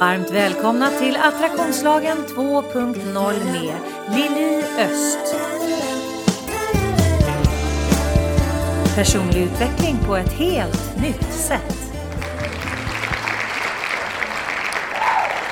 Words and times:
Varmt 0.00 0.30
välkomna 0.30 0.90
till 0.90 1.16
Attraktionslagen 1.16 2.18
2.0 2.28 3.44
med 3.52 3.74
Lili 4.16 4.64
Öst. 4.78 5.36
Personlig 8.94 9.42
utveckling 9.42 9.96
på 10.06 10.16
ett 10.16 10.32
helt 10.32 10.96
nytt 11.02 11.32
sätt. 11.32 11.93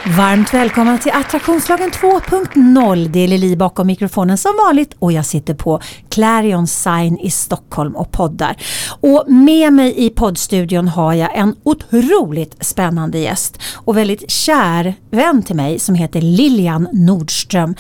Varmt 0.07 0.55
välkomna 0.55 0.99
till 0.99 1.13
Attraktionslagen 1.13 1.91
2.0. 1.91 3.09
Det 3.09 3.21
är 3.21 3.29
Lili 3.29 3.57
bakom 3.57 3.87
mikrofonen 3.87 4.39
som 4.39 4.53
vanligt 4.67 4.95
och 4.99 5.13
jag 5.13 5.27
sitter 5.27 5.55
på 5.55 5.81
Clarion 6.09 6.67
Sign 6.67 7.19
i 7.19 7.31
Stockholm 7.31 7.97
och 7.97 8.13
poddar. 8.13 8.57
Och 9.01 9.25
med 9.27 9.73
mig 9.73 9.95
i 9.97 10.11
poddstudion 10.11 10.89
har 10.89 11.15
jag 11.15 11.37
en 11.37 11.55
otroligt 11.63 12.65
spännande 12.65 13.19
gäst 13.19 13.59
och 13.75 13.97
väldigt 13.97 14.31
kär 14.31 14.95
vän 15.11 15.43
till 15.43 15.57
mig 15.57 15.79
som 15.79 15.95
heter 15.95 16.21
Lilian 16.21 16.89
Nordström. 16.93 17.75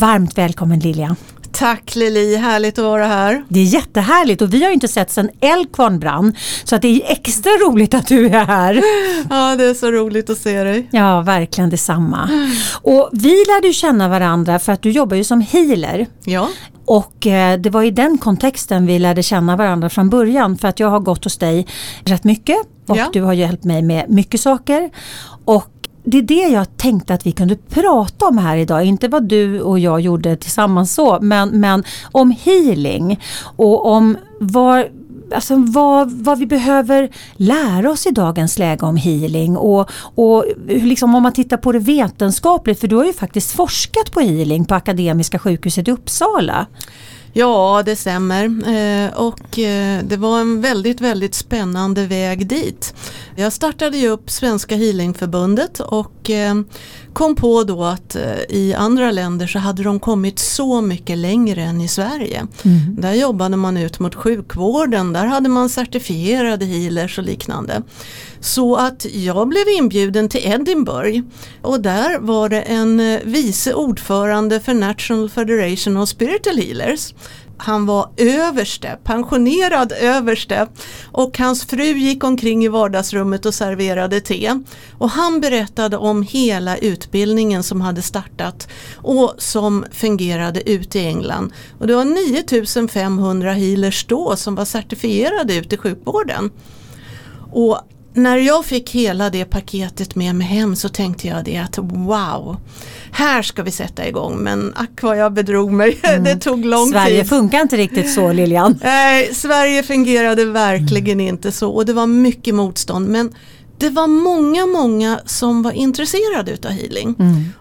Varmt 0.00 0.38
välkommen 0.38 0.78
Lilian! 0.78 1.16
Tack 1.58 1.94
Lili, 1.96 2.36
härligt 2.36 2.78
att 2.78 2.84
vara 2.84 3.06
här. 3.06 3.44
Det 3.48 3.60
är 3.60 3.64
jättehärligt 3.64 4.42
och 4.42 4.54
vi 4.54 4.64
har 4.64 4.70
inte 4.70 4.88
sett 4.88 5.10
sedan 5.10 5.30
Älgkvarn 5.40 5.98
brann 5.98 6.34
så 6.64 6.76
att 6.76 6.82
det 6.82 6.88
är 6.88 7.12
extra 7.12 7.50
roligt 7.50 7.94
att 7.94 8.06
du 8.06 8.26
är 8.26 8.44
här. 8.44 8.74
Ja, 9.30 9.56
det 9.56 9.64
är 9.64 9.74
så 9.74 9.90
roligt 9.90 10.30
att 10.30 10.38
se 10.38 10.62
dig. 10.64 10.88
Ja, 10.92 11.20
verkligen 11.20 11.70
detsamma. 11.70 12.30
Och 12.82 13.08
vi 13.12 13.28
lärde 13.48 13.72
känna 13.72 14.08
varandra 14.08 14.58
för 14.58 14.72
att 14.72 14.82
du 14.82 14.90
jobbar 14.90 15.16
ju 15.16 15.24
som 15.24 15.40
healer. 15.40 16.06
Ja. 16.24 16.48
Och 16.84 17.26
eh, 17.26 17.58
det 17.58 17.70
var 17.70 17.82
i 17.82 17.90
den 17.90 18.18
kontexten 18.18 18.86
vi 18.86 18.98
lärde 18.98 19.22
känna 19.22 19.56
varandra 19.56 19.88
från 19.90 20.10
början 20.10 20.58
för 20.58 20.68
att 20.68 20.80
jag 20.80 20.88
har 20.88 21.00
gått 21.00 21.24
hos 21.24 21.36
dig 21.38 21.66
rätt 22.04 22.24
mycket 22.24 22.56
och 22.88 22.96
Ja. 22.96 23.10
du 23.12 23.22
har 23.22 23.32
hjälpt 23.32 23.64
mig 23.64 23.82
med 23.82 24.10
mycket 24.10 24.40
saker. 24.40 24.90
Och 25.44 25.68
det 26.06 26.18
är 26.18 26.22
det 26.22 26.48
jag 26.48 26.76
tänkte 26.76 27.14
att 27.14 27.26
vi 27.26 27.32
kunde 27.32 27.56
prata 27.56 28.26
om 28.26 28.38
här 28.38 28.56
idag, 28.56 28.84
inte 28.84 29.08
vad 29.08 29.28
du 29.28 29.60
och 29.60 29.78
jag 29.78 30.00
gjorde 30.00 30.36
tillsammans 30.36 30.94
så, 30.94 31.18
men, 31.22 31.48
men 31.48 31.84
om 32.12 32.30
healing 32.30 33.20
och 33.56 33.86
om 33.86 34.16
var, 34.40 34.88
alltså 35.34 35.56
vad, 35.56 36.12
vad 36.12 36.38
vi 36.38 36.46
behöver 36.46 37.10
lära 37.36 37.90
oss 37.90 38.06
i 38.06 38.10
dagens 38.10 38.58
läge 38.58 38.86
om 38.86 38.96
healing 38.96 39.56
och, 39.56 39.90
och 40.14 40.44
liksom 40.66 41.14
om 41.14 41.22
man 41.22 41.32
tittar 41.32 41.56
på 41.56 41.72
det 41.72 41.78
vetenskapligt, 41.78 42.80
för 42.80 42.88
du 42.88 42.96
har 42.96 43.04
ju 43.04 43.12
faktiskt 43.12 43.52
forskat 43.52 44.12
på 44.12 44.20
healing 44.20 44.64
på 44.64 44.74
Akademiska 44.74 45.38
sjukhuset 45.38 45.88
i 45.88 45.90
Uppsala. 45.90 46.66
Ja, 47.38 47.82
det 47.86 47.96
stämmer. 47.96 48.44
Eh, 48.44 49.14
och 49.14 49.58
eh, 49.58 50.04
det 50.04 50.16
var 50.16 50.40
en 50.40 50.60
väldigt, 50.60 51.00
väldigt 51.00 51.34
spännande 51.34 52.06
väg 52.06 52.46
dit. 52.46 52.94
Jag 53.34 53.52
startade 53.52 53.96
ju 53.98 54.08
upp 54.08 54.30
Svenska 54.30 54.76
Healingförbundet 54.76 55.80
och 55.80 56.30
eh, 56.30 56.54
kom 57.12 57.34
på 57.34 57.64
då 57.64 57.84
att 57.84 58.16
i 58.48 58.74
andra 58.74 59.10
länder 59.10 59.46
så 59.46 59.58
hade 59.58 59.82
de 59.82 60.00
kommit 60.00 60.38
så 60.38 60.80
mycket 60.80 61.18
längre 61.18 61.62
än 61.62 61.80
i 61.80 61.88
Sverige. 61.88 62.46
Där 62.98 63.12
jobbade 63.12 63.56
man 63.56 63.76
ut 63.76 63.98
mot 63.98 64.14
sjukvården, 64.14 65.12
där 65.12 65.26
hade 65.26 65.48
man 65.48 65.68
certifierade 65.68 66.64
healers 66.64 67.18
och 67.18 67.24
liknande. 67.24 67.82
Så 68.40 68.76
att 68.76 69.06
jag 69.12 69.48
blev 69.48 69.68
inbjuden 69.68 70.28
till 70.28 70.40
Edinburgh 70.44 71.20
och 71.62 71.80
där 71.80 72.18
var 72.18 72.48
det 72.48 72.62
en 72.62 73.00
eh, 73.00 73.20
vice 73.24 73.74
ordförande 73.74 74.60
för 74.60 74.74
National 74.74 75.30
Federation 75.30 75.96
of 75.96 76.08
Spiritual 76.08 76.58
Healers. 76.58 77.14
Han 77.58 77.86
var 77.86 78.10
överste, 78.16 78.98
pensionerad 79.04 79.92
överste 79.92 80.68
och 81.12 81.38
hans 81.38 81.66
fru 81.66 81.84
gick 81.84 82.24
omkring 82.24 82.64
i 82.64 82.68
vardagsrummet 82.68 83.46
och 83.46 83.54
serverade 83.54 84.20
te. 84.20 84.60
Och 84.98 85.10
han 85.10 85.40
berättade 85.40 85.96
om 85.96 86.22
hela 86.22 86.76
utbildningen 86.76 87.62
som 87.62 87.80
hade 87.80 88.02
startat 88.02 88.68
och 88.96 89.34
som 89.38 89.84
fungerade 89.92 90.70
ute 90.70 90.98
i 90.98 91.06
England. 91.06 91.52
Och 91.78 91.86
det 91.86 91.94
var 91.94 92.04
9500 92.04 93.52
healers 93.52 94.06
då 94.06 94.36
som 94.36 94.54
var 94.54 94.64
certifierade 94.64 95.54
ute 95.56 95.74
i 95.74 95.78
sjukvården. 95.78 96.50
Och 97.52 97.80
när 98.16 98.36
jag 98.36 98.64
fick 98.64 98.90
hela 98.90 99.30
det 99.30 99.44
paketet 99.44 100.14
med 100.14 100.34
mig 100.34 100.46
hem 100.46 100.76
så 100.76 100.88
tänkte 100.88 101.28
jag 101.28 101.44
det 101.44 101.56
att 101.56 101.78
wow, 101.78 102.56
här 103.12 103.42
ska 103.42 103.62
vi 103.62 103.70
sätta 103.70 104.08
igång 104.08 104.36
men 104.38 104.72
ack 104.76 105.02
vad 105.02 105.18
jag 105.18 105.32
bedrog 105.32 105.72
mig, 105.72 105.98
det 106.02 106.36
tog 106.36 106.64
lång 106.64 106.88
Sverige 106.88 107.20
tid. 107.20 107.28
funkar 107.28 107.60
inte 107.60 107.76
riktigt 107.76 108.14
så 108.14 108.32
Lilian. 108.32 108.78
Nej, 108.84 109.34
Sverige 109.34 109.82
fungerade 109.82 110.44
verkligen 110.44 111.20
inte 111.20 111.52
så 111.52 111.70
och 111.70 111.86
det 111.86 111.92
var 111.92 112.06
mycket 112.06 112.54
motstånd 112.54 113.08
men 113.08 113.34
det 113.78 113.90
var 113.90 114.06
många, 114.06 114.66
många 114.66 115.20
som 115.24 115.62
var 115.62 115.72
intresserade 115.72 116.52
utav 116.52 116.70
healing. 116.70 117.14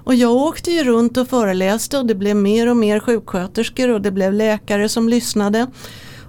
Och 0.03 0.15
jag 0.15 0.31
åkte 0.31 0.71
ju 0.71 0.83
runt 0.83 1.17
och 1.17 1.27
föreläste 1.27 1.97
och 1.97 2.05
det 2.05 2.15
blev 2.15 2.35
mer 2.35 2.69
och 2.69 2.77
mer 2.77 2.99
sjuksköterskor 2.99 3.89
och 3.89 4.01
det 4.01 4.11
blev 4.11 4.33
läkare 4.33 4.89
som 4.89 5.09
lyssnade. 5.09 5.67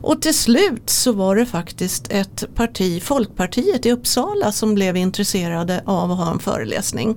Och 0.06 0.22
till 0.22 0.34
slut 0.34 0.90
så 0.90 1.12
var 1.12 1.36
det 1.36 1.46
faktiskt 1.46 2.06
ett 2.10 2.54
parti, 2.54 3.02
Folkpartiet 3.02 3.86
i 3.86 3.92
Uppsala 3.92 4.52
som 4.52 4.74
blev 4.74 4.96
intresserade 4.96 5.82
av 5.86 6.10
att 6.10 6.18
ha 6.18 6.32
en 6.32 6.38
föreläsning. 6.38 7.16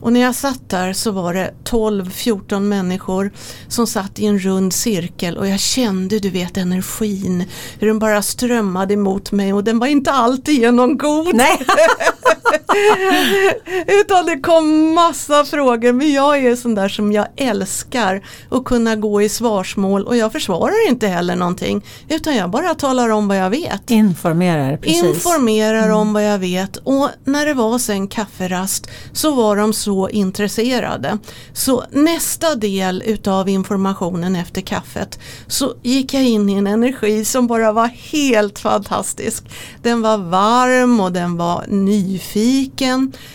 Och 0.00 0.12
när 0.12 0.20
jag 0.20 0.34
satt 0.34 0.68
där 0.68 0.92
så 0.92 1.10
var 1.10 1.34
det 1.34 1.54
12-14 1.64 2.60
människor 2.60 3.32
som 3.68 3.86
satt 3.86 4.18
i 4.18 4.26
en 4.26 4.38
rund 4.38 4.72
cirkel 4.72 5.36
och 5.36 5.48
jag 5.48 5.60
kände 5.60 6.18
du 6.18 6.30
vet 6.30 6.56
energin, 6.56 7.44
hur 7.78 7.86
den 7.86 7.98
bara 7.98 8.22
strömmade 8.22 8.94
emot 8.94 9.32
mig 9.32 9.52
och 9.52 9.64
den 9.64 9.78
var 9.78 9.86
inte 9.86 10.12
alltigenom 10.12 10.98
god. 10.98 11.34
Nej. 11.34 11.66
Utan 14.00 14.26
det 14.26 14.40
kom 14.40 14.94
massa 14.94 15.44
frågor 15.44 15.92
men 15.92 16.12
jag 16.12 16.44
är 16.44 16.56
sån 16.56 16.74
där 16.74 16.88
som 16.88 17.12
jag 17.12 17.26
älskar 17.36 18.22
att 18.50 18.64
kunna 18.64 18.96
gå 18.96 19.22
i 19.22 19.28
svarsmål 19.28 20.06
och 20.06 20.16
jag 20.16 20.32
försvarar 20.32 20.88
inte 20.88 21.06
heller 21.06 21.36
någonting 21.36 21.84
utan 22.08 22.36
jag 22.36 22.50
bara 22.50 22.74
talar 22.74 23.08
om 23.08 23.28
vad 23.28 23.36
jag 23.36 23.50
vet. 23.50 23.90
Informerar, 23.90 24.76
precis. 24.76 25.02
Informerar 25.02 25.90
om 25.90 26.12
vad 26.12 26.24
jag 26.24 26.38
vet 26.38 26.76
och 26.76 27.08
när 27.24 27.46
det 27.46 27.54
var 27.54 27.78
sen 27.78 28.08
kafferast 28.08 28.90
så 29.12 29.34
var 29.34 29.56
de 29.56 29.72
så 29.72 30.08
intresserade. 30.08 31.18
Så 31.52 31.84
nästa 31.90 32.54
del 32.54 33.02
utav 33.06 33.48
informationen 33.48 34.36
efter 34.36 34.60
kaffet 34.60 35.18
så 35.46 35.74
gick 35.82 36.14
jag 36.14 36.24
in 36.24 36.50
i 36.50 36.52
en 36.52 36.66
energi 36.66 37.24
som 37.24 37.46
bara 37.46 37.72
var 37.72 37.86
helt 37.86 38.58
fantastisk. 38.58 39.44
Den 39.82 40.02
var 40.02 40.18
varm 40.18 41.00
och 41.00 41.12
den 41.12 41.36
var 41.36 41.64
nyfiken 41.68 42.65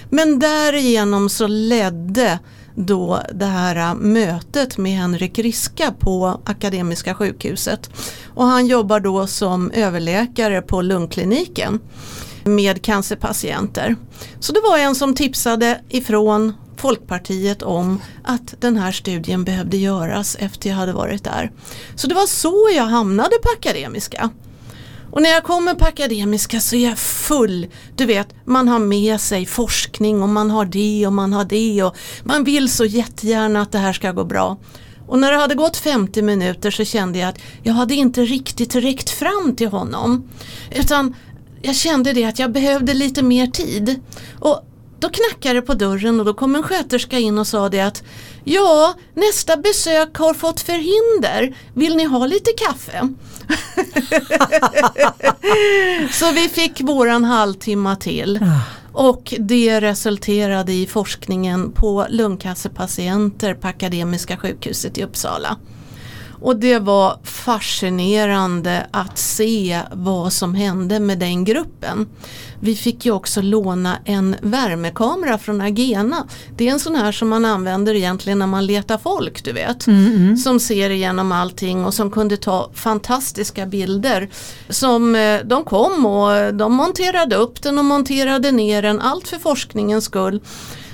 men 0.09 0.39
därigenom 0.39 1.29
så 1.29 1.47
ledde 1.47 2.39
då 2.75 3.21
det 3.33 3.45
här 3.45 3.75
äh, 3.75 3.95
mötet 3.95 4.77
med 4.77 4.91
Henrik 4.91 5.39
Riska 5.39 5.93
på 5.99 6.41
Akademiska 6.45 7.15
sjukhuset. 7.15 7.89
Och 8.27 8.45
han 8.45 8.67
jobbar 8.67 8.99
då 8.99 9.27
som 9.27 9.71
överläkare 9.71 10.61
på 10.61 10.81
lungkliniken 10.81 11.79
med 12.43 12.81
cancerpatienter. 12.81 13.95
Så 14.39 14.53
det 14.53 14.61
var 14.61 14.77
en 14.77 14.95
som 14.95 15.15
tipsade 15.15 15.81
ifrån 15.89 16.53
Folkpartiet 16.77 17.61
om 17.61 18.01
att 18.23 18.61
den 18.61 18.77
här 18.77 18.91
studien 18.91 19.43
behövde 19.43 19.77
göras 19.77 20.37
efter 20.39 20.69
jag 20.69 20.75
hade 20.75 20.93
varit 20.93 21.23
där. 21.23 21.51
Så 21.95 22.07
det 22.07 22.15
var 22.15 22.27
så 22.27 22.69
jag 22.75 22.83
hamnade 22.83 23.35
på 23.43 23.49
Akademiska. 23.57 24.29
Och 25.11 25.21
när 25.21 25.29
jag 25.29 25.43
kommer 25.43 25.73
på 25.73 25.85
Akademiska 25.85 26.59
så 26.59 26.75
är 26.75 26.89
jag 26.89 26.97
full, 26.99 27.67
du 27.95 28.05
vet, 28.05 28.27
man 28.45 28.67
har 28.67 28.79
med 28.79 29.21
sig 29.21 29.45
forskning 29.45 30.23
och 30.23 30.29
man 30.29 30.51
har 30.51 30.65
det 30.65 31.07
och 31.07 31.13
man 31.13 31.33
har 31.33 31.45
det 31.45 31.83
och 31.83 31.97
man 32.23 32.43
vill 32.43 32.69
så 32.69 32.85
jättegärna 32.85 33.61
att 33.61 33.71
det 33.71 33.77
här 33.77 33.93
ska 33.93 34.11
gå 34.11 34.23
bra. 34.23 34.57
Och 35.07 35.19
när 35.19 35.31
det 35.31 35.37
hade 35.37 35.55
gått 35.55 35.77
50 35.77 36.21
minuter 36.21 36.71
så 36.71 36.85
kände 36.85 37.19
jag 37.19 37.29
att 37.29 37.39
jag 37.63 37.73
hade 37.73 37.95
inte 37.95 38.21
riktigt 38.21 38.75
räckt 38.75 39.09
fram 39.09 39.55
till 39.55 39.67
honom. 39.67 40.29
Utan 40.75 41.15
jag 41.61 41.75
kände 41.75 42.13
det 42.13 42.23
att 42.23 42.39
jag 42.39 42.51
behövde 42.51 42.93
lite 42.93 43.23
mer 43.23 43.47
tid. 43.47 43.99
Och 44.39 44.70
då 45.01 45.09
knackade 45.09 45.55
det 45.55 45.61
på 45.61 45.73
dörren 45.73 46.19
och 46.19 46.25
då 46.25 46.33
kom 46.33 46.55
en 46.55 46.63
sköterska 46.63 47.19
in 47.19 47.37
och 47.37 47.47
sa 47.47 47.69
det 47.69 47.81
att 47.81 48.03
Ja, 48.43 48.93
nästa 49.13 49.57
besök 49.57 50.17
har 50.17 50.33
fått 50.33 50.61
förhinder. 50.61 51.55
Vill 51.73 51.95
ni 51.95 52.03
ha 52.03 52.25
lite 52.25 52.51
kaffe? 52.51 53.09
Så 56.11 56.31
vi 56.31 56.49
fick 56.49 56.81
våran 56.81 57.25
halvtimme 57.25 57.95
till. 57.95 58.39
Och 58.93 59.33
det 59.39 59.81
resulterade 59.81 60.73
i 60.73 60.87
forskningen 60.87 61.71
på 61.71 62.05
lungcancerpatienter 62.09 63.53
på 63.53 63.67
Akademiska 63.67 64.37
sjukhuset 64.37 64.97
i 64.97 65.03
Uppsala. 65.03 65.57
Och 66.41 66.55
det 66.55 66.79
var 66.79 67.19
fascinerande 67.23 68.87
att 68.91 69.17
se 69.17 69.79
vad 69.91 70.33
som 70.33 70.55
hände 70.55 70.99
med 70.99 71.19
den 71.19 71.45
gruppen. 71.45 72.07
Vi 72.61 72.75
fick 72.75 73.05
ju 73.05 73.11
också 73.11 73.41
låna 73.41 73.97
en 74.05 74.35
värmekamera 74.41 75.37
från 75.37 75.61
Agena. 75.61 76.27
Det 76.57 76.67
är 76.67 76.71
en 76.71 76.79
sån 76.79 76.95
här 76.95 77.11
som 77.11 77.29
man 77.29 77.45
använder 77.45 77.95
egentligen 77.95 78.39
när 78.39 78.47
man 78.47 78.65
letar 78.65 78.97
folk 78.97 79.43
du 79.43 79.51
vet. 79.51 79.87
Mm, 79.87 80.15
mm. 80.15 80.37
Som 80.37 80.59
ser 80.59 80.89
igenom 80.89 81.31
allting 81.31 81.85
och 81.85 81.93
som 81.93 82.11
kunde 82.11 82.37
ta 82.37 82.69
fantastiska 82.73 83.65
bilder. 83.65 84.29
Som 84.69 85.15
eh, 85.15 85.39
de 85.43 85.63
kom 85.63 86.05
och 86.05 86.53
de 86.53 86.73
monterade 86.73 87.35
upp 87.35 87.61
den 87.61 87.77
och 87.77 87.85
monterade 87.85 88.51
ner 88.51 88.81
den. 88.81 89.01
Allt 89.01 89.27
för 89.27 89.37
forskningens 89.37 90.05
skull. 90.05 90.41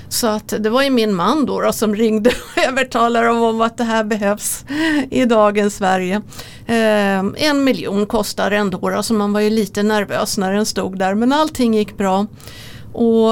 Så 0.08 0.26
att 0.26 0.54
det 0.58 0.70
var 0.70 0.82
ju 0.82 0.90
min 0.90 1.14
man 1.14 1.46
då, 1.46 1.60
då 1.60 1.72
som 1.72 1.94
ringde 1.94 2.30
och 2.30 2.64
övertalade 2.68 3.28
om 3.28 3.60
att 3.60 3.76
det 3.76 3.84
här 3.84 4.04
behövs 4.04 4.64
i 5.10 5.24
dagens 5.24 5.76
Sverige. 5.76 6.22
Eh, 6.66 7.18
en 7.36 7.64
miljon 7.64 8.06
kostar 8.06 8.50
den 8.50 8.70
då, 8.70 8.90
då 8.90 9.02
så 9.02 9.14
man 9.14 9.32
var 9.32 9.40
ju 9.40 9.50
lite 9.50 9.82
nervös 9.82 10.38
när 10.38 10.52
den 10.52 10.66
stod 10.66 10.98
där 10.98 11.14
men 11.14 11.32
allting 11.32 11.74
gick 11.74 11.96
bra. 11.96 12.26
Och 12.92 13.30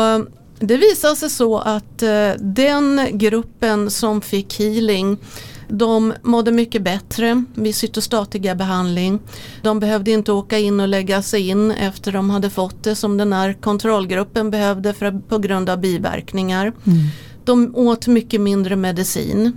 det 0.59 0.77
visade 0.77 1.17
sig 1.17 1.31
så 1.31 1.59
att 1.59 2.03
eh, 2.03 2.31
den 2.39 3.09
gruppen 3.13 3.91
som 3.91 4.21
fick 4.21 4.59
healing 4.59 5.19
de 5.69 6.15
mådde 6.23 6.53
mycket 6.53 6.83
bättre 6.83 7.45
vid 7.55 7.75
cytostatiga 7.75 8.55
behandling. 8.55 9.21
De 9.63 9.81
behövde 9.81 10.11
inte 10.11 10.33
åka 10.33 10.59
in 10.59 10.81
och 10.81 10.89
lägga 10.89 11.23
sig 11.23 11.49
in 11.49 11.71
efter 11.71 12.13
de 12.13 12.31
hade 12.31 12.51
fått 12.51 12.85
det 12.85 12.95
som 12.95 13.17
den 13.17 13.33
här 13.33 13.53
kontrollgruppen 13.53 14.51
behövde 14.51 14.95
för, 14.95 15.21
på 15.29 15.39
grund 15.39 15.71
av 15.71 15.81
biverkningar. 15.81 16.63
Mm. 16.67 16.99
De 17.45 17.77
åt 17.77 18.07
mycket 18.07 18.41
mindre 18.41 18.77
medicin. 18.77 19.53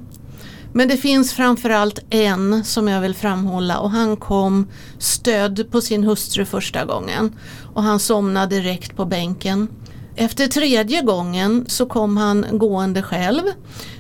Men 0.74 0.88
det 0.88 0.98
finns 0.98 1.34
framförallt 1.34 2.00
en 2.10 2.64
som 2.64 2.88
jag 2.88 3.02
vill 3.02 3.16
framhålla 3.16 3.80
och 3.80 3.92
han 3.92 4.18
kom 4.18 4.68
stödd 4.98 5.72
på 5.72 5.82
sin 5.82 6.04
hustru 6.04 6.46
första 6.46 6.86
gången. 6.86 7.36
Och 7.74 7.84
han 7.84 8.00
somnade 8.00 8.56
direkt 8.56 8.96
på 8.96 9.06
bänken. 9.06 9.68
Efter 10.16 10.48
tredje 10.48 11.02
gången 11.02 11.66
så 11.68 11.86
kom 11.86 12.18
han 12.18 12.46
gående 12.52 13.04
själv. 13.04 13.42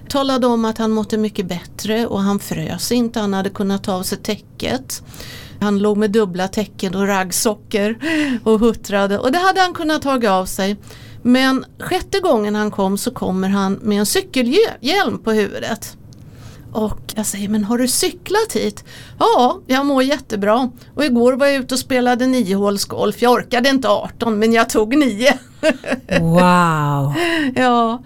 Talade 0.10 0.48
om 0.48 0.66
att 0.66 0.78
han 0.78 0.92
mådde 0.92 1.18
mycket 1.18 1.46
bättre 1.46 2.08
och 2.08 2.22
han 2.22 2.40
frös 2.40 2.92
inte, 2.92 3.20
han 3.20 3.34
hade 3.34 3.50
kunnat 3.50 3.84
ta 3.84 3.94
av 3.94 4.04
sig 4.04 4.18
täcket. 4.18 5.04
Han 5.62 5.80
låg 5.80 5.98
med 5.98 6.12
dubbla 6.12 6.48
täcken 6.48 6.96
och 6.96 7.08
raggsockor 7.08 7.96
och 8.44 8.60
huttrade 8.60 9.20
och 9.20 9.32
det 9.32 9.38
hade 9.38 9.62
han 9.62 9.74
kunnat 9.74 10.02
ta 10.02 10.30
av 10.30 10.46
sig. 10.46 10.78
Men 11.22 11.66
sjätte 11.80 12.20
gången 12.20 12.56
han 12.56 12.72
kom 12.72 12.98
så 12.98 13.12
kommer 13.12 13.50
han 13.50 13.74
med 13.74 14.00
en 14.00 14.06
cykelhjälm 14.06 15.20
på 15.24 15.32
huvudet. 15.32 15.98
Och 16.72 17.14
jag 17.16 17.26
säger, 17.26 17.50
men 17.50 17.64
har 17.64 17.78
du 17.78 17.88
cyklat 17.88 18.54
hit? 18.54 18.84
Ja, 19.20 19.60
jag 19.68 19.86
mår 19.86 20.04
jättebra. 20.04 20.70
Och 20.96 21.06
igår 21.06 21.34
var 21.34 21.46
jag 21.48 21.56
ute 21.56 21.74
och 21.76 21.80
spelade 21.80 22.28
niohålsgolf. 22.28 23.22
Jag 23.22 23.32
orkade 23.34 23.70
inte 23.70 23.88
18 23.90 24.40
men 24.40 24.54
jag 24.54 24.70
tog 24.70 24.98
9. 24.98 25.34
Wow! 26.20 27.14
ja, 27.56 28.04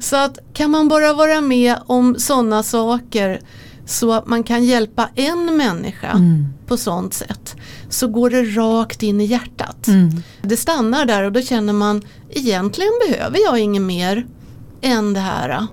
så 0.00 0.16
att 0.16 0.38
kan 0.54 0.70
man 0.70 0.88
bara 0.88 1.12
vara 1.12 1.40
med 1.40 1.76
om 1.86 2.14
sådana 2.18 2.62
saker 2.62 3.40
så 3.86 4.12
att 4.12 4.26
man 4.26 4.42
kan 4.42 4.64
hjälpa 4.64 5.08
en 5.14 5.56
människa 5.56 6.10
Mm. 6.10 6.46
på 6.66 6.76
sånt 6.76 7.14
sätt 7.14 7.56
så 7.88 8.08
går 8.08 8.30
det 8.30 8.42
rakt 8.42 9.02
in 9.02 9.20
i 9.20 9.24
hjärtat. 9.24 9.86
Mm. 9.88 10.22
Det 10.42 10.56
stannar 10.56 11.04
där 11.06 11.22
och 11.22 11.32
då 11.32 11.40
känner 11.42 11.72
man 11.72 12.02
egentligen 12.30 12.92
behöver 13.08 13.38
jag 13.44 13.58
inget 13.58 13.82
mer 13.82 14.26
än 14.80 15.12
det 15.12 15.20
här. 15.20 15.66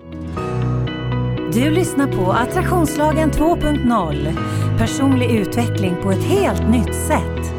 Du 1.54 1.72
lyssnar 1.72 2.08
på 2.08 2.32
Attraktionslagen 2.32 3.32
2.0. 3.32 4.38
Personlig 4.78 5.32
utveckling 5.32 5.96
på 6.04 6.12
ett 6.12 6.24
helt 6.24 6.70
nytt 6.70 6.96
sätt. 6.96 7.54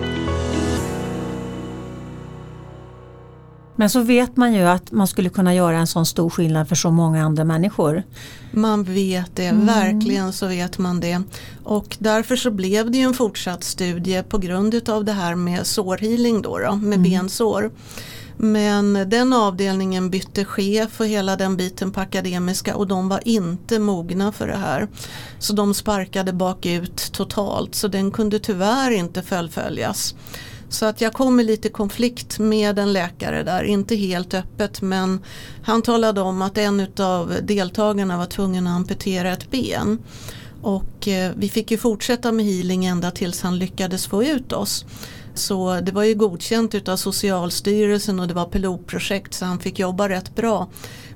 Men 3.77 3.91
så 3.91 4.01
vet 4.01 4.37
man 4.37 4.55
ju 4.55 4.63
att 4.63 4.93
man 4.93 5.07
skulle 5.07 5.29
kunna 5.29 5.55
göra 5.55 5.77
en 5.77 5.87
sån 5.87 6.07
stor 6.07 6.31
skillnad 6.31 6.69
för 6.69 6.75
så 6.75 6.91
många 6.91 7.25
andra 7.25 7.45
människor. 7.45 8.03
Man 8.51 8.85
vet 8.85 9.37
det, 9.37 9.53
verkligen 9.53 10.33
så 10.33 10.47
vet 10.47 10.79
man 10.79 11.01
det. 11.01 11.23
Och 11.65 11.97
därför 11.99 12.37
så 12.37 12.51
blev 12.51 12.91
det 12.91 12.99
ju 12.99 13.05
en 13.05 13.15
fortsatt 13.15 13.65
studie 13.65 14.23
på 14.23 14.39
grund 14.39 14.89
av 14.89 15.05
det 15.05 15.13
här 15.13 15.35
med 15.35 15.67
sårhealing 15.67 16.43
då, 16.43 16.59
då 16.59 16.77
med 16.77 17.01
bensår. 17.03 17.71
Men 18.37 18.93
den 18.93 19.33
avdelningen 19.33 20.11
bytte 20.11 20.45
chef 20.45 21.01
och 21.01 21.07
hela 21.07 21.37
den 21.37 21.57
biten 21.57 21.91
på 21.91 22.01
akademiska 22.01 22.77
och 22.77 22.87
de 22.87 23.09
var 23.09 23.21
inte 23.29 23.79
mogna 23.79 24.33
för 24.33 24.47
det 24.47 24.57
här. 24.57 24.89
Så 25.39 25.53
de 25.53 25.75
sparkade 25.75 26.33
bakut 26.33 27.13
totalt 27.13 27.75
så 27.75 27.89
den 27.89 28.11
kunde 28.11 28.39
tyvärr 28.39 28.91
inte 28.91 29.23
fullföljas. 29.23 30.15
Så 30.69 30.87
att 30.87 31.01
jag 31.01 31.13
kom 31.13 31.41
i 31.41 31.45
lite 31.45 31.69
konflikt 31.69 32.39
med 32.39 32.79
en 32.79 32.93
läkare 32.93 33.43
där, 33.43 33.63
inte 33.63 33.97
helt 33.97 34.35
öppet 34.35 34.83
men 34.83 35.21
han 35.63 35.83
talade 35.83 36.21
om 36.21 36.43
att 36.43 36.59
en 36.59 36.87
av 36.99 37.35
deltagarna 37.43 38.19
var 38.19 38.27
tvungen 38.27 38.67
att 38.67 38.77
amputera 38.77 39.33
ett 39.33 39.51
ben. 39.51 39.99
Och 40.63 41.09
eh, 41.09 41.33
vi 41.37 41.49
fick 41.49 41.71
ju 41.71 41.79
fortsätta 41.79 42.33
med 42.33 42.47
healing 42.47 42.85
ända 42.85 43.11
tills 43.11 43.43
han 43.43 43.59
lyckades 43.59 44.07
få 44.07 44.25
ut 44.25 44.53
oss. 44.53 44.85
Så 45.35 45.81
det 45.81 45.93
var 45.93 46.05
ju 46.05 46.15
godkänt 46.15 46.75
utav 46.75 46.97
Socialstyrelsen 46.97 48.21
och 48.21 48.29
det 48.29 48.35
var 48.35 48.45
pilotprojekt 48.45 49.35
så 49.35 49.45
han 49.45 49.59
fick 49.59 49.79
jobba 49.79 50.09
rätt 50.09 50.35
bra. 50.35 50.69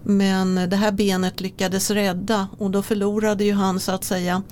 Men 0.03 0.55
det 0.55 0.77
här 0.77 0.93
benet 0.93 1.41
lyckades 1.41 1.91
rädda 1.91 2.49
och 2.59 2.71
då 2.71 2.83
förlorade 2.83 3.45
ju 3.45 3.53
han 3.53 3.81
så 3.81 3.93
att 3.93 4.05
säga 4.05 4.43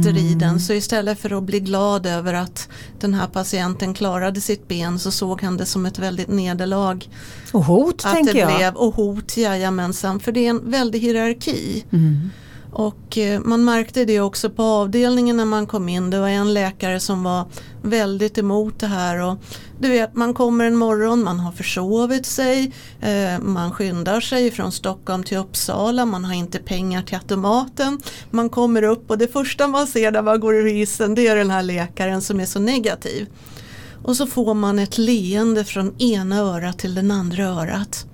striden. 0.00 0.60
Så 0.60 0.72
istället 0.72 1.18
för 1.18 1.38
att 1.38 1.42
bli 1.42 1.60
glad 1.60 2.06
över 2.06 2.34
att 2.34 2.68
den 3.00 3.14
här 3.14 3.26
patienten 3.26 3.94
klarade 3.94 4.40
sitt 4.40 4.68
ben 4.68 4.98
så 4.98 5.10
såg 5.10 5.42
han 5.42 5.56
det 5.56 5.66
som 5.66 5.86
ett 5.86 5.98
väldigt 5.98 6.28
nederlag. 6.28 7.08
Och 7.52 7.64
hot 7.64 8.04
Att 8.04 8.14
tänker 8.14 8.34
det 8.34 8.40
jag. 8.40 8.56
blev, 8.56 8.74
och 8.74 8.94
hot, 8.94 9.36
jajamensan, 9.36 10.20
för 10.20 10.32
det 10.32 10.46
är 10.46 10.50
en 10.50 10.70
väldig 10.70 11.00
hierarki. 11.00 11.84
Mm. 11.92 12.30
Och 12.72 13.18
eh, 13.18 13.40
man 13.40 13.64
märkte 13.64 14.04
det 14.04 14.20
också 14.20 14.50
på 14.50 14.62
avdelningen 14.62 15.36
när 15.36 15.44
man 15.44 15.66
kom 15.66 15.88
in. 15.88 16.10
Det 16.10 16.20
var 16.20 16.28
en 16.28 16.54
läkare 16.54 17.00
som 17.00 17.22
var 17.22 17.46
väldigt 17.82 18.38
emot 18.38 18.80
det 18.80 18.86
här. 18.86 19.18
Och 19.20 19.38
du 19.80 19.88
vet, 19.88 20.14
man 20.14 20.34
kommer 20.34 20.64
en 20.64 20.76
morgon, 20.76 21.24
man 21.24 21.40
har 21.40 21.52
försovit 21.52 22.26
sig, 22.26 22.72
eh, 23.00 23.40
man 23.40 23.72
skyndar 23.72 24.20
sig 24.20 24.50
från 24.50 24.72
Stockholm 24.72 25.24
till 25.24 25.36
Uppsala, 25.36 26.04
man 26.04 26.24
har 26.24 26.34
inte 26.34 26.58
pengar 26.58 27.02
till 27.02 27.16
automaten. 27.16 28.00
Man 28.30 28.50
kommer 28.50 28.82
upp 28.82 29.10
och 29.10 29.18
det 29.18 29.28
första 29.28 29.66
man 29.66 29.86
ser 29.86 30.10
när 30.10 30.22
man 30.22 30.40
går 30.40 30.54
ur 30.54 30.68
hissen 30.68 31.14
det 31.14 31.26
är 31.26 31.36
den 31.36 31.50
här 31.50 31.62
läkaren 31.62 32.22
som 32.22 32.40
är 32.40 32.46
så 32.46 32.60
negativ. 32.60 33.28
Och 34.02 34.16
så 34.16 34.26
får 34.26 34.54
man 34.54 34.78
ett 34.78 34.98
leende 34.98 35.64
från 35.64 36.00
ena 36.02 36.38
örat 36.38 36.78
till 36.78 36.94
den 36.94 37.10
andra 37.10 37.44
örat. 37.44 38.06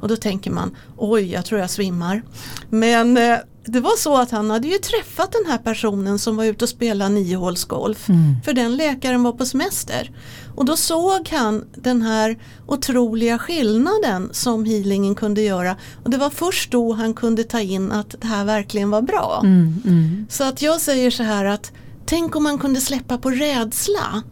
Och 0.00 0.08
då 0.08 0.16
tänker 0.16 0.50
man, 0.50 0.76
oj 0.96 1.32
jag 1.32 1.44
tror 1.44 1.60
jag 1.60 1.70
svimmar. 1.70 2.22
Men 2.70 3.16
eh, 3.16 3.38
det 3.64 3.80
var 3.80 3.96
så 3.96 4.16
att 4.16 4.30
han 4.30 4.50
hade 4.50 4.68
ju 4.68 4.78
träffat 4.78 5.32
den 5.32 5.50
här 5.50 5.58
personen 5.58 6.18
som 6.18 6.36
var 6.36 6.44
ute 6.44 6.64
och 6.64 6.68
spelade 6.68 7.14
niohålsgolf. 7.14 8.08
Mm. 8.08 8.34
För 8.44 8.52
den 8.52 8.76
läkaren 8.76 9.22
var 9.22 9.32
på 9.32 9.46
semester. 9.46 10.10
Och 10.56 10.64
då 10.64 10.76
såg 10.76 11.28
han 11.28 11.64
den 11.74 12.02
här 12.02 12.38
otroliga 12.66 13.38
skillnaden 13.38 14.28
som 14.32 14.64
healingen 14.64 15.14
kunde 15.14 15.42
göra. 15.42 15.76
Och 16.04 16.10
det 16.10 16.16
var 16.16 16.30
först 16.30 16.70
då 16.70 16.92
han 16.92 17.14
kunde 17.14 17.44
ta 17.44 17.60
in 17.60 17.92
att 17.92 18.14
det 18.20 18.26
här 18.26 18.44
verkligen 18.44 18.90
var 18.90 19.02
bra. 19.02 19.40
Mm, 19.44 19.82
mm, 19.86 20.26
Så 20.30 20.44
att 20.44 20.62
jag 20.62 20.80
säger 20.80 21.10
så 21.10 21.22
här 21.22 21.44
att 21.44 21.72
tänk 22.06 22.36
om 22.36 22.42
man 22.42 22.58
kunde 22.58 22.80
släppa 22.80 23.18
på 23.18 23.30
rädsla. 23.30 24.22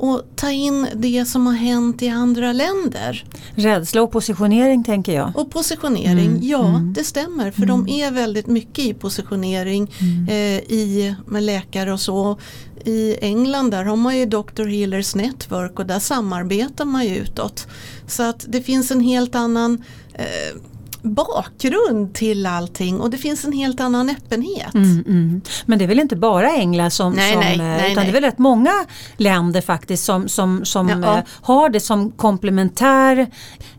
Mm. 0.00 0.08
Och 0.14 0.22
ta 0.36 0.50
in 0.50 0.86
det 0.94 1.24
som 1.24 1.46
har 1.46 1.54
hänt 1.54 2.02
i 2.02 2.08
andra 2.08 2.52
länder. 2.52 3.24
Rädsla 3.54 4.02
och 4.02 4.12
positionering 4.12 4.84
tänker 4.84 5.12
jag. 5.12 5.32
Och 5.36 5.50
positionering, 5.50 6.26
Mm, 6.30 6.38
ja 6.42 6.68
mm. 6.68 6.92
det 6.92 7.04
stämmer 7.04 7.50
för 7.50 7.66
de 7.66 7.88
är 7.88 8.10
väldigt 8.10 8.46
mycket 8.46 8.84
i 8.84 8.94
positionering 8.94 9.92
Mm. 10.00 10.28
eh, 10.28 10.58
i, 10.72 11.14
med 11.26 11.42
läkare 11.42 11.92
och 11.92 12.00
så. 12.00 12.38
I 12.84 13.16
England 13.20 13.70
där 13.70 13.84
har 13.84 13.96
man 13.96 14.16
ju 14.18 14.26
Dr. 14.26 14.66
Healers 14.66 15.14
Network 15.14 15.78
och 15.78 15.86
där 15.86 15.98
samarbetar 15.98 16.84
man 16.84 17.04
ju 17.06 17.16
utåt. 17.16 17.66
Så 18.06 18.22
att 18.22 18.44
det 18.48 18.62
finns 18.62 18.90
en 18.90 19.00
helt 19.00 19.34
annan 19.34 19.84
eh, 20.14 20.60
bakgrund 21.02 22.14
till 22.14 22.46
allting 22.46 23.00
och 23.00 23.10
det 23.10 23.16
finns 23.18 23.44
en 23.44 23.52
helt 23.52 23.80
annan 23.80 24.10
öppenhet. 24.10 24.74
Mm, 24.74 25.04
mm. 25.06 25.40
Men 25.66 25.78
det 25.78 25.84
är 25.84 25.88
väl 25.88 26.00
inte 26.00 26.16
bara 26.16 26.50
England 26.52 26.90
som, 26.90 27.12
Nej, 27.12 27.32
som 27.32 27.40
nej, 27.40 27.52
eh, 27.52 27.58
nej, 27.58 27.92
utan 27.92 28.04
det 28.04 28.10
är 28.10 28.12
väl 28.12 28.22
rätt 28.24 28.38
många 28.38 28.70
länder 29.16 29.60
faktiskt 29.60 30.04
som, 30.04 30.28
som, 30.28 30.64
som 30.64 30.88
Ja. 30.88 30.96
eh, 31.18 31.24
har 31.40 31.68
det 31.68 31.80
som 31.80 32.10
komplementär 32.10 33.26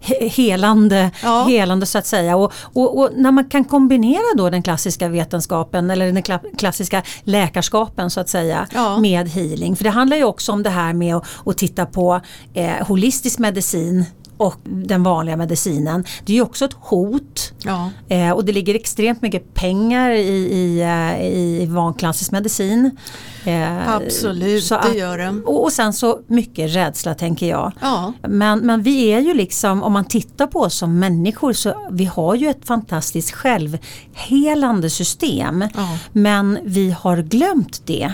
he- 0.02 0.30
helande, 0.30 1.12
Ja. 1.24 1.44
helande 1.48 1.86
så 1.86 1.98
att 1.98 2.06
säga. 2.08 2.36
Och, 2.38 2.54
och, 2.60 3.00
och 3.00 3.10
när 3.16 3.32
man 3.32 3.50
kan 3.50 3.66
kombinera 3.66 4.36
då 4.38 4.50
den 4.50 4.64
klassiska 4.64 5.08
vetenskapen 5.08 5.90
eller 5.90 6.06
den 6.12 6.24
kla- 6.24 6.58
klassiska 6.58 7.04
läkarskapen 7.24 8.10
så 8.10 8.20
att 8.20 8.30
säga 8.30 8.68
Ja. 8.74 8.98
med 8.98 9.28
healing. 9.30 9.76
För 9.76 9.84
det 9.84 9.90
handlar 9.90 10.18
ju 10.18 10.24
också 10.24 10.52
om 10.52 10.64
det 10.64 10.70
här 10.70 10.94
med 10.94 11.16
att, 11.16 11.26
att 11.46 11.58
titta 11.58 11.86
på 11.86 12.22
eh, 12.54 12.88
holistisk 12.88 13.40
medicin 13.40 14.06
och 14.40 14.56
den 14.64 15.04
vanliga 15.04 15.38
medicinen. 15.38 16.04
Det 16.26 16.34
är 16.34 16.36
ju 16.36 16.42
också 16.42 16.66
ett 16.66 16.74
hot 16.80 17.54
Ja. 17.64 17.90
eh, 18.08 18.32
och 18.32 18.46
det 18.46 18.52
ligger 18.52 18.76
extremt 18.76 19.22
mycket 19.22 19.54
pengar 19.54 20.10
i, 20.12 20.28
i, 20.52 20.82
eh, 20.82 21.28
i 21.28 21.66
vanklassisk 21.66 22.32
medicin. 22.32 22.98
Eh, 23.46 23.90
Absolut, 23.96 24.64
så 24.64 24.74
det 24.76 24.80
att- 24.82 24.96
gör 24.98 25.18
det. 25.18 25.30
Och, 25.46 25.64
och 25.64 25.72
sen 25.74 25.94
så 25.94 26.20
mycket 26.28 26.76
rädsla 26.76 27.14
tänker 27.14 27.46
jag. 27.50 27.72
Ja. 27.82 28.14
Men, 28.28 28.60
men 28.60 28.84
vi 28.84 29.06
är 29.12 29.20
ju 29.20 29.34
liksom, 29.34 29.84
om 29.84 29.94
man 29.94 30.06
tittar 30.06 30.48
på 30.48 30.60
oss 30.60 30.76
som 30.78 31.00
människor 31.00 31.54
så 31.54 31.88
vi 31.92 32.06
har 32.06 32.36
ju 32.36 32.50
ett 32.50 32.66
fantastiskt 32.66 33.32
självhelande 33.32 34.90
system. 34.90 35.66
Ja. 35.76 35.98
Men 36.14 36.60
vi 36.64 36.92
har 37.00 37.18
glömt 37.18 37.82
det. 37.88 38.14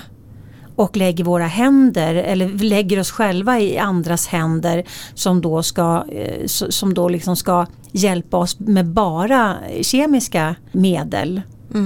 Och 0.76 0.98
lägger 0.98 1.24
våra 1.24 1.48
händer, 1.48 2.16
eller 2.16 2.48
lägger 2.50 3.00
oss 3.00 3.12
själva 3.12 3.60
i 3.60 3.78
andras 3.78 4.28
händer 4.28 4.84
som 5.14 5.42
då 5.42 5.64
ska, 5.64 6.06
eh, 6.12 6.46
som 6.48 6.94
då 6.94 7.10
liksom 7.10 7.36
ska 7.36 7.66
hjälpa 7.92 8.38
oss 8.38 8.60
med 8.60 8.86
bara 8.86 9.56
kemiska 9.82 10.56
medel. 10.72 11.42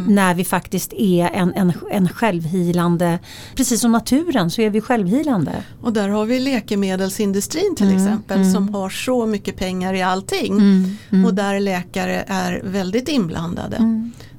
När 0.08 0.34
vi 0.34 0.46
faktiskt 0.46 0.93
är 0.93 1.29
en, 1.34 1.53
en, 1.53 1.74
en 1.91 2.10
självhilande, 2.10 3.19
precis 3.55 3.81
som 3.81 3.91
naturen 3.91 4.51
så 4.51 4.62
är 4.62 4.69
vi 4.69 4.81
självhilande. 4.81 5.51
Och 5.81 5.93
där 5.93 6.10
har 6.10 6.25
vi 6.25 6.39
läkemedelsindustrin 6.39 7.75
till 7.77 7.96
exempel 7.96 8.51
som 8.53 8.74
har 8.74 8.89
så 8.89 9.25
mycket 9.25 9.58
pengar 9.58 9.93
i 9.93 10.01
allting. 10.01 10.53
Och 11.25 11.34
där 11.34 11.60
läkare 11.60 12.24
är 12.27 12.62
väldigt 12.63 13.10
inblandade. 13.10 13.77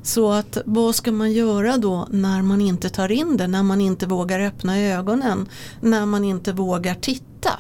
Så 0.03 0.33
att 0.33 0.59
vad 0.65 0.95
ska 0.95 1.13
man 1.13 1.33
göra 1.33 1.77
då 1.77 2.09
när 2.11 2.43
man 2.43 2.61
inte 2.61 2.89
tar 2.91 3.13
in 3.13 3.37
det, 3.37 3.47
när 3.47 3.63
man 3.63 3.81
inte 3.81 4.07
vågar 4.07 4.41
öppna 4.41 4.79
ögonen, 4.79 5.49
när 5.81 6.07
man 6.07 6.25
inte 6.25 6.53
vågar 6.53 6.95
titta. 6.95 7.51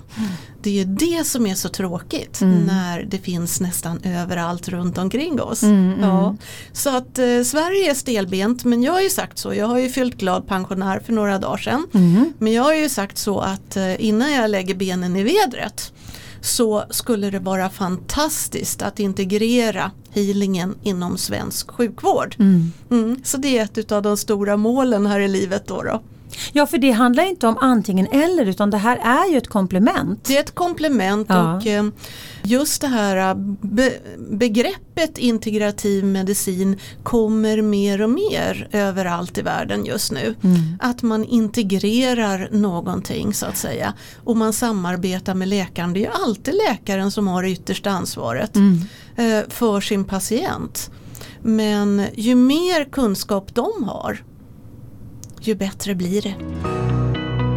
Det 0.62 0.70
är 0.70 0.74
ju 0.74 0.84
det 0.84 1.26
som 1.26 1.46
är 1.46 1.54
så 1.54 1.68
tråkigt 1.68 2.38
när 2.66 3.02
det 3.02 3.18
finns 3.18 3.60
nästan 3.60 4.00
överallt 4.04 4.68
runt 4.68 4.98
omkring 4.98 5.40
oss. 5.40 5.62
Ja. 6.00 6.36
Så 6.72 6.96
att 6.96 7.18
eh, 7.18 7.42
Sverige 7.44 7.90
är 7.90 7.94
stelbent 7.94 8.64
men 8.64 8.82
jag 8.82 8.92
har 8.92 9.00
ju 9.00 9.10
sagt 9.10 9.38
så, 9.38 9.54
jag 9.54 9.66
har 9.66 9.78
ju 9.78 9.88
fyllt 9.88 10.16
glad 10.16 10.46
pensionär 10.48 11.00
för 11.06 11.12
några 11.12 11.38
dagar 11.38 11.56
sedan. 11.56 11.86
Men 12.38 12.52
jag 12.52 12.62
har 12.62 12.74
ju 12.74 12.88
sagt 12.88 13.18
så 13.18 13.38
att 13.40 13.76
eh, 13.76 14.04
innan 14.04 14.32
jag 14.32 14.50
lägger 14.50 14.74
benen 14.74 15.16
i 15.16 15.22
vedret 15.22 15.92
så 16.40 16.84
skulle 16.90 17.30
det 17.30 17.38
vara 17.38 17.70
fantastiskt 17.70 18.82
att 18.82 19.00
integrera 19.00 19.90
healingen 20.10 20.74
inom 20.82 21.18
svensk 21.18 21.70
sjukvård. 21.70 22.36
Mm, 22.90 23.16
så 23.24 23.36
det 23.36 23.58
är 23.58 23.62
ett 23.62 23.92
av 23.92 24.02
de 24.02 24.16
stora 24.16 24.56
målen 24.56 25.06
här 25.06 25.20
i 25.20 25.28
livet 25.28 25.66
då. 25.66 25.82
då. 25.82 26.02
Ja 26.52 26.66
för 26.66 26.78
det 26.78 26.90
handlar 26.90 27.24
inte 27.28 27.46
om 27.46 27.58
antingen 27.60 28.06
eller 28.06 28.46
utan 28.46 28.70
det 28.70 28.78
här 28.78 28.96
är 28.96 29.30
ju 29.32 29.38
ett 29.38 29.48
komplement. 29.48 30.24
Det 30.24 30.36
är 30.36 30.40
ett 30.40 30.54
komplement 30.54 31.26
Ja. 31.30 31.56
och 31.56 31.66
eh, 31.66 31.84
just 32.42 32.80
det 32.80 32.86
här 32.88 33.16
eh, 33.30 33.34
be, 33.60 33.92
begreppet 34.30 35.18
integrativ 35.18 36.04
medicin 36.04 36.78
kommer 37.02 37.62
mer 37.62 38.00
och 38.02 38.10
mer 38.10 38.68
överallt 38.72 39.38
i 39.38 39.42
världen 39.42 39.84
just 39.84 40.12
nu. 40.12 40.34
Att 40.80 41.02
man 41.02 41.24
integrerar 41.24 42.48
någonting 42.52 43.34
så 43.34 43.46
att 43.46 43.56
säga 43.56 43.94
och 44.24 44.36
man 44.36 44.52
samarbetar 44.52 45.34
med 45.34 45.48
läkaren. 45.48 45.92
Det 45.92 46.00
är 46.00 46.04
ju 46.04 46.24
alltid 46.24 46.54
läkaren 46.68 47.10
som 47.10 47.28
har 47.28 47.42
det 47.42 47.50
yttersta 47.50 47.90
ansvaret 47.90 48.56
eh, 49.16 49.40
för 49.48 49.80
sin 49.80 50.04
patient. 50.04 50.90
Men 51.42 52.06
ju 52.14 52.34
mer 52.34 52.84
kunskap 52.84 53.54
de 53.54 53.84
har 53.88 54.22
ju 55.48 55.54
bättre 55.54 55.94
blir 55.94 56.22
det. 56.22 56.34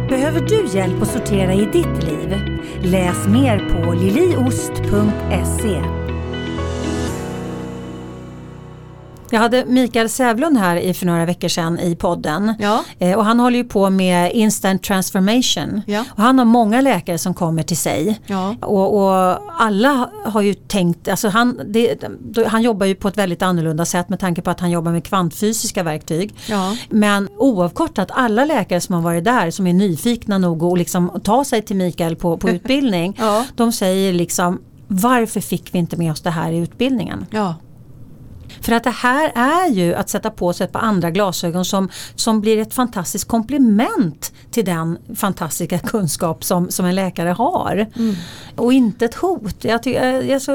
Behöver 0.08 0.40
du 0.40 0.78
hjälp 0.78 1.02
att 1.02 1.08
sortera 1.08 1.54
i 1.54 1.64
ditt 1.64 2.04
liv? 2.04 2.40
Läs 2.82 3.28
mer 3.28 3.58
på 3.58 3.92
liliost.se 3.92 6.03
Jag 9.34 9.40
hade 9.40 9.64
Mikael 9.64 10.08
Sävlund 10.08 10.58
här 10.58 10.76
i 10.76 10.94
för 10.94 11.06
några 11.06 11.26
veckor 11.26 11.48
sedan 11.48 11.78
i 11.78 11.96
podden. 11.96 12.54
Ja. 12.58 12.84
Eh, 12.98 13.18
och 13.18 13.24
han 13.24 13.40
håller 13.40 13.56
ju 13.56 13.64
på 13.64 13.90
med 13.90 14.32
instant 14.32 14.82
transformation. 14.82 15.82
Ja. 15.86 16.04
Och 16.10 16.22
han 16.22 16.38
har 16.38 16.44
många 16.44 16.80
läkare 16.80 17.18
som 17.18 17.34
kommer 17.34 17.62
till 17.62 17.76
sig. 17.76 18.20
Ja. 18.26 18.56
Och, 18.60 18.96
och 18.96 19.38
alla 19.62 20.10
har 20.24 20.40
ju 20.40 20.54
tänkt, 20.54 21.08
alltså 21.08 21.28
han, 21.28 21.60
det, 21.66 21.96
han 22.46 22.62
jobbar 22.62 22.86
ju 22.86 22.94
på 22.94 23.08
ett 23.08 23.18
väldigt 23.18 23.42
annorlunda 23.42 23.84
sätt 23.84 24.08
med 24.08 24.20
tanke 24.20 24.42
på 24.42 24.50
att 24.50 24.60
han 24.60 24.70
jobbar 24.70 24.92
med 24.92 25.04
kvantfysiska 25.04 25.82
verktyg. 25.82 26.34
Ja. 26.48 26.76
Men 26.90 27.28
oavkortat 27.38 28.10
alla 28.10 28.44
läkare 28.44 28.80
som 28.80 28.94
har 28.94 29.02
varit 29.02 29.24
där 29.24 29.50
som 29.50 29.66
är 29.66 29.72
nyfikna 29.72 30.38
nog 30.38 30.64
att 30.64 30.78
liksom 30.78 31.20
ta 31.24 31.44
sig 31.44 31.62
till 31.62 31.76
Mikael 31.76 32.16
på, 32.16 32.36
på 32.36 32.50
utbildning. 32.50 33.16
Ja. 33.18 33.44
De 33.56 33.72
säger 33.72 34.12
liksom 34.12 34.60
varför 34.86 35.40
fick 35.40 35.74
vi 35.74 35.78
inte 35.78 35.96
med 35.96 36.12
oss 36.12 36.20
det 36.20 36.30
här 36.30 36.52
i 36.52 36.58
utbildningen? 36.58 37.26
Ja. 37.30 37.54
För 38.64 38.72
att 38.72 38.84
det 38.84 38.90
här 38.90 39.32
är 39.34 39.68
ju 39.68 39.94
att 39.94 40.08
sätta 40.08 40.30
på 40.30 40.52
sig 40.52 40.64
ett 40.64 40.72
par 40.72 40.80
andra 40.80 41.10
glasögon 41.10 41.64
som, 41.64 41.88
som 42.14 42.40
blir 42.40 42.58
ett 42.58 42.74
fantastiskt 42.74 43.28
komplement 43.28 44.32
till 44.50 44.64
den 44.64 44.98
fantastiska 45.16 45.78
kunskap 45.78 46.44
som, 46.44 46.70
som 46.70 46.86
en 46.86 46.94
läkare 46.94 47.28
har. 47.28 47.86
Och 48.56 48.72
inte 48.72 49.04
ett 49.04 49.14
hot. 49.14 49.64
Jag 49.64 49.82
tycker, 49.82 50.12
jag 50.12 50.28
är 50.28 50.38
så, 50.38 50.52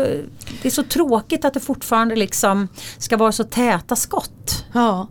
det 0.62 0.68
är 0.68 0.70
så 0.70 0.84
tråkigt 0.84 1.46
att 1.46 1.54
det 1.54 1.60
fortfarande 1.60 2.16
liksom 2.16 2.68
ska 2.98 3.18
vara 3.18 3.32
så 3.32 3.44
täta 3.44 3.96
skott. 3.96 4.66
Ja, 4.74 5.08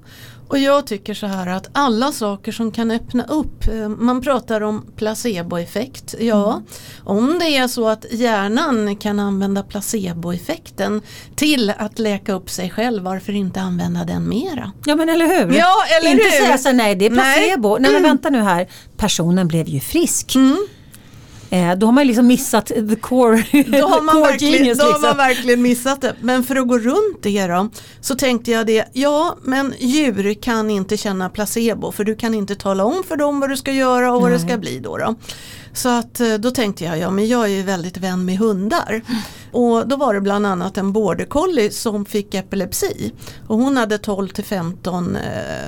och 0.49 0.59
jag 0.59 0.87
tycker 0.87 1.14
så 1.14 1.26
här 1.26 1.47
att 1.47 1.69
alla 1.73 2.12
saker 2.12 2.52
som 2.52 2.73
kan 2.73 2.90
öppna 2.90 3.25
upp, 3.25 3.69
eh, 3.69 3.88
man 3.88 4.21
pratar 4.21 4.61
om 4.61 4.87
placeboeffekt. 4.97 6.14
Ja, 6.21 6.62
om 7.05 7.38
det 7.38 7.57
är 7.57 7.69
så 7.69 7.88
att 7.88 8.07
hjärnan 8.12 8.97
kan 8.97 9.21
använda 9.21 9.62
placeboeffekten 9.62 11.02
till 11.37 11.73
att 11.78 11.99
läka 11.99 12.33
upp 12.33 12.50
sig 12.50 12.71
själv, 12.71 13.02
varför 13.02 13.33
inte 13.33 13.61
använda 13.61 14.05
den 14.05 14.28
mera? 14.28 14.73
Ja 14.85 14.97
men 14.97 15.09
eller 15.09 15.26
hur? 15.26 15.55
Ja, 15.59 15.75
eller 15.99 16.11
inte 16.11 16.25
hur? 16.25 16.31
säga 16.31 16.59
så 16.59 16.73
nej 16.73 16.95
det 16.95 17.07
är 17.07 17.11
Nej. 17.11 17.35
placebo. 17.47 17.78
Nej, 17.81 17.93
men 17.93 18.02
vänta 18.02 18.31
nu 18.31 18.43
här, 18.43 18.69
personen 18.97 19.49
blev 19.49 19.69
ju 19.69 19.81
frisk. 19.81 20.35
Mm. 20.35 20.67
Eh, 21.50 21.75
då 21.75 21.87
har 21.87 21.93
man 21.93 22.07
liksom 22.07 22.26
missat 22.26 22.67
the 22.67 22.97
core, 22.97 23.45
Då 23.81 23.87
har, 23.88 24.02
man 24.02 24.14
core 24.14 24.25
verkligen, 24.31 24.55
genius. 24.55 24.78
då 24.78 24.85
har 24.85 24.90
Liksom. 24.90 25.09
man 25.09 25.17
verkligen 25.17 25.62
missat 25.62 26.00
det. 26.00 26.14
Men 26.21 26.45
för 26.45 26.57
att 26.57 26.69
gå 26.69 26.78
runt 26.78 27.23
det 27.23 27.47
då, 27.47 27.71
så 28.00 28.14
tänkte 28.14 28.50
jag 28.50 28.67
det, 28.67 28.88
ja 28.93 29.37
men 29.43 29.75
djur 29.78 30.35
kan 30.35 30.71
inte 30.71 30.97
känna 30.97 31.28
placebo 31.28 31.93
för 31.93 32.05
du 32.05 32.14
kan 32.17 32.35
inte 32.35 32.55
tala 32.55 32.85
om 32.85 33.02
för 33.09 33.17
dem 33.17 33.40
vad 33.40 33.50
du 33.50 33.57
ska 33.57 33.73
göra 33.73 34.12
och 34.12 34.21
vad 34.23 34.31
det 34.31 34.37
Nej. 34.38 34.49
ska 34.49 34.59
bli 34.59 34.78
då. 34.78 34.97
då. 34.99 35.14
Så 35.73 35.88
att 35.88 36.21
eh, 36.21 36.35
då 36.35 36.50
tänkte 36.50 36.85
jag, 36.85 36.99
ja 36.99 37.11
men 37.11 37.28
jag 37.28 37.45
är 37.45 37.49
ju 37.49 37.62
väldigt 37.62 37.97
vän 37.97 38.25
med 38.25 38.38
hundar. 38.38 39.02
Och 39.52 39.88
då 39.88 39.97
var 39.97 40.14
det 40.14 40.21
bland 40.21 40.47
annat 40.47 40.78
en 40.78 40.93
border 40.93 41.25
collie 41.25 41.71
som 41.71 42.05
fick 42.05 42.35
epilepsi. 42.35 43.12
Och 43.47 43.59
hon 43.59 43.76
hade 43.76 43.99
12 43.99 44.28
till 44.28 44.45
15 44.45 45.17
eh, 45.17 45.23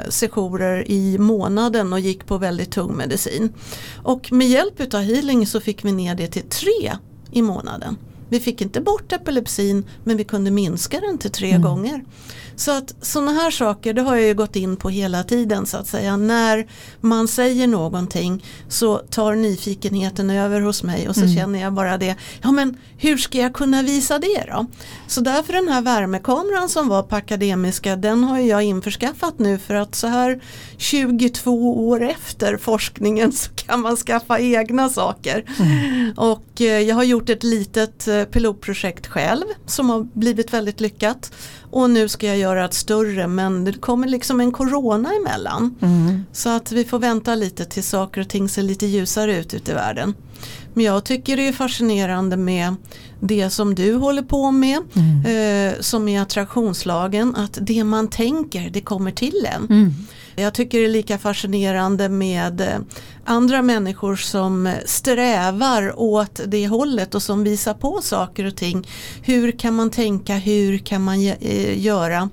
sessioner 0.08 0.90
i 0.90 1.18
månaden 1.18 1.92
och 1.92 2.00
gick 2.00 2.26
på 2.26 2.38
väldigt 2.38 2.72
tung 2.72 2.96
medicin. 2.96 3.52
Och 4.02 4.32
med 4.32 4.48
hjälp 4.48 4.80
utav 4.80 5.00
healing 5.00 5.46
så 5.46 5.60
fick 5.60 5.84
vi 5.84 5.92
ner 5.92 6.14
det 6.14 6.26
till 6.26 6.48
3 6.48 6.70
i 7.30 7.42
månaden. 7.42 7.96
Vi 8.30 8.40
fick 8.40 8.60
inte 8.60 8.80
bort 8.80 9.12
epilepsin 9.12 9.84
men 10.04 10.16
vi 10.16 10.24
kunde 10.24 10.50
minska 10.50 11.00
den 11.00 11.18
till 11.18 11.30
tre 11.30 11.58
gånger. 11.58 12.04
Så 12.60 12.70
att 12.70 12.94
sådana 13.00 13.32
här 13.32 13.50
saker 13.50 13.94
det 13.94 14.02
har 14.02 14.16
jag 14.16 14.26
ju 14.26 14.34
gått 14.34 14.56
in 14.56 14.76
på 14.76 14.88
hela 14.88 15.24
tiden 15.24 15.66
så 15.66 15.76
att 15.76 15.86
säga. 15.86 16.16
När 16.16 16.66
man 17.00 17.28
säger 17.28 17.66
någonting 17.66 18.44
så 18.68 18.98
tar 18.98 19.34
nyfikenheten 19.34 20.30
över 20.30 20.60
hos 20.60 20.82
mig 20.82 21.08
och 21.08 21.14
så 21.14 21.28
känner 21.28 21.60
jag 21.60 21.72
bara 21.72 21.98
det. 21.98 22.16
Ja 22.42 22.52
men 22.52 22.76
hur 22.98 23.16
ska 23.16 23.38
jag 23.38 23.54
kunna 23.54 23.82
visa 23.82 24.18
det 24.18 24.44
då? 24.48 24.66
Så 25.06 25.20
därför 25.20 25.52
den 25.52 25.68
här 25.68 25.82
värmekameran 25.82 26.68
som 26.68 26.88
var 26.88 27.02
på 27.02 27.16
Akademiska 27.16 27.96
den 27.96 28.24
har 28.24 28.38
jag 28.38 28.62
införskaffat 28.62 29.38
nu 29.38 29.58
för 29.58 29.74
att 29.74 29.94
så 29.94 30.06
här 30.06 30.40
22 30.76 31.88
år 31.88 32.02
efter 32.02 32.56
forskningen 32.56 33.32
så 33.32 33.50
kan 33.50 33.80
man 33.80 33.96
skaffa 33.96 34.38
egna 34.38 34.88
saker. 34.88 35.44
Och 36.16 36.60
eh, 36.60 36.80
jag 36.80 36.94
har 36.94 37.04
gjort 37.04 37.28
ett 37.28 37.42
litet 37.42 38.08
eh, 38.08 38.19
pilotprojekt 38.24 39.06
själv 39.06 39.44
som 39.66 39.90
har 39.90 40.08
blivit 40.12 40.52
väldigt 40.52 40.80
lyckat. 40.80 41.32
Och 41.70 41.90
nu 41.90 42.08
ska 42.08 42.26
jag 42.26 42.38
göra 42.38 42.64
ett 42.64 42.74
större 42.74 43.26
men 43.26 43.64
det 43.64 43.72
kommer 43.72 44.08
liksom 44.08 44.40
en 44.40 44.52
corona 44.52 45.10
emellan. 45.20 45.74
Mm. 45.82 46.24
Så 46.32 46.48
att 46.48 46.72
vi 46.72 46.84
får 46.84 46.98
vänta 46.98 47.34
lite 47.34 47.64
tills 47.64 47.88
saker 47.88 48.20
och 48.20 48.28
ting 48.28 48.48
ser 48.48 48.62
lite 48.62 48.86
ljusare 48.86 49.36
ut 49.36 49.54
ute 49.54 49.72
i 49.72 49.74
världen. 49.74 50.14
Men 50.74 50.84
jag 50.84 51.04
tycker 51.04 51.36
det 51.36 51.48
är 51.48 51.52
fascinerande 51.52 52.36
med 52.36 52.74
det 53.20 53.50
som 53.50 53.74
du 53.74 53.94
håller 53.94 54.22
på 54.22 54.50
med 54.50 54.78
eh, 54.78 55.80
som 55.80 56.08
är 56.08 56.20
attraktionslagen 56.20 57.36
att 57.36 57.58
det 57.60 57.84
man 57.84 58.08
tänker 58.08 58.70
det 58.70 58.80
kommer 58.80 59.10
till 59.10 59.46
en. 59.54 59.66
Mm. 59.70 59.92
Jag 60.36 60.54
tycker 60.54 60.78
det 60.78 60.84
är 60.84 60.88
lika 60.88 61.18
fascinerande 61.18 62.08
med 62.08 62.60
eh, 62.60 62.78
andra 63.30 63.62
människor 63.62 64.16
som 64.16 64.72
strävar 64.86 66.00
åt 66.00 66.40
det 66.46 66.68
hållet 66.68 67.14
och 67.14 67.22
som 67.22 67.44
visar 67.44 67.74
på 67.74 68.00
saker 68.02 68.44
och 68.44 68.56
ting. 68.56 68.88
Hur 69.22 69.52
kan 69.52 69.74
man 69.74 69.90
tänka, 69.90 70.34
hur 70.34 70.78
kan 70.78 71.02
man 71.02 71.26
eh, 71.40 71.80
göra? 71.80 72.30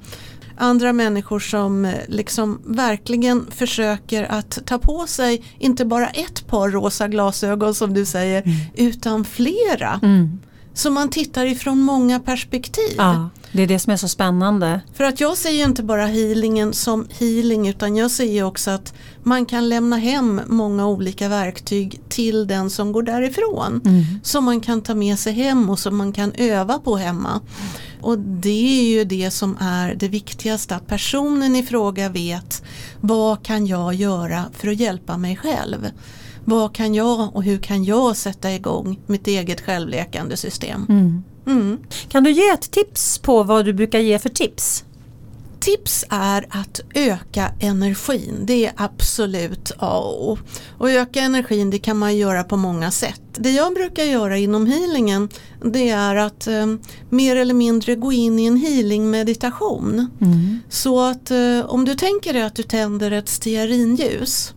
Andra 0.58 0.94
människor 0.94 1.40
som 1.40 1.86
eh, 1.86 1.94
liksom 2.08 2.62
verkligen 2.66 3.46
försöker 3.52 4.24
att 4.24 4.60
ta 4.66 4.78
på 4.78 5.08
sig 5.08 5.44
inte 5.60 5.86
bara 5.86 6.08
ett 6.10 6.48
par 6.48 6.70
rosa 6.70 7.08
glasögon 7.08 7.76
som 7.76 7.94
du 7.94 8.06
säger 8.06 8.44
utan 8.76 9.26
flera. 9.26 10.00
Mm. 10.04 10.40
Så 10.74 10.92
man 10.92 11.10
tittar 11.10 11.46
ifrån 11.46 11.80
många 11.80 12.20
perspektiv. 12.20 12.96
Ja, 12.98 13.30
det 13.52 13.64
är 13.64 13.68
det 13.68 13.80
som 13.80 13.94
är 13.94 13.98
så 13.98 14.08
spännande. 14.08 14.82
För 14.94 15.04
att 15.04 15.20
jag 15.20 15.38
ser 15.38 15.50
ju 15.50 15.64
inte 15.64 15.84
bara 15.84 16.06
healingen 16.06 16.74
som 16.74 17.08
healing 17.20 17.68
utan 17.68 17.96
jag 17.96 18.12
säger 18.12 18.44
också 18.44 18.72
att 18.72 18.94
man 19.24 19.46
kan 19.46 19.70
lämna 19.70 19.98
hem 19.98 20.42
många 20.48 20.88
olika 20.88 21.30
verktyg 21.30 22.02
till 22.10 22.48
den 22.48 22.70
som 22.70 22.92
går 22.92 23.04
därifrån. 23.04 23.82
Mm. 23.86 24.04
Som 24.24 24.44
man 24.44 24.62
kan 24.62 24.82
ta 24.82 24.96
med 24.96 25.20
sig 25.20 25.34
hem 25.34 25.70
och 25.70 25.80
som 25.80 25.98
man 25.98 26.14
kan 26.14 26.32
öva 26.32 26.80
på 26.80 26.98
hemma. 26.98 27.42
Och 28.02 28.20
det 28.20 28.80
är 28.80 28.90
ju 28.90 29.04
det 29.04 29.32
som 29.32 29.58
är 29.60 29.96
det 29.96 30.08
viktigaste, 30.08 30.76
att 30.76 30.88
personen 30.88 31.56
i 31.56 31.64
fråga 31.64 32.10
vet 32.10 32.64
vad 33.02 33.44
kan 33.44 33.68
jag 33.68 33.94
göra 33.94 34.46
för 34.54 34.68
att 34.68 34.80
hjälpa 34.80 35.18
mig 35.18 35.36
själv. 35.36 35.90
Vad 36.46 36.76
kan 36.76 36.94
jag 36.94 37.36
och 37.36 37.44
hur 37.44 37.58
kan 37.58 37.84
jag 37.84 38.18
sätta 38.18 38.54
igång 38.54 39.00
mitt 39.06 39.28
eget 39.28 39.62
självläkande 39.62 40.38
system. 40.38 40.86
Mm. 40.90 41.24
Mm. 41.48 41.78
Kan 42.10 42.24
du 42.24 42.32
ge 42.32 42.50
ett 42.50 42.72
tips 42.72 43.20
på 43.20 43.44
vad 43.44 43.66
du 43.66 43.74
brukar 43.74 44.00
ge 44.00 44.20
för 44.20 44.30
tips? 44.30 44.84
Tips 45.60 46.06
är 46.10 46.46
att 46.50 46.82
öka 46.94 47.52
energin. 47.60 48.44
Det 48.44 48.66
är 48.66 48.74
absolut 48.76 49.72
A 49.78 49.98
och 49.98 50.32
O. 50.32 50.38
Och 50.78 50.92
öka 50.92 51.22
energin 51.22 51.70
det 51.70 51.80
kan 51.80 51.98
man 51.98 52.18
göra 52.18 52.44
på 52.44 52.58
många 52.58 52.92
sätt. 52.92 53.22
Det 53.36 53.52
jag 53.52 53.74
brukar 53.74 54.04
göra 54.04 54.38
inom 54.38 54.66
healingen 54.66 55.30
det 55.64 55.90
är 55.90 56.16
att 56.16 56.48
eh, 56.48 56.66
mer 57.10 57.36
eller 57.36 57.54
mindre 57.54 57.96
gå 57.96 58.12
in 58.12 58.40
i 58.40 58.46
en 58.46 58.58
healing-meditation. 58.58 60.08
Mm. 60.22 60.60
Så 60.70 61.02
att 61.02 61.32
eh, 61.32 61.66
om 61.66 61.86
du 61.86 61.96
tänker 61.96 62.34
dig 62.34 62.42
att 62.42 62.56
du 62.56 62.64
tänder 62.64 63.12
ett 63.12 63.30
stearinljus 63.30 64.54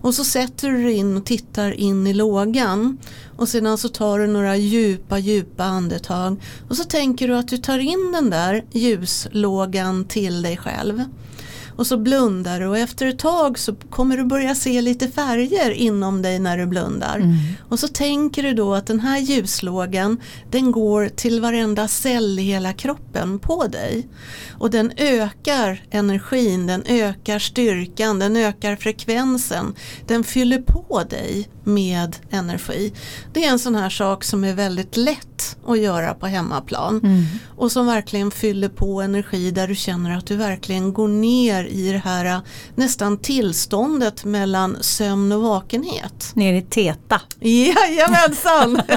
och 0.00 0.14
så 0.14 0.24
sätter 0.24 0.70
du 0.70 0.82
dig 0.82 0.92
in 0.92 1.16
och 1.16 1.24
tittar 1.24 1.72
in 1.72 2.06
i 2.06 2.14
lågan 2.14 2.98
och 3.36 3.48
sedan 3.48 3.78
så 3.78 3.88
tar 3.88 4.18
du 4.18 4.26
några 4.26 4.56
djupa 4.56 5.18
djupa 5.18 5.64
andetag 5.64 6.42
och 6.68 6.76
så 6.76 6.84
tänker 6.84 7.28
du 7.28 7.36
att 7.36 7.48
du 7.48 7.56
tar 7.56 7.78
in 7.78 8.12
den 8.12 8.30
där 8.30 8.64
ljuslågan 8.72 10.04
till 10.04 10.42
dig 10.42 10.56
själv. 10.56 11.04
Och 11.76 11.86
så 11.86 11.96
blundar 11.96 12.60
du 12.60 12.66
och 12.66 12.78
efter 12.78 13.06
ett 13.06 13.18
tag 13.18 13.58
så 13.58 13.74
kommer 13.74 14.16
du 14.16 14.24
börja 14.24 14.54
se 14.54 14.80
lite 14.80 15.08
färger 15.08 15.70
inom 15.70 16.22
dig 16.22 16.38
när 16.38 16.58
du 16.58 16.66
blundar. 16.66 17.16
Mm. 17.16 17.36
Och 17.68 17.78
så 17.78 17.88
tänker 17.88 18.42
du 18.42 18.52
då 18.52 18.74
att 18.74 18.86
den 18.86 19.00
här 19.00 19.18
ljuslågan 19.18 20.20
den 20.50 20.72
går 20.72 21.08
till 21.08 21.40
varenda 21.40 21.88
cell 21.88 22.38
i 22.38 22.42
hela 22.42 22.72
kroppen 22.72 23.38
på 23.38 23.66
dig. 23.66 24.08
Och 24.58 24.70
den 24.70 24.92
ökar 24.96 25.82
energin, 25.90 26.66
den 26.66 26.82
ökar 26.86 27.38
styrkan, 27.38 28.18
den 28.18 28.36
ökar 28.36 28.76
frekvensen. 28.76 29.74
Den 30.06 30.24
fyller 30.24 30.58
på 30.62 31.02
dig 31.10 31.48
med 31.64 32.16
energi. 32.30 32.92
Det 33.32 33.44
är 33.44 33.50
en 33.50 33.58
sån 33.58 33.74
här 33.74 33.90
sak 33.90 34.24
som 34.24 34.44
är 34.44 34.54
väldigt 34.54 34.96
lätt 34.96 35.29
att 35.66 35.78
göra 35.78 36.14
på 36.14 36.26
hemmaplan. 36.26 37.00
Mm. 37.04 37.24
Och 37.56 37.72
som 37.72 37.86
verkligen 37.86 38.30
fyller 38.30 38.68
på 38.68 39.00
energi 39.00 39.50
där 39.50 39.68
du 39.68 39.74
känner 39.74 40.18
att 40.18 40.26
du 40.26 40.36
verkligen 40.36 40.92
går 40.92 41.08
ner 41.08 41.64
i 41.64 41.92
det 41.92 41.98
här 41.98 42.24
äh, 42.24 42.38
nästan 42.74 43.18
tillståndet 43.18 44.24
mellan 44.24 44.76
sömn 44.80 45.32
och 45.32 45.42
vakenhet. 45.42 46.32
Ner 46.34 46.54
i 46.54 46.62
teta. 46.62 47.20
Jajamensan! 47.40 48.82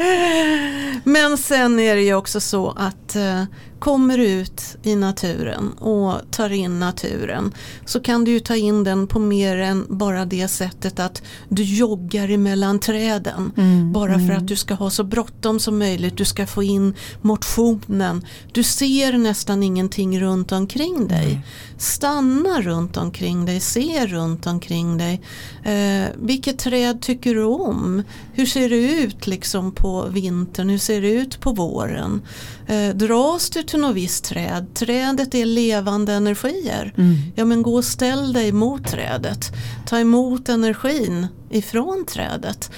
Men 1.04 1.38
sen 1.38 1.80
är 1.80 1.96
det 1.96 2.02
ju 2.02 2.14
också 2.14 2.40
så 2.40 2.70
att 2.70 3.16
eh, 3.16 3.44
kommer 3.80 4.18
ut 4.18 4.76
i 4.82 4.96
naturen 4.96 5.72
och 5.72 6.30
tar 6.30 6.50
in 6.50 6.80
naturen 6.80 7.52
så 7.84 8.00
kan 8.00 8.24
du 8.24 8.30
ju 8.30 8.40
ta 8.40 8.56
in 8.56 8.84
den 8.84 9.06
på 9.06 9.18
mer 9.18 9.56
än 9.56 9.86
bara 9.88 10.24
det 10.24 10.48
sättet 10.48 11.00
att 11.00 11.22
du 11.48 11.62
joggar 11.62 12.28
emellan 12.28 12.78
träden. 12.78 13.52
Mm, 13.56 13.92
Bara 13.92 14.14
för 14.14 14.20
mm. 14.20 14.36
att 14.36 14.48
du 14.48 14.56
ska 14.56 14.74
ha 14.74 14.90
så 14.90 15.04
bråttom 15.04 15.60
som 15.60 15.78
möjligt, 15.78 16.16
du 16.16 16.24
ska 16.24 16.46
få 16.46 16.62
in 16.62 16.94
motionen. 17.20 18.26
Du 18.52 18.62
ser 18.62 19.12
nästan 19.12 19.62
ingenting 19.62 20.20
runt 20.20 20.52
omkring 20.52 21.08
dig. 21.08 21.26
Nej. 21.26 21.46
Stanna 21.78 22.60
runt 22.60 22.96
omkring 22.96 23.46
dig, 23.46 23.60
se 23.60 24.06
runt 24.06 24.46
omkring 24.46 24.98
dig. 24.98 25.20
Eh, 25.64 26.08
vilket 26.16 26.58
träd 26.58 27.02
tycker 27.02 27.34
du 27.34 27.44
om? 27.44 28.02
Hur 28.40 28.46
ser 28.46 28.68
det 28.68 28.76
ut 28.76 29.26
liksom 29.26 29.72
på 29.72 30.06
vintern? 30.06 30.68
Hur 30.68 30.78
ser 30.78 31.00
det 31.00 31.10
ut 31.10 31.40
på 31.40 31.52
våren? 31.52 32.22
Eh, 32.66 32.88
dras 32.94 33.50
du 33.50 33.62
till 33.62 33.80
något 33.80 33.96
visst 33.96 34.24
träd? 34.24 34.74
Trädet 34.74 35.34
är 35.34 35.46
levande 35.46 36.12
energier. 36.12 36.94
Mm. 36.96 37.16
Ja 37.34 37.44
men 37.44 37.62
gå 37.62 37.74
och 37.74 37.84
ställ 37.84 38.32
dig 38.32 38.52
mot 38.52 38.86
trädet. 38.86 39.52
Ta 39.86 39.98
emot 39.98 40.48
energin 40.48 41.26
ifrån 41.50 42.04
trädet. 42.08 42.70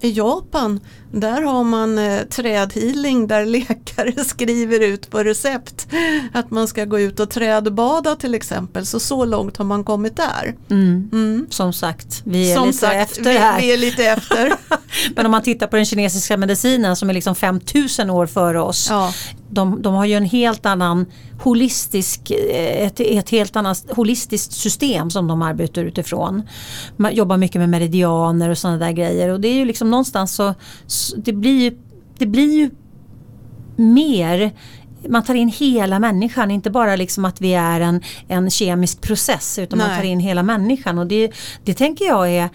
I 0.00 0.10
Japan 0.10 0.80
där 1.12 1.42
har 1.42 1.64
man 1.64 1.98
eh, 1.98 2.22
trädhealing 2.22 3.26
där 3.26 3.46
läkare 3.46 4.24
skriver 4.24 4.80
ut 4.80 5.10
på 5.10 5.18
recept 5.24 5.86
att 6.32 6.50
man 6.50 6.68
ska 6.68 6.84
gå 6.84 7.00
ut 7.00 7.20
och 7.20 7.30
trädbada 7.30 8.16
till 8.16 8.34
exempel. 8.34 8.86
Så 8.86 9.00
så 9.00 9.24
långt 9.24 9.56
har 9.56 9.64
man 9.64 9.84
kommit 9.84 10.16
där. 10.16 10.54
Mm. 10.70 11.08
Mm. 11.12 11.46
Som 11.50 11.72
sagt, 11.72 12.22
vi 12.24 12.52
är 12.52 12.56
Som 12.56 12.66
lite 12.66 12.78
sagt, 12.78 12.96
efter 13.10 13.38
här. 13.38 13.60
vi 13.60 13.72
är 13.72 13.76
lite 13.76 14.04
efter. 14.04 14.52
Men 15.16 15.26
om 15.26 15.32
man 15.32 15.42
tittar 15.42 15.66
på 15.66 15.76
den 15.76 15.84
kinesiska 15.84 16.36
medicinen 16.36 16.96
som 16.96 17.10
är 17.10 17.14
liksom 17.14 17.34
5000 17.34 18.10
år 18.10 18.26
före 18.26 18.60
oss. 18.60 18.86
ja. 18.90 19.12
De, 19.52 19.82
de 19.82 19.94
har 19.94 20.04
ju 20.06 20.14
en 20.14 20.24
helt 20.24 20.66
annan 20.66 21.06
holistisk, 21.42 22.30
eh, 22.30 22.86
ett, 22.86 23.00
ett 23.00 23.30
helt 23.30 23.56
annat 23.56 23.84
holistiskt 23.90 24.52
system 24.52 25.10
som 25.10 25.28
de 25.28 25.42
arbetar 25.42 25.84
utifrån. 25.84 26.42
Man 26.96 27.14
jobbar 27.14 27.36
mycket 27.36 27.60
med 27.60 27.68
meridianer 27.68 28.50
och 28.50 28.58
sådana 28.58 28.78
där 28.78 28.92
grejer 28.92 29.28
och 29.28 29.40
det 29.40 29.48
är 29.48 29.54
ju 29.54 29.64
liksom 29.64 29.90
någonstans 29.90 30.34
så 30.34 30.54
det 31.16 31.32
blir 31.32 31.62
ju, 31.62 31.78
det 32.18 32.26
blir 32.26 32.52
ju 32.58 32.70
mer 33.76 34.52
man 35.08 35.24
tar 35.24 35.34
in 35.34 35.48
hela 35.48 35.98
människan, 35.98 36.50
inte 36.50 36.70
bara 36.70 36.96
liksom 36.96 37.24
att 37.24 37.40
vi 37.40 37.54
är 37.54 37.80
en, 37.80 38.02
en 38.28 38.50
kemisk 38.50 39.00
process 39.00 39.58
utan 39.58 39.78
man 39.78 39.88
Nej. 39.88 39.96
tar 39.96 40.04
in 40.04 40.20
hela 40.20 40.42
människan 40.42 40.98
och 40.98 41.06
det, 41.06 41.32
det 41.64 41.74
tänker 41.74 42.04
jag 42.04 42.30
är 42.30 42.48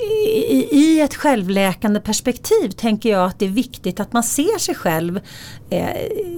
i, 0.00 0.68
i 0.70 1.00
ett 1.00 1.14
självläkande 1.14 2.00
perspektiv 2.00 2.68
tänker 2.70 3.10
jag 3.10 3.24
att 3.24 3.38
det 3.38 3.44
är 3.44 3.50
viktigt 3.50 4.00
att 4.00 4.12
man 4.12 4.22
ser 4.22 4.58
sig 4.58 4.74
själv 4.74 5.20
eh, 5.70 5.88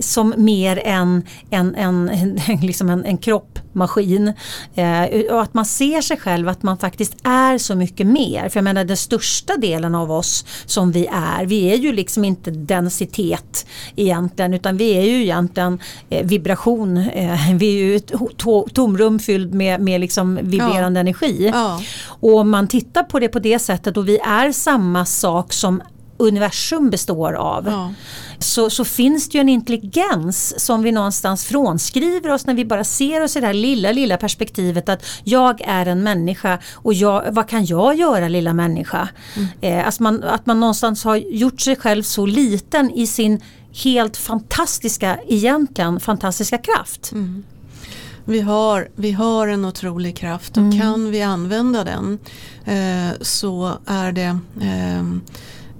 som 0.00 0.34
mer 0.36 0.82
än 0.84 1.22
en, 1.50 1.74
en, 1.74 2.08
en, 2.08 2.40
liksom 2.62 2.90
en, 2.90 3.04
en 3.04 3.18
kroppmaskin. 3.18 4.32
Eh, 4.74 5.02
och 5.30 5.42
att 5.42 5.54
man 5.54 5.64
ser 5.64 6.00
sig 6.00 6.16
själv 6.16 6.48
att 6.48 6.62
man 6.62 6.78
faktiskt 6.78 7.16
är 7.22 7.58
så 7.58 7.74
mycket 7.74 8.06
mer. 8.06 8.48
För 8.48 8.58
jag 8.58 8.64
menar 8.64 8.84
den 8.84 8.96
största 8.96 9.56
delen 9.56 9.94
av 9.94 10.12
oss 10.12 10.44
som 10.66 10.92
vi 10.92 11.06
är, 11.06 11.46
vi 11.46 11.72
är 11.72 11.76
ju 11.76 11.92
liksom 11.92 12.24
inte 12.24 12.50
densitet 12.50 13.66
egentligen 13.96 14.54
utan 14.54 14.76
vi 14.76 14.90
är 14.90 15.02
ju 15.02 15.22
egentligen 15.22 15.78
eh, 16.10 16.26
vibration. 16.26 16.96
Eh, 16.96 17.54
vi 17.54 17.66
är 17.66 17.84
ju 17.84 17.96
ett 17.96 18.12
to- 18.12 18.68
tomrum 18.72 19.18
fylld 19.18 19.54
med, 19.54 19.80
med 19.80 20.00
liksom 20.00 20.38
vibrerande 20.42 21.00
energi. 21.00 21.50
Ja. 21.54 21.80
Och 22.06 22.36
om 22.36 22.50
man 22.50 22.68
tittar 22.68 23.02
på 23.02 23.18
det 23.18 23.28
på 23.28 23.38
det 23.38 23.58
sättet 23.58 23.96
och 23.96 24.08
vi 24.08 24.18
är 24.18 24.52
samma 24.52 25.04
sak 25.04 25.52
som 25.52 25.82
universum 26.20 26.90
består 26.90 27.32
av. 27.32 27.66
Ja. 27.66 27.94
Så, 28.38 28.70
så 28.70 28.84
finns 28.84 29.28
det 29.28 29.38
ju 29.38 29.40
en 29.40 29.48
intelligens 29.48 30.64
som 30.64 30.82
vi 30.82 30.92
någonstans 30.92 31.44
frånskriver 31.44 32.30
oss 32.30 32.46
när 32.46 32.54
vi 32.54 32.64
bara 32.64 32.84
ser 32.84 33.22
oss 33.22 33.36
i 33.36 33.40
det 33.40 33.46
här 33.46 33.54
lilla, 33.54 33.92
lilla 33.92 34.16
perspektivet 34.16 34.88
att 34.88 35.04
jag 35.24 35.60
är 35.60 35.86
en 35.86 36.02
människa 36.02 36.58
och 36.74 36.94
jag, 36.94 37.24
vad 37.32 37.48
kan 37.48 37.64
jag 37.66 37.94
göra 37.94 38.28
lilla 38.28 38.52
människa? 38.52 39.08
Eh, 39.60 39.86
alltså 39.86 40.02
man, 40.02 40.22
att 40.24 40.46
man 40.46 40.60
någonstans 40.60 41.04
har 41.04 41.16
gjort 41.16 41.60
sig 41.60 41.76
själv 41.76 42.02
så 42.02 42.26
liten 42.26 42.90
i 42.90 43.06
sin 43.06 43.40
helt 43.84 44.16
fantastiska, 44.16 45.18
egentligen 45.28 46.00
fantastiska 46.00 46.58
kraft. 46.58 47.12
Mm. 47.12 47.44
Vi 48.24 48.40
har, 48.40 48.88
vi 48.94 49.12
har 49.12 49.48
en 49.48 49.64
otrolig 49.64 50.16
kraft 50.16 50.56
och 50.56 50.62
Mm. 50.62 50.80
kan 50.80 51.10
vi 51.10 51.22
använda 51.22 51.84
den 51.84 52.18
eh, 52.64 53.16
så 53.20 53.72
är 53.86 54.12
det 54.12 54.38
eh, 54.60 55.04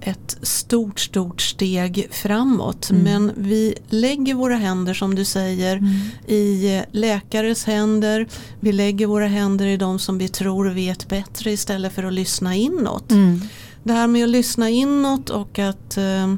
ett 0.01 0.39
stort, 0.43 1.01
stort 1.01 1.41
steg 1.41 2.09
framåt. 2.11 2.91
Mm. 2.91 3.03
Men 3.03 3.33
vi 3.37 3.75
lägger 3.89 4.35
våra 4.35 4.57
händer 4.57 4.95
som 4.95 5.15
du 5.15 5.25
säger 5.25 5.77
Mm. 5.77 5.93
i 6.27 6.77
eh, 6.77 6.83
läkares 6.93 7.65
händer. 7.65 8.27
Vi 8.61 8.73
lägger 8.73 9.07
våra 9.07 9.27
händer 9.27 9.67
i 9.67 9.77
de 9.77 9.99
som 9.99 10.19
vi 10.19 10.29
tror 10.29 10.67
vet 10.69 11.09
bättre 11.09 11.51
istället 11.51 11.93
för 11.93 12.03
att 12.05 12.13
lyssna 12.13 12.55
inåt. 12.55 13.11
Mm. 13.11 13.41
Det 13.83 13.93
här 13.93 14.07
med 14.07 14.25
att 14.25 14.31
lyssna 14.31 14.71
inåt 14.71 15.31
och 15.31 15.59
att 15.59 15.97
eh, 15.97 16.35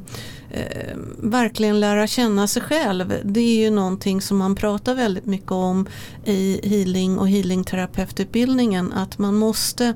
eh, 0.52 0.96
verkligen 1.18 1.80
lära 1.80 2.06
känna 2.06 2.46
sig 2.46 2.62
själv. 2.62 3.14
Det 3.24 3.40
är 3.40 3.64
ju 3.64 3.70
någonting 3.70 4.20
som 4.20 4.36
man 4.36 4.54
pratar 4.54 4.94
väldigt 4.94 5.26
mycket 5.26 5.52
om 5.52 5.86
i 6.24 6.60
healing 6.68 7.18
och 7.18 7.28
healingterapeututbildningen. 7.28 8.92
Att 8.92 9.18
man 9.18 9.34
måste 9.34 9.86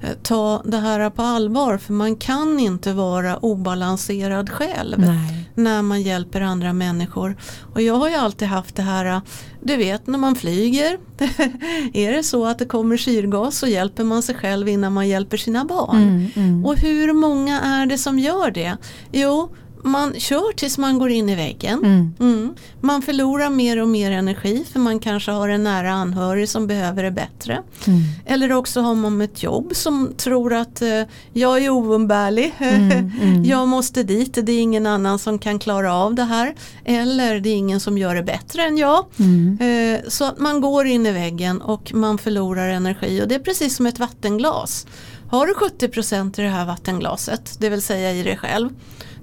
eh, 0.00 0.10
ta 0.22 0.62
det 0.64 0.76
här 0.78 1.10
på 1.10 1.22
allvar 1.22 1.78
för 1.78 1.92
man 1.92 2.16
kan 2.16 2.60
inte 2.60 2.92
vara 2.92 3.36
obalanserad 3.36 4.50
själv 4.50 4.98
Nej. 4.98 5.50
när 5.54 5.82
man 5.82 6.02
hjälper 6.02 6.40
andra 6.40 6.72
människor. 6.72 7.36
Och 7.74 7.82
jag 7.82 7.94
har 7.94 8.08
ju 8.08 8.14
alltid 8.14 8.48
haft 8.48 8.76
det 8.76 8.82
här, 8.82 9.20
du 9.62 9.76
vet 9.76 10.06
när 10.06 10.18
man 10.18 10.34
flyger, 10.34 10.98
är 11.92 12.12
det 12.12 12.22
så 12.22 12.46
att 12.46 12.58
det 12.58 12.64
kommer 12.64 12.96
syrgas 12.96 13.58
så 13.58 13.66
hjälper 13.66 14.04
man 14.04 14.22
sig 14.22 14.34
själv 14.34 14.68
innan 14.68 14.92
man 14.92 15.08
hjälper 15.08 15.36
sina 15.36 15.64
barn. 15.64 16.02
Mm, 16.02 16.26
mm. 16.34 16.64
Och 16.66 16.76
hur 16.76 17.12
många 17.12 17.60
är 17.60 17.86
det 17.86 17.98
som 17.98 18.18
gör 18.18 18.50
det? 18.50 18.76
Jo, 19.12 19.50
man 19.82 20.14
kör 20.20 20.52
tills 20.52 20.78
man 20.78 20.98
går 20.98 21.10
in 21.10 21.28
i 21.28 21.34
väggen. 21.34 21.78
Mm. 21.78 22.14
Mm. 22.20 22.54
Man 22.80 23.02
förlorar 23.02 23.50
mer 23.50 23.82
och 23.82 23.88
mer 23.88 24.10
energi 24.10 24.64
för 24.72 24.80
man 24.80 24.98
kanske 24.98 25.30
har 25.30 25.48
en 25.48 25.64
nära 25.64 25.92
anhörig 25.92 26.48
som 26.48 26.66
behöver 26.66 27.02
det 27.02 27.10
bättre. 27.10 27.62
Mm. 27.86 28.00
Eller 28.26 28.52
också 28.52 28.80
har 28.80 28.94
man 28.94 29.20
ett 29.20 29.42
jobb 29.42 29.72
som 29.74 30.12
tror 30.16 30.52
att 30.54 30.82
eh, 30.82 31.02
jag 31.32 31.64
är 31.64 31.70
oumbärlig, 31.70 32.54
Mm, 32.70 33.12
mm. 33.22 33.44
jag 33.44 33.68
måste 33.68 34.02
dit, 34.02 34.38
det 34.42 34.52
är 34.52 34.60
ingen 34.60 34.86
annan 34.86 35.18
som 35.18 35.38
kan 35.38 35.58
klara 35.58 35.94
av 35.94 36.14
det 36.14 36.22
här. 36.24 36.54
Eller 36.84 37.40
det 37.40 37.48
är 37.48 37.56
ingen 37.56 37.80
som 37.80 37.98
gör 37.98 38.14
det 38.14 38.22
bättre 38.22 38.62
än 38.62 38.78
jag. 38.78 39.04
Mm. 39.18 39.58
Eh, 39.60 40.00
så 40.08 40.24
att 40.24 40.38
man 40.38 40.60
går 40.60 40.86
in 40.86 41.06
i 41.06 41.12
väggen 41.12 41.60
och 41.60 41.94
man 41.94 42.18
förlorar 42.18 42.68
energi 42.68 43.22
och 43.22 43.28
det 43.28 43.34
är 43.34 43.38
precis 43.38 43.76
som 43.76 43.86
ett 43.86 43.98
vattenglas. 43.98 44.86
Har 45.30 45.46
du 45.46 45.54
70% 45.54 46.40
i 46.40 46.42
det 46.42 46.48
här 46.48 46.64
vattenglaset, 46.64 47.56
det 47.58 47.68
vill 47.68 47.82
säga 47.82 48.12
i 48.12 48.22
dig 48.22 48.36
själv, 48.36 48.70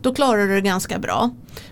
då 0.01 0.13
klarar 0.13 0.47
du 0.47 0.55
det 0.55 0.61
ganska 0.61 0.99
bra. 0.99 1.29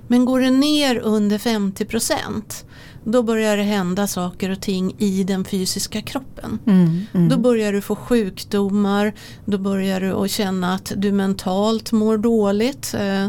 Men 0.08 0.26
går 0.26 0.40
det 0.40 0.52
ner 0.52 0.98
under 0.98 1.38
50% 1.38 2.66
då 3.06 3.24
börjar 3.24 3.58
det 3.58 3.64
hända 3.64 4.08
saker 4.08 4.50
och 4.50 4.62
ting 4.62 4.96
i 4.98 5.24
den 5.24 5.46
fysiska 5.46 6.02
kroppen. 6.02 6.60
Mm. 6.68 7.06
Mm. 7.14 7.30
Då 7.30 7.38
börjar 7.38 7.74
du 7.74 7.82
få 7.82 7.96
sjukdomar, 7.96 9.14
då 9.46 9.58
börjar 9.58 10.02
du 10.02 10.12
att 10.12 10.32
känna 10.32 10.74
att 10.76 10.92
du 10.96 11.12
mentalt 11.12 11.92
mår 11.92 12.18
dåligt. 12.18 12.94
Eh, 13.00 13.28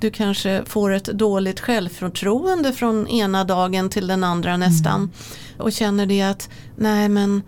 Du 0.00 0.10
kanske 0.10 0.62
får 0.66 0.90
ett 0.90 1.04
dåligt 1.04 1.60
självförtroende 1.60 2.72
från 2.72 3.08
ena 3.08 3.44
dagen 3.44 3.90
till 3.90 4.06
den 4.06 4.24
andra 4.24 4.56
nästan. 4.56 5.10
Och 5.58 5.72
känner 5.72 6.06
det 6.06 6.22
att 6.22 6.48
nej 6.76 7.08
men 7.08 7.42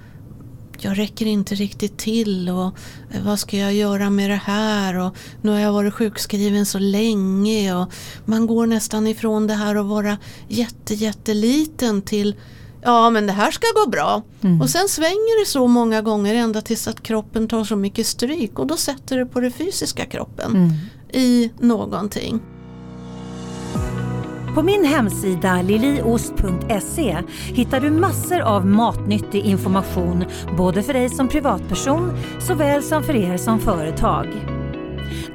jag 0.85 0.99
räcker 0.99 1.27
inte 1.27 1.55
riktigt 1.55 1.99
till 1.99 2.49
och 2.49 2.67
eh, 3.11 3.23
vad 3.23 3.39
ska 3.39 3.57
jag 3.57 3.75
göra 3.75 4.11
med 4.11 4.31
det 4.31 4.41
här 4.45 4.99
och 4.99 5.17
nu 5.43 5.51
har 5.51 5.59
jag 5.59 5.73
varit 5.73 5.95
sjukskriven 5.95 6.67
så 6.67 6.79
länge 6.79 7.75
och 7.75 7.93
man 8.25 8.47
går 8.47 8.67
nästan 8.67 9.07
ifrån 9.07 9.47
det 9.47 9.55
här 9.55 9.77
att 9.77 9.87
vara 9.87 10.19
jätte 10.49 10.95
jätteliten 10.95 12.03
till 12.03 12.35
ja 12.83 13.11
men 13.11 13.27
det 13.27 13.33
här 13.33 13.51
ska 13.51 13.67
gå 13.85 13.91
bra. 13.91 14.23
Mm. 14.41 14.61
Och 14.61 14.71
sen 14.71 14.89
svänger 14.89 15.41
det 15.41 15.47
så 15.47 15.67
många 15.67 16.03
gånger 16.03 16.35
ända 16.35 16.61
tills 16.61 16.89
att 16.89 17.03
kroppen 17.03 17.49
tar 17.49 17.65
så 17.65 17.77
mycket 17.77 18.07
stryk 18.07 18.59
och 18.59 18.67
då 18.67 18.77
sätter 18.77 19.19
det 19.19 19.27
på 19.27 19.41
den 19.41 19.53
fysiska 19.53 20.07
kroppen 20.07 20.51
Mm. 20.55 20.73
i 21.13 21.51
någonting. 21.61 22.41
På 24.55 24.63
min 24.63 24.85
hemsida 24.85 25.63
liliost.se 25.63 27.17
hittar 27.55 27.81
du 27.81 27.91
massor 27.91 28.41
av 28.41 28.67
matnyttig 28.67 29.45
information 29.45 30.25
både 30.57 30.83
för 30.83 30.93
dig 30.93 31.09
som 31.09 31.29
privatperson 31.29 32.13
såväl 32.41 32.83
som 32.83 33.03
för 33.03 33.17
er 33.17 33.37
som 33.37 33.61
företag. 33.61 34.27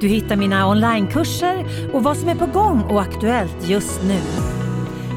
Du 0.00 0.08
hittar 0.08 0.36
mina 0.36 0.68
onlinekurser 0.68 1.66
och 1.92 2.02
vad 2.02 2.16
som 2.16 2.28
är 2.28 2.34
på 2.34 2.46
gång 2.46 2.82
och 2.82 3.00
aktuellt 3.00 3.68
just 3.68 4.02
nu. 4.02 4.20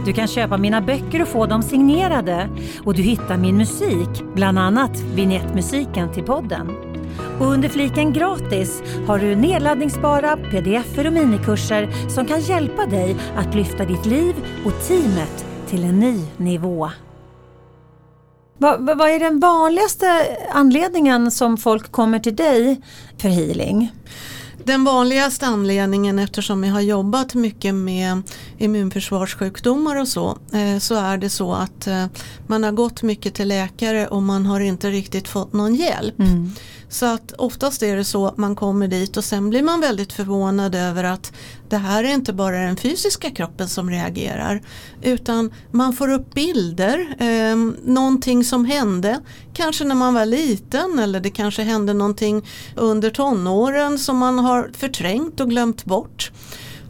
Du 0.06 0.14
kan 0.14 0.28
köpa 0.28 0.58
mina 0.58 0.82
böcker 0.82 1.22
och 1.22 1.28
få 1.28 1.46
dem 1.46 1.64
signerade 1.64 2.50
och 2.86 2.94
du 2.94 3.02
hittar 3.02 3.38
min 3.38 3.58
musik, 3.58 4.24
bland 4.36 4.60
annat 4.60 5.00
vignettmusiken 5.00 6.14
till 6.14 6.24
podden. 6.24 6.89
Och 7.40 7.46
under 7.46 7.70
fliken 7.70 8.14
gratis 8.14 8.82
har 9.08 9.20
du 9.20 9.36
nedladdningsbara 9.36 10.38
pdf 10.38 10.98
och 10.98 11.14
minikurser 11.14 12.10
som 12.10 12.26
kan 12.26 12.42
hjälpa 12.42 12.86
dig 12.86 13.16
att 13.36 13.56
lyfta 13.56 13.86
ditt 13.86 14.06
liv 14.06 14.36
och 14.66 14.88
teamet 14.88 15.46
till 15.68 15.84
en 15.84 16.00
ny 16.00 16.26
nivå. 16.38 16.90
Vad, 18.58 18.98
vad 18.98 19.10
är 19.10 19.20
den 19.20 19.40
vanligaste 19.40 20.26
anledningen 20.52 21.32
som 21.32 21.58
folk 21.58 21.92
kommer 21.92 22.20
till 22.20 22.36
dig 22.36 22.82
för 23.18 23.30
healing? 23.30 23.92
Den 24.64 24.84
vanligaste 24.84 25.46
anledningen 25.46 26.20
eftersom 26.20 26.64
jag 26.64 26.74
har 26.74 26.82
jobbat 26.82 27.34
mycket 27.34 27.76
med 27.76 28.22
immunförsvarssjukdomar 28.58 29.96
och 29.96 30.08
så 30.08 30.38
eh, 30.54 30.80
så 30.80 30.96
är 30.96 31.18
det 31.18 31.30
så 31.30 31.54
att 31.54 31.88
eh, 31.88 32.06
man 32.48 32.64
har 32.64 32.72
gått 32.72 33.04
mycket 33.04 33.34
till 33.34 33.48
läkare 33.48 34.08
och 34.08 34.24
man 34.24 34.46
har 34.46 34.60
inte 34.60 34.90
riktigt 34.90 35.28
fått 35.28 35.54
någon 35.54 35.76
hjälp. 35.76 36.20
Mm. 36.20 36.52
Så 36.90 37.06
att 37.06 37.34
oftast 37.38 37.84
är 37.84 37.96
det 37.96 38.04
så 38.04 38.28
att 38.28 38.38
man 38.38 38.56
kommer 38.56 38.88
dit 38.88 39.18
och 39.18 39.24
sen 39.24 39.50
blir 39.50 39.64
man 39.64 39.82
väldigt 39.82 40.14
förvånad 40.14 40.76
över 40.76 41.04
att 41.04 41.32
det 41.70 41.78
här 41.78 42.04
är 42.04 42.14
inte 42.14 42.34
bara 42.34 42.60
den 42.60 42.78
fysiska 42.78 43.32
kroppen 43.32 43.70
som 43.70 43.90
reagerar 43.90 44.62
utan 45.02 45.54
man 45.72 45.94
får 45.94 46.12
upp 46.12 46.34
bilder, 46.34 47.16
eh, 47.20 47.56
någonting 47.84 48.44
som 48.44 48.66
hände 48.66 49.20
kanske 49.54 49.84
när 49.84 49.96
man 49.96 50.14
var 50.14 50.26
liten 50.26 51.00
eller 51.00 51.20
det 51.20 51.30
kanske 51.30 51.64
hände 51.64 51.94
någonting 51.94 52.48
under 52.76 53.10
tonåren 53.10 54.00
som 54.00 54.18
man 54.18 54.40
har 54.40 54.72
förträngt 54.78 55.40
och 55.40 55.50
glömt 55.50 55.86
bort. 55.86 56.32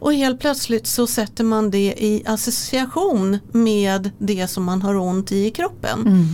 Och 0.00 0.14
helt 0.14 0.40
plötsligt 0.40 0.86
så 0.86 1.06
sätter 1.06 1.44
man 1.44 1.70
det 1.70 1.94
i 1.98 2.22
association 2.26 3.38
med 3.52 4.10
det 4.18 4.48
som 4.48 4.64
man 4.64 4.82
har 4.82 4.94
ont 4.94 5.32
i 5.32 5.46
i 5.46 5.50
kroppen. 5.50 6.00
Mm. 6.00 6.26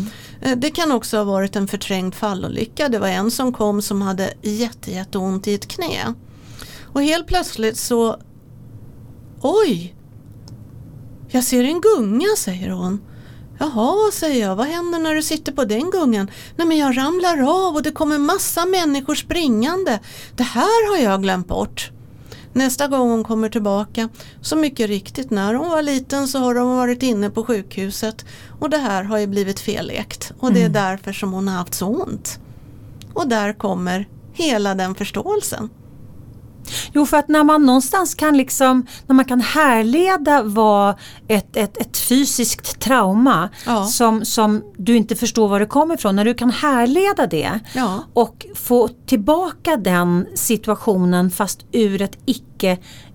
Eh, 0.42 0.58
Det 0.58 0.70
kan 0.70 0.92
också 0.92 1.16
ha 1.16 1.24
varit 1.24 1.56
en 1.56 1.68
förträngd 1.68 2.14
fallolycka. 2.14 2.88
Det 2.88 2.98
var 2.98 3.08
en 3.08 3.30
som 3.30 3.52
kom 3.52 3.82
som 3.82 4.02
hade 4.02 4.32
jätte, 4.42 4.90
jätteont 4.90 5.48
i 5.48 5.54
ett 5.54 5.68
knä. 5.68 6.14
Och 6.82 7.02
helt 7.02 7.26
plötsligt 7.26 7.76
så 7.76 8.16
Oj! 9.40 9.94
Jag 11.28 11.44
ser 11.44 11.64
en 11.64 11.80
gunga 11.80 12.26
säger 12.38 12.70
hon. 12.70 13.00
Jaha, 13.58 14.10
säger 14.12 14.46
jag, 14.46 14.56
vad 14.56 14.66
händer 14.66 14.98
när 14.98 15.14
du 15.14 15.22
sitter 15.22 15.52
på 15.52 15.64
den 15.64 15.90
gungan? 15.90 16.30
Nej 16.56 16.66
men 16.66 16.76
jag 16.78 16.96
ramlar 16.96 17.66
av 17.66 17.74
och 17.74 17.82
det 17.82 17.90
kommer 17.92 18.18
massa 18.18 18.66
människor 18.66 19.14
springande. 19.14 20.00
Det 20.36 20.42
här 20.42 20.90
har 20.90 21.04
jag 21.10 21.22
glömt 21.22 21.48
bort. 21.48 21.90
Nästa 22.56 22.88
gång 22.88 23.10
hon 23.10 23.24
kommer 23.24 23.48
tillbaka, 23.48 24.08
så 24.40 24.56
mycket 24.56 24.86
riktigt 24.88 25.30
när 25.30 25.54
hon 25.54 25.70
var 25.70 25.82
liten 25.82 26.28
så 26.28 26.38
har 26.38 26.54
de 26.54 26.76
varit 26.76 27.02
inne 27.02 27.30
på 27.30 27.44
sjukhuset 27.44 28.24
och 28.60 28.70
det 28.70 28.76
här 28.78 29.02
har 29.04 29.18
ju 29.18 29.26
blivit 29.26 29.60
fellekt 29.60 30.32
och 30.40 30.52
det 30.52 30.58
är 30.60 30.66
Mm. 30.66 30.72
därför 30.72 31.12
som 31.12 31.32
hon 31.32 31.48
har 31.48 31.54
haft 31.56 31.74
så 31.74 31.86
ont. 31.86 32.38
Och 33.12 33.28
där 33.28 33.52
kommer 33.52 34.08
hela 34.32 34.74
den 34.74 34.94
förståelsen. 34.94 35.70
Jo, 36.92 37.06
för 37.06 37.16
att 37.16 37.28
när 37.28 37.44
man 37.44 37.66
någonstans 37.66 38.14
kan 38.14 38.36
liksom, 38.36 38.86
när 39.06 39.14
man 39.14 39.24
kan 39.24 39.40
härleda 39.40 40.42
vad 40.42 40.94
ett, 41.28 41.56
ett, 41.56 41.76
ett 41.76 41.98
fysiskt 41.98 42.80
trauma 42.80 43.48
Ja. 43.66 43.84
som, 43.84 44.24
som 44.24 44.62
du 44.76 44.96
inte 44.96 45.16
förstår 45.16 45.48
var 45.48 45.60
det 45.60 45.66
kommer 45.66 45.94
ifrån, 45.94 46.16
när 46.16 46.24
du 46.24 46.34
kan 46.34 46.50
härleda 46.50 47.26
det 47.26 47.60
Ja, 47.74 48.04
och 48.14 48.46
få 48.54 48.88
tillbaka 49.06 49.76
den 49.76 50.26
situationen 50.34 51.30
fast 51.30 51.60
ur 51.72 52.02
ett 52.02 52.18
icke, 52.26 52.70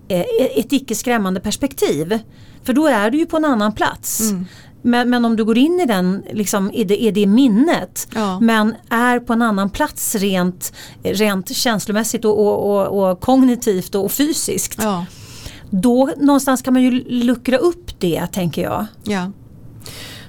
eh, 0.08 0.20
ett 0.56 0.72
icke 0.72 0.94
skrämmande 0.94 1.40
perspektiv. 1.40 2.18
För 2.64 2.72
då 2.72 2.86
är 2.86 3.10
du 3.10 3.18
ju 3.18 3.26
på 3.26 3.36
en 3.36 3.44
annan 3.44 3.72
plats. 3.72 4.20
Mm. 4.20 4.46
Men, 4.82 5.10
men 5.10 5.24
om 5.24 5.36
du 5.36 5.44
går 5.44 5.58
in 5.58 5.80
i 5.80 5.86
den, 5.86 6.22
liksom, 6.32 6.70
i, 6.72 6.84
det, 6.84 6.96
i 7.02 7.10
det 7.10 7.26
minnet 7.26 8.08
Ja. 8.14 8.40
men 8.40 8.74
är 8.90 9.18
på 9.20 9.32
en 9.32 9.42
annan 9.42 9.70
plats 9.70 10.14
rent, 10.14 10.72
rent 11.02 11.56
känslomässigt 11.56 12.24
och, 12.24 12.38
och, 12.46 12.88
och, 12.92 13.10
och 13.10 13.20
kognitivt 13.20 13.94
och 13.94 14.12
fysiskt. 14.12 14.78
ja, 14.82 15.04
Då 15.70 16.10
någonstans 16.16 16.62
kan 16.62 16.72
man 16.74 16.82
ju 16.82 16.90
luckra 17.08 17.56
upp 17.56 18.00
det 18.00 18.26
tänker 18.32 18.62
jag. 18.62 18.86
ja. 19.04 19.30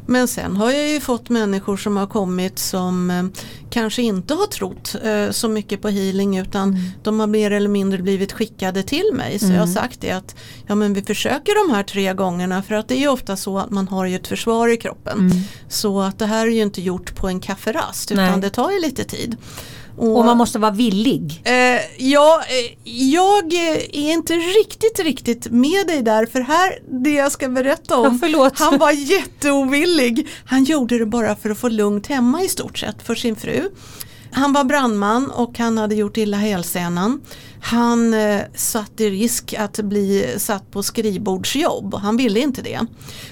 Men 0.07 0.27
sen 0.27 0.57
har 0.57 0.71
jag 0.71 0.89
ju 0.89 0.99
fått 0.99 1.29
människor 1.29 1.77
som 1.77 1.97
har 1.97 2.07
kommit 2.07 2.59
som 2.59 3.09
eh, 3.09 3.23
kanske 3.69 4.01
inte 4.01 4.33
har 4.33 4.47
trott 4.47 4.95
eh, 5.03 5.31
så 5.31 5.49
mycket 5.49 5.81
på 5.81 5.89
healing 5.89 6.37
utan 6.37 6.77
de 7.03 7.19
har 7.19 7.27
mer 7.27 7.51
eller 7.51 7.69
mindre 7.69 8.01
blivit 8.01 8.33
skickade 8.33 8.83
till 8.83 9.09
mig. 9.13 9.39
Så 9.39 9.53
jag 9.53 9.59
har 9.59 9.67
sagt 9.67 10.01
det 10.01 10.11
att 10.11 10.35
ja, 10.67 10.75
men 10.75 10.93
vi 10.93 11.01
försöker 11.01 11.67
de 11.67 11.73
här 11.75 11.83
tre 11.83 12.13
gångerna 12.13 12.63
för 12.63 12.75
att 12.75 12.87
det 12.87 12.95
är 12.95 12.99
ju 12.99 13.07
ofta 13.07 13.35
så 13.35 13.59
att 13.59 13.69
man 13.69 13.87
har 13.87 14.05
ju 14.05 14.15
ett 14.15 14.27
försvar 14.27 14.67
i 14.67 14.77
kroppen. 14.77 15.31
Så 15.67 16.01
att 16.01 16.19
det 16.19 16.25
här 16.25 16.47
är 16.47 16.51
ju 16.51 16.61
inte 16.61 16.81
gjort 16.81 17.15
på 17.15 17.27
en 17.27 17.39
kafferast 17.39 18.11
utan 18.11 18.31
Nej. 18.31 18.41
det 18.41 18.49
tar 18.49 18.71
ju 18.71 18.79
lite 18.79 19.03
tid. 19.03 19.37
Och 19.97 20.25
man 20.25 20.37
måste 20.37 20.59
vara 20.59 20.71
villig. 20.71 21.41
Eh, 21.43 21.81
ja, 21.97 22.43
eh, 22.47 22.77
jag 23.09 23.53
är 23.53 24.11
inte 24.13 24.33
riktigt, 24.33 24.99
riktigt 24.99 25.51
med 25.51 25.87
dig 25.87 26.01
där 26.01 26.25
för 26.25 26.41
här, 26.41 26.79
det 27.03 27.13
jag 27.13 27.31
ska 27.31 27.49
berätta 27.49 27.97
om, 27.97 28.19
Ja, 28.59 28.65
han 28.65 28.77
var 28.77 28.91
jätteovillig. 28.91 30.27
Han 30.45 30.63
gjorde 30.63 30.99
det 30.99 31.05
bara 31.05 31.35
för 31.35 31.49
att 31.49 31.57
få 31.57 31.69
lugnt 31.69 32.07
hemma 32.07 32.43
i 32.43 32.47
stort 32.47 32.77
sett 32.77 33.01
för 33.01 33.15
sin 33.15 33.35
fru. 33.35 33.69
Han 34.33 34.53
var 34.53 34.63
brandman 34.63 35.31
och 35.31 35.57
han 35.57 35.77
hade 35.77 35.95
gjort 35.95 36.17
illa 36.17 36.37
hälsenan. 36.37 37.21
Han 37.61 38.13
eh, 38.13 38.41
satt 38.55 39.01
i 39.01 39.09
risk 39.09 39.53
att 39.53 39.79
bli 39.79 40.35
satt 40.37 40.71
på 40.71 40.83
skrivbordsjobb 40.83 41.93
och 41.93 42.01
han 42.01 42.17
ville 42.17 42.39
inte 42.39 42.61
det. 42.61 42.79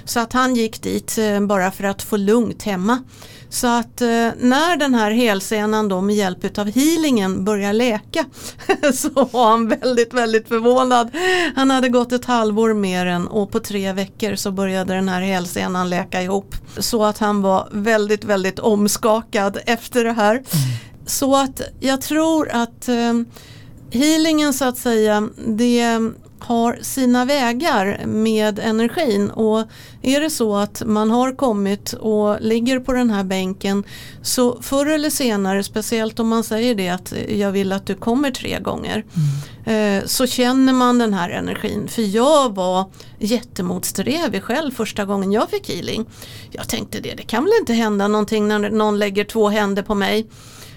Så 0.05 0.19
att 0.19 0.33
han 0.33 0.55
gick 0.55 0.81
dit 0.81 1.17
eh, 1.17 1.39
bara 1.39 1.71
för 1.71 1.83
att 1.83 2.01
få 2.01 2.17
lugnt 2.17 2.63
hemma. 2.63 3.03
Så 3.49 3.67
att 3.67 4.01
eh, 4.01 4.07
när 4.37 4.77
den 4.77 4.95
här 4.95 5.11
hälsenan 5.11 5.89
då 5.89 6.01
med 6.01 6.15
hjälp 6.15 6.57
av 6.57 6.71
healingen 6.71 7.45
börjar 7.45 7.73
läka 7.73 8.25
så 8.93 9.09
var 9.09 9.49
han 9.49 9.67
väldigt 9.67 10.13
väldigt 10.13 10.47
förvånad. 10.47 11.11
Han 11.55 11.71
hade 11.71 11.89
gått 11.89 12.11
ett 12.11 12.25
halvår 12.25 12.73
mer 12.73 13.05
än 13.05 13.27
och 13.27 13.51
på 13.51 13.59
tre 13.59 13.93
veckor 13.93 14.35
så 14.35 14.51
började 14.51 14.93
den 14.93 15.09
här 15.09 15.21
hälsenan 15.21 15.89
läka 15.89 16.21
ihop. 16.21 16.55
Så 16.77 17.03
att 17.03 17.17
han 17.17 17.41
var 17.41 17.69
väldigt 17.71 18.23
väldigt 18.23 18.59
omskakad 18.59 19.57
efter 19.65 20.03
det 20.03 20.13
här. 20.13 20.33
Mm. 20.35 20.45
Så 21.11 21.35
att 21.35 21.61
jag 21.79 22.01
tror 22.01 22.49
att 22.51 22.87
eh, 22.87 23.13
healingen 23.91 24.53
så 24.53 24.65
att 24.65 24.77
säga 24.77 25.29
det 25.47 25.99
har 26.39 26.79
sina 26.81 27.25
vägar 27.25 28.05
med 28.05 28.59
energin 28.59 29.29
och 29.29 29.67
är 30.01 30.21
det 30.21 30.29
så 30.29 30.55
att 30.55 30.83
man 30.85 31.11
har 31.11 31.35
kommit 31.35 31.93
och 31.93 32.41
ligger 32.41 32.79
på 32.79 32.93
den 32.93 33.09
här 33.09 33.23
bänken 33.23 33.83
så 34.21 34.61
förr 34.61 34.85
eller 34.85 35.09
senare, 35.09 35.63
speciellt 35.63 36.19
om 36.19 36.27
man 36.27 36.43
säger 36.43 36.75
det 36.75 36.89
att 36.89 37.13
jag 37.27 37.51
vill 37.51 37.71
att 37.71 37.85
du 37.85 37.95
kommer 37.95 38.31
tre 38.31 38.59
gånger, 38.59 39.05
mm. 39.65 39.97
eh, 39.99 40.05
så 40.05 40.27
känner 40.27 40.73
man 40.73 40.97
den 40.97 41.13
här 41.13 41.29
energin. 41.29 41.87
För 41.87 42.15
jag 42.15 42.55
var 42.55 42.91
jättemotsträvig 43.19 44.43
själv 44.43 44.71
första 44.71 45.05
gången 45.05 45.31
jag 45.31 45.49
fick 45.49 45.69
healing. 45.69 46.05
Jag 46.51 46.69
tänkte 46.69 46.99
det, 46.99 47.13
det 47.13 47.23
kan 47.23 47.43
väl 47.43 47.53
inte 47.59 47.73
hända 47.73 48.07
någonting 48.07 48.47
när 48.47 48.69
någon 48.69 48.99
lägger 48.99 49.23
två 49.23 49.49
händer 49.49 49.83
på 49.83 49.95
mig. 49.95 50.27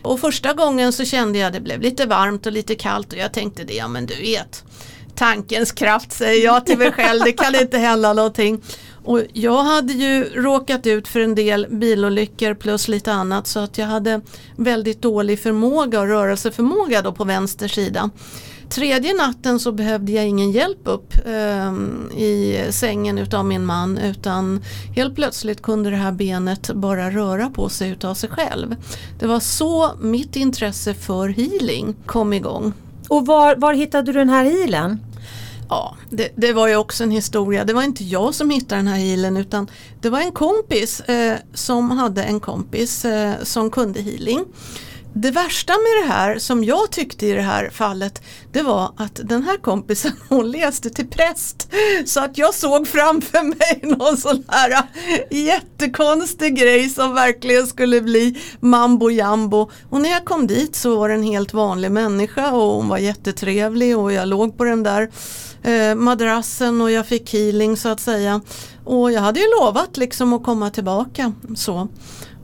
Och 0.05 0.21
första 0.21 0.53
gången 0.53 0.93
så 0.93 1.05
kände 1.05 1.39
jag 1.39 1.47
att 1.47 1.53
det 1.53 1.61
blev 1.61 1.81
lite 1.81 2.07
varmt 2.07 2.47
och 2.47 2.53
lite 2.53 2.75
kallt 2.75 3.13
och 3.13 3.19
jag 3.19 3.33
tänkte 3.33 3.65
det, 3.65 3.75
ja 3.75 3.89
men 3.89 4.07
du 4.07 4.15
vet, 4.15 4.65
tankens 5.15 5.73
kraft 5.73 6.13
säger 6.13 6.45
jag 6.45 6.67
till 6.67 6.79
mig 6.79 6.93
själv, 6.93 7.21
det 7.25 7.33
kan 7.33 7.55
inte 7.55 7.79
hända 7.79 8.13
någonting. 8.13 8.63
Och 9.05 9.21
jag 9.33 9.63
hade 9.63 9.93
ju 9.93 10.25
råkat 10.25 10.87
ut 10.87 11.09
för 11.09 11.21
en 11.21 11.35
del 11.35 11.67
bilolyckor 11.71 12.55
plus 12.55 12.89
lite 12.89 13.13
annat 13.13 13.47
så 13.47 13.61
att 13.61 13.79
jag 13.79 13.87
hade 13.87 14.21
väldigt 14.57 15.03
dålig 15.03 15.41
förmåga 15.41 16.01
och 16.01 16.07
rörelseförmåga 16.07 17.03
då 17.03 17.13
på 17.13 17.25
vänster 17.25 17.69
sida. 17.69 18.11
Tredje 18.69 19.15
natten 19.15 19.61
så 19.61 19.73
behövde 19.73 20.13
jag 20.13 20.27
ingen 20.27 20.51
hjälp 20.51 20.81
upp 20.85 21.15
eh, 21.27 21.73
i 22.21 22.67
sängen 22.71 23.19
utav 23.19 23.45
min 23.45 23.67
man 23.67 23.99
utan 23.99 24.63
helt 24.97 25.15
plötsligt 25.15 25.63
kunde 25.63 25.91
det 25.91 25.97
här 25.97 26.13
benet 26.13 26.71
bara 26.75 27.11
röra 27.11 27.51
på 27.51 27.69
sig 27.69 27.91
utav 27.91 28.15
sig 28.15 28.31
själv. 28.31 28.77
Det 29.19 29.27
var 29.27 29.41
så 29.41 29.91
mitt 30.01 30.37
intresse 30.37 30.95
för 30.95 31.29
healing 31.29 31.95
kom 32.07 32.33
igång. 32.33 32.73
Och 33.09 33.27
var, 33.27 33.57
var 33.57 33.75
hittade 33.75 34.13
du 34.13 34.19
den 34.19 34.29
här 34.29 34.45
healen? 34.45 35.01
Ja, 35.69 35.97
det, 36.11 36.29
det, 36.37 36.53
var 36.53 36.69
ju 36.69 36.77
också 36.77 37.05
en 37.05 37.11
historia. 37.11 37.65
Det 37.65 37.73
var 37.73 37.83
inte 37.83 38.05
jag 38.05 38.35
som 38.35 38.51
hittade 38.51 38.79
den 38.79 38.89
här 38.89 38.97
healen 38.97 39.37
utan 39.37 39.69
det 40.01 40.11
var 40.11 40.21
en 40.21 40.33
kompis 40.33 41.01
eh, 41.01 41.39
som 41.55 41.91
hade 41.91 42.23
en 42.23 42.41
kompis 42.41 43.05
eh, 43.05 43.35
som 43.43 43.71
kunde 43.71 44.01
healing. 44.01 44.45
Det 45.17 45.31
värsta 45.31 45.73
med 45.73 46.03
det 46.03 46.13
här 46.13 46.39
som 46.39 46.65
jag 46.65 46.91
tyckte 46.91 47.27
i 47.27 47.33
det 47.33 47.43
här 47.43 47.71
fallet 47.71 48.23
det 48.53 48.63
var 48.63 48.93
att 48.97 49.21
den 49.25 49.43
här 49.43 49.57
kompisen 49.57 50.13
hon 50.29 50.51
läste 50.51 50.91
till 50.91 51.09
präst. 51.09 51.69
Så 52.07 52.21
att 52.21 52.39
jag 52.39 52.55
såg 52.55 52.89
framför 52.89 53.43
mig 53.43 53.81
någon 53.83 54.17
sån 54.17 54.45
här 54.49 54.83
jättekonstig 55.31 56.57
grej 56.57 56.89
som 56.89 57.15
verkligen 57.15 57.67
skulle 57.67 58.01
bli 58.01 58.43
mambo 58.61 59.11
jambo. 59.11 59.71
Och 59.91 60.01
när 60.01 60.11
jag 60.11 60.25
kom 60.25 60.47
dit 60.47 60.77
så 60.77 60.97
var 60.97 61.09
det 61.09 61.15
en 61.15 61.23
helt 61.23 61.55
vanlig 61.55 61.93
människa 61.93 62.53
och 62.53 62.75
hon 62.75 62.89
var 62.89 62.99
jättetrevlig 62.99 63.99
och 63.99 64.13
jag 64.13 64.29
låg 64.29 64.59
på 64.59 64.65
den 64.65 64.83
där 64.83 65.11
eh, 65.63 65.95
madrassen 65.95 66.81
och 66.81 66.91
jag 66.91 67.07
fick 67.07 67.33
healing 67.33 67.77
så 67.77 67.89
att 67.89 68.01
säga. 68.01 68.41
Och 68.85 69.13
jag 69.13 69.21
hade 69.21 69.41
ju 69.41 69.47
lovat 69.61 69.97
liksom 69.97 70.33
att 70.33 70.45
komma 70.45 70.71
tillbaka 70.71 71.33
så 71.57 71.89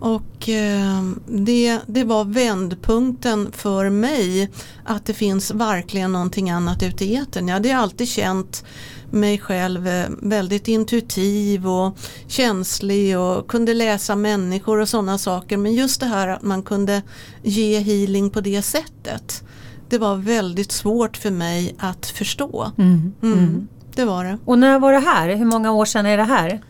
och 0.00 0.48
eh, 0.48 1.02
det, 1.26 1.78
det 1.86 2.04
var 2.04 2.24
vändpunkten 2.24 3.52
för 3.52 3.90
mig 3.90 4.50
att 4.84 5.06
det 5.06 5.14
finns 5.14 5.50
verkligen 5.50 6.12
någonting 6.12 6.50
annat 6.50 6.82
ute 6.82 7.04
i 7.04 7.16
etern. 7.16 7.48
Jag 7.48 7.54
hade 7.54 7.76
alltid 7.76 8.08
känt 8.08 8.64
mig 9.10 9.38
själv 9.38 9.88
eh, 9.88 10.06
väldigt 10.22 10.68
intuitiv 10.68 11.68
och 11.68 11.98
känslig 12.26 13.18
och 13.18 13.48
kunde 13.48 13.74
läsa 13.74 14.16
människor 14.16 14.80
och 14.80 14.88
sådana 14.88 15.18
saker. 15.18 15.56
Men 15.56 15.74
just 15.74 16.00
det 16.00 16.06
här 16.06 16.28
att 16.28 16.42
man 16.42 16.62
kunde 16.62 17.02
ge 17.42 17.78
healing 17.78 18.30
på 18.30 18.40
det 18.40 18.62
sättet. 18.62 19.42
Det 19.88 19.98
var 19.98 20.16
väldigt 20.16 20.72
svårt 20.72 21.16
för 21.16 21.30
mig 21.30 21.74
att 21.78 22.06
förstå. 22.06 22.72
Mm, 22.78 23.12
mm. 23.22 23.38
Mm, 23.38 23.68
det 23.94 24.04
var 24.04 24.24
det. 24.24 24.38
Och 24.44 24.58
när 24.58 24.78
var 24.78 24.92
det 24.92 24.98
här? 24.98 25.36
Hur 25.36 25.44
många 25.44 25.72
år 25.72 25.84
sedan 25.84 26.06
är 26.06 26.16
det 26.16 26.24
här? 26.24 26.60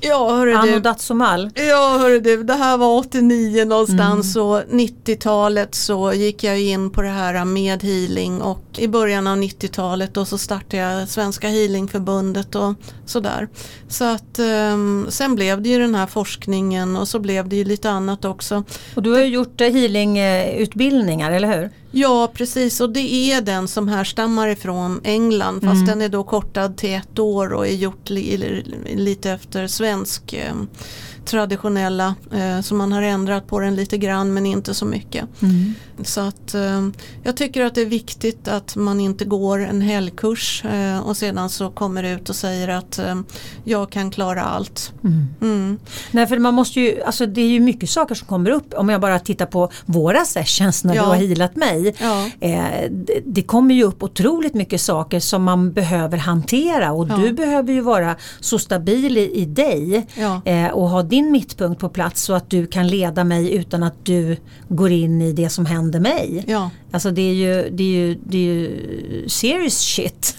Ja, 0.00 0.36
hörru 0.36 0.54
Anno 0.54 0.72
du. 0.72 0.80
Datsumal. 0.80 1.50
Ja, 1.54 1.98
hörru 2.00 2.20
du. 2.20 2.42
Det 2.42 2.54
här 2.54 2.76
var 2.76 2.98
89 2.98 3.64
någonstans 3.64 4.36
mm. 4.36 4.48
och 4.48 4.62
90-talet 4.62 5.74
så 5.74 6.12
gick 6.12 6.44
jag 6.44 6.60
in 6.60 6.90
på 6.90 7.02
det 7.02 7.08
här 7.08 7.44
med 7.44 7.82
healing 7.82 8.42
och 8.42 8.64
i 8.78 8.88
början 8.88 9.26
av 9.26 9.36
90-talet 9.36 10.16
och 10.16 10.28
så 10.28 10.38
startade 10.38 10.76
jag 10.76 11.08
Svenska 11.08 11.48
healingförbundet 11.48 12.54
och 12.54 12.74
sådär. 13.06 13.48
Så 13.88 14.04
att 14.04 14.38
um, 14.72 15.06
sen 15.08 15.34
blev 15.34 15.62
det 15.62 15.68
ju 15.68 15.78
den 15.78 15.94
här 15.94 16.06
forskningen 16.06 16.96
och 16.96 17.08
så 17.08 17.18
blev 17.18 17.48
det 17.48 17.56
ju 17.56 17.64
lite 17.64 17.90
annat 17.90 18.24
också. 18.24 18.64
Och 18.94 19.02
du 19.02 19.12
har 19.12 19.20
ju 19.20 19.26
gjort 19.26 19.60
eh, 19.60 19.68
healingutbildningar, 19.68 21.32
eller 21.32 21.58
hur? 21.58 21.70
Ja 21.90 22.30
precis 22.34 22.80
och 22.80 22.90
det 22.90 23.32
är 23.32 23.40
den 23.40 23.68
som 23.68 23.88
härstammar 23.88 24.48
ifrån 24.48 25.00
England 25.04 25.60
fast 25.60 25.74
mm. 25.74 25.86
den 25.86 26.02
är 26.02 26.08
då 26.08 26.24
kortad 26.24 26.76
till 26.76 26.94
ett 26.94 27.18
år 27.18 27.52
och 27.52 27.66
är 27.66 27.72
gjort 27.72 28.10
li, 28.10 28.62
lite 28.94 29.30
efter 29.30 29.66
svensk 29.88 30.32
eh, 30.32 30.54
traditionella 31.24 32.14
eh, 32.32 32.60
så 32.60 32.74
man 32.74 32.92
har 32.92 33.02
ändrat 33.02 33.46
på 33.46 33.60
den 33.60 33.74
lite 33.74 33.98
grann 33.98 34.34
men 34.34 34.46
inte 34.46 34.74
så 34.74 34.84
mycket. 34.84 35.24
Mm. 35.42 35.74
Så 36.04 36.20
att 36.20 36.54
eh, 36.54 36.88
jag 37.22 37.36
tycker 37.36 37.64
att 37.64 37.74
det 37.74 37.80
är 37.80 37.86
viktigt 37.86 38.48
att 38.48 38.76
man 38.76 39.00
inte 39.00 39.24
går 39.24 39.58
en 39.58 39.80
helgkurs 39.80 40.64
eh, 40.64 40.98
och 41.00 41.16
sedan 41.16 41.50
så 41.50 41.70
kommer 41.70 42.02
ut 42.02 42.28
och 42.28 42.36
säger 42.36 42.68
att 42.68 42.98
eh, 42.98 43.14
jag 43.64 43.90
kan 43.90 44.10
klara 44.10 44.42
allt. 44.42 44.92
Mm. 45.04 45.26
Mm. 45.40 45.78
Nej 46.10 46.26
för 46.26 46.38
man 46.38 46.54
måste 46.54 46.80
ju, 46.80 47.02
alltså 47.02 47.26
det 47.26 47.40
är 47.40 47.48
ju 47.48 47.60
mycket 47.60 47.90
saker 47.90 48.14
som 48.14 48.26
kommer 48.28 48.50
upp 48.50 48.74
om 48.74 48.88
jag 48.88 49.00
bara 49.00 49.18
tittar 49.18 49.46
på 49.46 49.70
våra 49.86 50.24
sessions 50.24 50.84
när 50.84 50.94
ja. 50.94 51.02
du 51.02 51.08
har 51.08 51.16
healat 51.16 51.56
mig. 51.56 51.94
Ja. 51.98 52.30
Det, 52.90 53.22
det, 53.26 53.42
kommer 53.42 53.74
ju 53.74 53.82
upp 53.82 54.02
otroligt 54.02 54.54
mycket 54.54 54.80
saker 54.80 55.20
som 55.20 55.42
man 55.42 55.72
behöver 55.72 56.18
hantera 56.18 56.92
och 56.92 57.08
ja. 57.08 57.16
du 57.16 57.32
behöver 57.32 57.72
ju 57.72 57.80
vara 57.80 58.16
så 58.40 58.58
stabil 58.58 59.18
i, 59.18 59.30
i 59.32 59.44
dig 59.44 60.06
och 60.72 60.88
ha 60.88 61.02
din 61.02 61.32
mittpunkt 61.32 61.80
på 61.80 61.88
plats 61.88 62.22
så 62.22 62.32
att 62.32 62.50
du 62.50 62.66
kan 62.66 62.88
leda 62.88 63.24
mig 63.24 63.54
utan 63.54 63.82
att 63.82 64.04
du 64.04 64.36
går 64.68 64.90
in 64.90 65.22
i 65.22 65.32
det 65.32 65.48
som 65.48 65.66
händer 65.66 65.87
mig. 65.96 66.44
Ja. 66.46 66.70
Alltså 66.90 67.10
det 67.10 67.22
är, 67.22 67.34
ju, 67.34 67.70
det, 67.70 67.82
är 67.82 68.06
ju, 68.06 68.18
det 68.24 68.38
är 68.38 68.42
ju 68.42 69.28
serious 69.28 69.78
shit. 69.78 70.36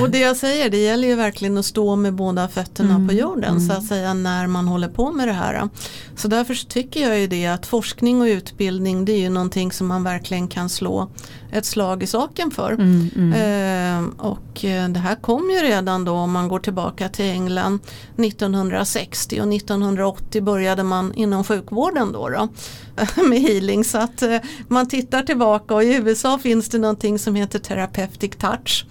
Och 0.00 0.10
det 0.10 0.18
jag 0.18 0.36
säger 0.36 0.70
det 0.70 0.76
gäller 0.76 1.08
ju 1.08 1.14
verkligen 1.14 1.58
att 1.58 1.66
stå 1.66 1.96
med 1.96 2.14
båda 2.14 2.48
fötterna 2.48 2.94
mm. 2.94 3.08
på 3.08 3.14
jorden 3.14 3.50
mm. 3.50 3.68
så 3.68 3.72
att 3.72 3.84
säga 3.84 4.14
när 4.14 4.46
man 4.46 4.68
håller 4.68 4.88
på 4.88 5.12
med 5.12 5.28
det 5.28 5.32
här. 5.32 5.68
Så 6.16 6.28
därför 6.28 6.54
tycker 6.68 7.00
jag 7.00 7.20
ju 7.20 7.26
det 7.26 7.46
att 7.46 7.66
forskning 7.66 8.20
och 8.20 8.26
utbildning 8.26 9.04
det 9.04 9.12
är 9.12 9.18
ju 9.18 9.30
någonting 9.30 9.72
som 9.72 9.86
man 9.86 10.04
verkligen 10.04 10.48
kan 10.48 10.68
slå 10.68 11.10
ett 11.52 11.66
slag 11.66 12.02
i 12.02 12.06
saken 12.06 12.50
för. 12.50 12.72
Mm, 12.72 13.10
mm. 13.16 13.32
eh, 13.32 14.24
och 14.26 14.64
det 14.92 14.98
här 14.98 15.14
kom 15.14 15.50
ju 15.50 15.56
redan 15.56 16.04
då 16.04 16.12
om 16.12 16.32
man 16.32 16.48
går 16.48 16.58
tillbaka 16.58 17.08
till 17.08 17.24
England 17.24 17.80
1960 18.16 19.40
och 19.40 19.54
1980 19.54 20.42
började 20.42 20.82
man 20.82 21.14
inom 21.14 21.44
sjukvården 21.44 22.12
då, 22.12 22.28
då 22.28 22.48
med 23.28 23.40
healing. 23.40 23.84
Så 23.84 23.98
att 23.98 24.22
eh, 24.22 24.36
man 24.68 24.88
tittar 24.88 25.22
tillbaka 25.22 25.74
och 25.76 25.84
i 25.84 25.94
USA 25.94 26.38
finns 26.38 26.68
det 26.68 26.78
någonting 26.78 27.18
som 27.18 27.34
heter 27.34 27.58
therapeutic 27.58 28.30
touch. 28.38 28.86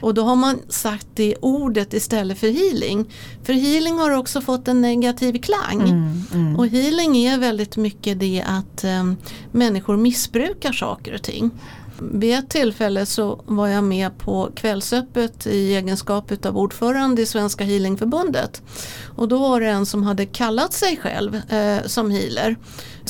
Och 0.00 0.14
då 0.14 0.22
har 0.22 0.36
man 0.36 0.58
sagt 0.68 1.06
det 1.14 1.36
ordet 1.40 1.94
istället 1.94 2.38
för 2.38 2.48
healing. 2.48 3.12
För 3.44 3.52
healing 3.52 3.98
har 3.98 4.10
också 4.10 4.40
fått 4.40 4.68
en 4.68 4.80
negativ 4.80 5.38
klang. 5.38 5.80
Mm, 5.80 6.22
mm. 6.34 6.56
Och 6.56 6.66
healing 6.66 7.16
är 7.16 7.38
väldigt 7.38 7.76
mycket 7.76 8.20
det 8.20 8.44
att 8.46 8.84
um, 8.84 9.16
människor 9.52 9.96
missbrukar 9.96 10.72
saker 10.72 11.14
och 11.14 11.22
ting. 11.22 11.50
Vid 12.02 12.38
ett 12.38 12.48
tillfälle 12.48 13.06
så 13.06 13.40
var 13.46 13.68
jag 13.68 13.84
med 13.84 14.18
på 14.18 14.50
Kvällsöppet 14.54 15.46
i 15.46 15.74
egenskap 15.74 16.46
av 16.46 16.58
ordförande 16.58 17.22
i 17.22 17.26
Svenska 17.26 17.64
Healingförbundet. 17.64 18.62
Och 19.16 19.28
då 19.28 19.38
var 19.38 19.60
det 19.60 19.66
en 19.66 19.86
som 19.86 20.02
hade 20.02 20.26
kallat 20.26 20.72
sig 20.72 20.96
själv 20.96 21.34
eh, 21.34 21.86
som 21.86 22.10
healer. 22.10 22.56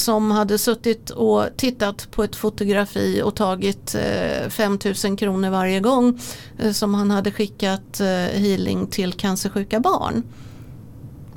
Som 0.00 0.30
hade 0.30 0.58
suttit 0.58 1.10
och 1.10 1.46
tittat 1.56 2.10
på 2.10 2.24
ett 2.24 2.36
fotografi 2.36 3.22
och 3.24 3.36
tagit 3.36 3.94
eh, 3.94 4.48
5000 4.48 5.16
kronor 5.16 5.50
varje 5.50 5.80
gång 5.80 6.20
eh, 6.58 6.72
som 6.72 6.94
han 6.94 7.10
hade 7.10 7.30
skickat 7.30 8.00
eh, 8.00 8.06
healing 8.40 8.86
till 8.86 9.12
cancersjuka 9.12 9.80
barn. 9.80 10.22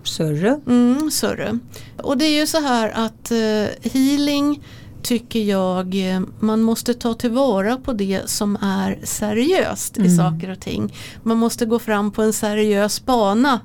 Sörre. 0.04 0.60
Mm, 0.67 1.12
Sörre. 1.12 1.60
Och 1.97 2.17
det 2.17 2.26
är 2.26 2.39
ju 2.39 2.47
så 2.47 2.60
här 2.60 2.89
att 2.89 3.32
eh, 3.32 3.91
healing 3.91 4.63
tycker 5.04 5.39
jag 5.39 6.10
eh, 6.10 6.21
man 6.39 6.62
måste 6.62 6.93
ta 6.93 7.13
tillvara 7.13 7.78
på 7.78 7.93
det 7.93 8.30
som 8.30 8.56
är 8.62 8.99
seriöst 9.04 9.97
mm. 9.97 10.10
i 10.10 10.17
saker 10.17 10.49
och 10.49 10.60
ting. 10.60 10.93
Man 11.23 11.38
måste 11.38 11.65
gå 11.65 11.80
fram 11.80 12.12
på 12.12 12.21
en 12.21 12.34
seriös 12.34 13.06
bana 13.06 13.60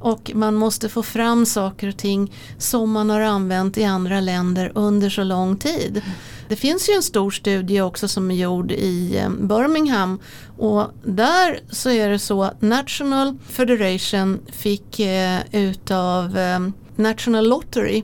och 0.00 0.30
man 0.34 0.54
måste 0.54 0.88
få 0.88 1.02
fram 1.02 1.46
saker 1.46 1.88
och 1.88 1.96
ting 1.96 2.32
som 2.58 2.90
man 2.90 3.10
har 3.10 3.20
använt 3.20 3.78
i 3.78 3.84
andra 3.84 4.20
länder 4.20 4.72
under 4.74 5.10
så 5.10 5.24
lång 5.24 5.56
tid. 5.56 6.02
Det 6.48 6.56
finns 6.56 6.88
ju 6.88 6.92
en 6.92 7.02
stor 7.02 7.30
studie 7.30 7.80
också 7.80 8.08
som 8.08 8.30
är 8.30 8.34
gjord 8.34 8.72
i 8.72 9.18
eh, 9.18 9.30
Birmingham 9.30 10.18
och 10.58 10.86
där 11.04 11.60
så 11.70 11.90
är 11.90 12.08
det 12.08 12.18
så 12.18 12.44
att 12.44 12.62
National 12.62 13.38
Federation 13.48 14.38
fick 14.52 15.00
eh, 15.00 15.38
utav 15.52 16.38
eh, 16.38 16.58
National 16.96 17.48
Lottery 17.48 18.02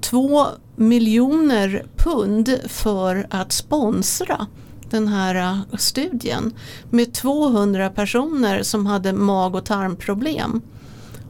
två 0.00 0.46
miljoner 0.76 1.86
pund 1.96 2.58
för 2.66 3.26
att 3.30 3.52
sponsra 3.52 4.46
den 4.90 5.08
här 5.08 5.34
eh, 5.34 5.76
studien 5.78 6.52
med 6.90 7.14
200 7.14 7.90
personer 7.90 8.62
som 8.62 8.86
hade 8.86 9.12
mag 9.12 9.54
och 9.54 9.64
tarmproblem. 9.64 10.62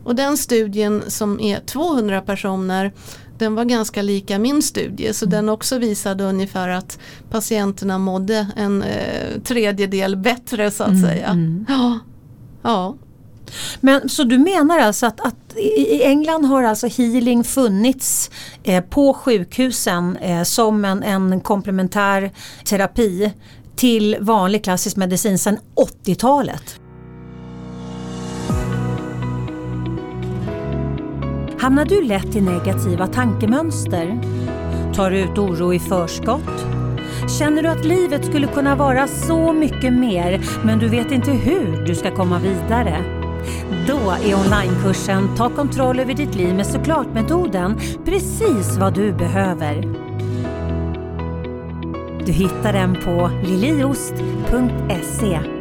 Och 0.09 0.15
den 0.15 0.37
studien 0.37 1.03
som 1.09 1.41
är 1.41 1.61
200 1.61 2.21
personer 2.21 2.93
den 3.39 3.55
var 3.55 3.65
ganska 3.65 4.03
lika 4.03 4.39
min 4.39 4.63
studie 4.63 5.13
så 5.13 5.25
mm. 5.25 5.31
den 5.31 5.49
också 5.49 5.79
visade 5.79 6.25
ungefär 6.25 6.69
att 6.69 6.99
patienterna 7.31 7.99
mådde 7.99 8.47
en 8.57 8.83
eh, 8.83 9.41
tredjedel 9.45 10.17
bättre 10.17 10.71
så 10.71 10.83
att 10.83 10.91
mm, 10.91 11.03
säga. 11.03 11.27
Mm. 11.27 11.67
Ja. 11.69 11.99
ja. 12.63 12.97
Men 13.81 14.09
Så 14.09 14.25
du 14.25 14.39
menar 14.39 14.79
alltså 14.79 15.07
att, 15.07 15.21
att 15.21 15.57
i 15.57 16.03
England 16.03 16.45
har 16.45 16.63
alltså 16.63 16.87
healing 16.87 17.45
funnits 17.45 18.31
eh, 18.63 18.85
på 18.85 19.15
sjukhusen 19.15 20.17
eh, 20.17 20.43
som 20.43 20.85
en, 20.85 21.03
en 21.03 21.41
komplementär 21.41 22.31
terapi 22.65 23.33
till 23.77 24.17
vanlig 24.21 24.65
klassisk 24.65 24.97
medicin 24.97 25.39
sedan 25.39 25.59
80-talet? 26.05 26.81
Hamnar 31.61 31.85
du 31.85 32.03
lätt 32.03 32.37
i 32.37 32.41
negativa 32.41 33.07
tankemönster? 33.07 34.21
Tar 34.95 35.11
du 35.11 35.19
ut 35.19 35.39
oro 35.39 35.75
i 35.75 35.79
förskott? 35.79 36.67
Känner 37.39 37.63
du 37.63 37.69
att 37.69 37.85
livet 37.85 38.25
skulle 38.25 38.47
kunna 38.47 38.77
vara 38.77 39.07
så 39.07 39.53
mycket 39.53 39.93
mer 39.93 40.41
men 40.65 40.79
du 40.79 40.89
vet 40.89 41.13
inte 41.13 41.31
hur 41.31 41.87
du 41.87 41.95
ska 41.95 42.11
komma 42.11 42.39
vidare? 42.39 43.05
Då 43.87 43.97
är 43.97 44.35
onlinekursen 44.35 45.37
Ta 45.37 45.51
kontroll 45.51 46.01
över 46.01 46.15
ditt 46.15 46.35
liv 46.35 46.55
med 46.55 46.67
såklart-metoden 46.67 47.79
precis 48.05 48.77
vad 48.77 48.95
du 48.95 49.13
behöver. 49.13 49.83
Du 52.27 52.33
hittar 52.33 52.73
den 52.73 52.95
på 52.95 53.31
liliost.se 53.45 55.58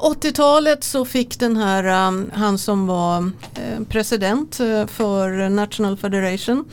80-talet 0.00 0.84
så 0.84 1.04
fick 1.04 1.38
den 1.38 1.56
här, 1.56 2.08
um, 2.08 2.30
han 2.34 2.58
som 2.58 2.86
var 2.86 3.18
eh, 3.54 3.84
president 3.88 4.60
eh, 4.60 4.86
för 4.86 5.48
National 5.48 5.96
Federation 5.96 6.64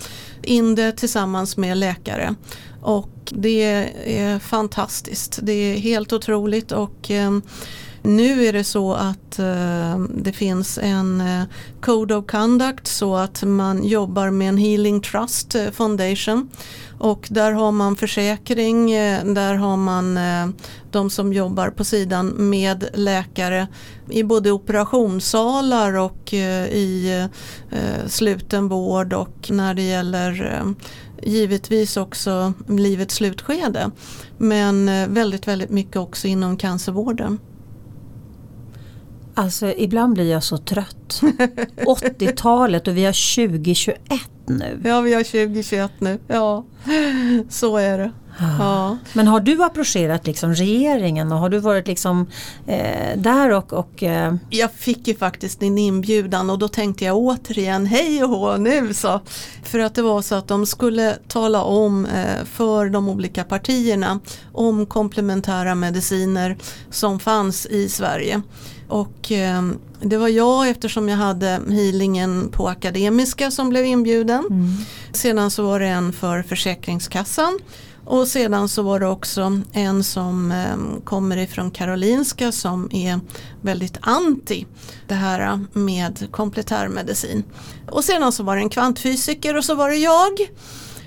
in 0.44 0.76
det 0.76 0.92
tillsammans 0.92 1.58
med 1.58 1.78
läkare. 1.78 2.36
Och 2.82 3.10
det 3.32 3.64
är 4.06 4.40
fantastiskt, 4.40 5.40
det 5.42 5.54
är 5.54 5.78
helt 5.78 6.14
otroligt 6.14 6.72
och 6.72 7.12
eh, 7.12 7.32
nu 8.08 8.46
är 8.46 8.54
det 8.54 8.64
så 8.64 8.94
att 8.94 9.40
eh, 9.40 10.00
det 10.10 10.32
finns 10.32 10.80
en 10.82 11.22
eh, 11.22 11.44
Code 11.82 12.16
of 12.16 12.26
Conduct 12.28 12.88
så 12.88 13.16
att 13.16 13.44
man 13.44 13.84
jobbar 13.84 14.30
med 14.30 14.50
en 14.50 14.58
Healing 14.58 15.02
Trust 15.02 15.56
eh, 15.56 15.72
Foundation 15.72 16.50
och 17.00 17.28
där 17.32 17.52
har 17.52 17.72
man 17.72 17.96
försäkring, 17.96 18.92
eh, 18.92 19.26
där 19.26 19.56
har 19.56 19.78
man 19.78 20.18
eh, 20.18 20.48
de 20.92 21.10
som 21.10 21.34
jobbar 21.34 21.70
på 21.70 21.84
sidan 21.84 22.28
med 22.28 22.90
läkare 22.94 23.68
i 24.10 24.24
både 24.24 24.52
operationssalar 24.52 25.94
och 25.94 26.34
eh, 26.34 26.68
i 26.68 27.28
eh, 27.72 28.08
sluten 28.08 28.68
vård 28.68 29.14
och 29.14 29.52
när 29.52 29.74
det 29.74 29.82
gäller 29.82 30.54
eh, 30.54 30.72
givetvis 31.32 31.98
också 31.98 32.54
livets 32.68 33.16
slutskede. 33.16 33.92
Men 34.38 34.86
väldigt, 35.14 35.48
väldigt 35.48 35.70
mycket 35.70 35.96
också 35.96 36.28
inom 36.28 36.58
cancervården. 36.58 37.40
Alltså 39.38 39.74
ibland 39.78 40.14
blir 40.14 40.32
jag 40.32 40.44
så 40.44 40.58
trött. 40.58 41.22
80-talet 41.86 42.88
och 42.88 42.98
vi 42.98 43.06
har 43.06 43.46
2021 43.46 44.00
nu. 44.46 44.82
Ja, 44.84 45.02
vi 45.02 45.14
har 45.14 45.24
2021 45.24 45.92
nu. 46.00 46.20
Ja, 46.28 46.66
så 47.50 47.78
är 47.78 47.98
det. 47.98 48.12
Ja. 48.40 48.98
Men 49.14 49.28
har 49.28 49.40
du 49.40 49.64
approcherat 49.64 50.28
liksom 50.28 50.54
regeringen 50.54 51.32
och 51.32 51.38
har 51.38 51.50
du 51.50 51.60
varit 51.60 51.88
liksom 51.88 52.28
eh, 52.68 53.18
där 53.18 53.50
och, 53.50 53.74
och 53.74 54.04
eh... 54.04 54.36
Jag 54.50 54.72
fick 54.72 55.08
ju 55.08 55.16
faktiskt 55.16 55.64
en 55.64 55.78
inbjudan 55.78 56.50
och 56.50 56.60
då 56.60 56.68
tänkte 56.68 57.06
jag 57.06 57.18
återigen 57.18 57.86
hej 57.86 58.24
och 58.24 58.30
hå 58.30 58.58
nu 58.58 58.94
så. 58.94 59.22
För 59.64 59.80
att 59.80 59.96
det 59.96 60.02
var 60.02 60.22
så 60.22 60.36
att 60.36 60.48
de 60.48 60.66
skulle 60.66 61.18
tala 61.28 61.64
om 61.64 62.06
eh, 62.06 62.46
för 62.46 62.90
de 62.90 63.10
olika 63.10 63.44
partierna 63.44 64.20
om 64.52 64.86
komplementära 64.86 65.76
mediciner 65.76 66.58
som 66.90 67.20
fanns 67.20 67.66
i 67.66 67.90
Sverige. 67.90 68.42
Och 68.88 69.32
eh, 69.32 69.62
det 70.02 70.18
var 70.18 70.28
jag 70.28 70.70
eftersom 70.70 71.10
jag 71.10 71.18
hade 71.18 71.60
healingen 71.70 72.50
på 72.52 72.68
Akademiska 72.68 73.52
som 73.52 73.70
blev 73.70 73.86
inbjuden. 73.86 74.46
Mm. 74.50 74.78
Sedan 75.14 75.52
så 75.52 75.64
var 75.64 75.80
det 75.80 75.88
en 75.88 76.14
för 76.14 76.44
Försäkringskassan. 76.44 77.60
Och 78.10 78.28
sedan 78.28 78.70
så 78.70 78.82
var 78.82 79.00
det 79.00 79.08
också 79.08 79.62
en 79.72 80.04
som 80.04 80.52
ehm, 80.52 81.02
kommer 81.04 81.38
ifrån 81.38 81.72
Karolinska 81.72 82.52
som 82.52 82.90
är 82.92 83.20
väldigt 83.62 83.98
anti 84.02 84.66
det 85.08 85.14
här 85.14 85.40
eh, 85.40 85.58
med 85.74 86.28
kompletärmedicin. 86.32 87.44
Och 87.92 88.04
sedan 88.04 88.32
så 88.32 88.44
var 88.44 88.56
det 88.56 88.62
en 88.62 88.70
kvantfysiker 88.70 89.58
och 89.58 89.66
så 89.66 89.76
var 89.76 89.90
det 89.90 89.96
jag. 89.96 90.34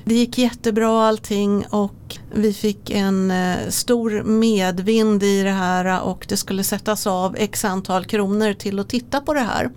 Det 0.05 0.15
gick 0.15 0.39
jättebra 0.39 1.07
allting 1.07 1.67
och 1.71 2.19
vi 2.35 2.53
fick 2.53 2.91
en 2.91 3.31
eh, 3.31 3.69
stor 3.69 4.23
medvind 4.23 5.23
i 5.23 5.43
det 5.43 5.51
här 5.51 6.03
och 6.03 6.27
det 6.29 6.37
skulle 6.37 6.65
sättas 6.65 7.07
av 7.07 7.37
x 7.39 7.65
antal 7.65 8.05
kronor 8.05 8.53
till 8.53 8.79
att 8.79 8.89
titta 8.89 9.21
på 9.21 9.35
det 9.35 9.41
här. 9.41 9.71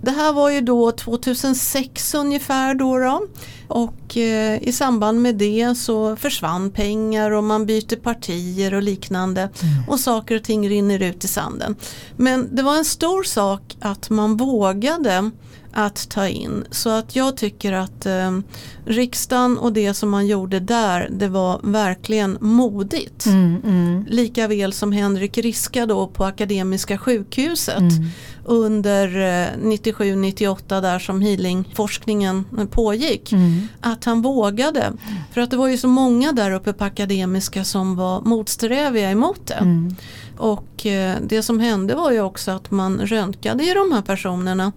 Det 0.00 0.10
här 0.10 0.32
var 0.32 0.50
ju 0.50 0.60
då 0.60 0.92
2006 0.92 2.14
ungefär 2.14 2.74
då, 2.74 2.98
då. 2.98 3.26
och 3.68 4.16
eh, 4.16 4.62
i 4.62 4.72
samband 4.72 5.22
med 5.22 5.34
det 5.34 5.74
så 5.78 6.16
försvann 6.16 6.70
pengar 6.70 7.30
och 7.30 7.44
man 7.44 7.66
byter 7.66 7.96
partier 7.96 8.74
och 8.74 8.82
liknande 8.82 9.40
mm. 9.40 9.88
och 9.88 10.00
saker 10.00 10.36
och 10.36 10.44
ting 10.44 10.68
rinner 10.68 11.02
ut 11.02 11.24
i 11.24 11.28
sanden. 11.28 11.76
Men 12.16 12.56
det 12.56 12.62
var 12.62 12.76
en 12.76 12.84
stor 12.84 13.22
sak 13.22 13.76
att 13.80 14.10
man 14.10 14.36
vågade 14.36 15.30
att 15.72 16.08
ta 16.10 16.28
in. 16.28 16.64
Så 16.70 16.90
att 16.90 17.16
jag 17.16 17.36
tycker 17.36 17.72
att 17.72 18.06
eh, 18.06 18.38
riksdagen 18.86 19.58
och 19.58 19.72
det 19.72 19.94
som 19.94 20.10
man 20.10 20.26
gjorde 20.26 20.60
där 20.60 21.08
det 21.10 21.28
var 21.28 21.60
verkligen 21.62 22.38
modigt. 22.40 23.26
Mm, 23.26 23.62
mm. 23.64 24.04
Lika 24.08 24.48
väl 24.48 24.72
som 24.72 24.92
Henrik 24.92 25.38
Riska 25.38 25.86
då 25.86 26.06
på 26.06 26.24
Akademiska 26.24 26.98
sjukhuset 26.98 27.78
mm. 27.78 28.10
Under 28.48 29.16
eh, 29.16 29.58
97-98 29.58 30.80
där 30.80 30.98
som 30.98 31.20
healingforskningen 31.20 32.44
pågick. 32.70 33.32
Mm. 33.32 33.68
Att 33.80 34.04
han 34.04 34.22
vågade. 34.22 34.92
För 35.32 35.40
att 35.40 35.50
det 35.50 35.56
var 35.56 35.68
ju 35.68 35.78
så 35.78 35.88
många 35.88 36.32
där 36.32 36.50
uppe 36.50 36.72
på 36.72 36.84
Akademiska 36.84 37.64
som 37.64 37.96
var 37.96 38.20
motsträviga 38.20 39.10
emot 39.10 39.46
det. 39.46 39.54
Mm. 39.54 39.96
Och 40.38 40.86
eh, 40.86 41.16
det 41.22 41.42
som 41.42 41.60
hände 41.60 41.94
var 41.94 42.10
ju 42.10 42.20
också 42.20 42.50
att 42.50 42.70
man 42.70 43.00
röntgade 43.00 43.64
i 43.64 43.74
de 43.74 43.92
här 43.92 44.02
personerna 44.02 44.72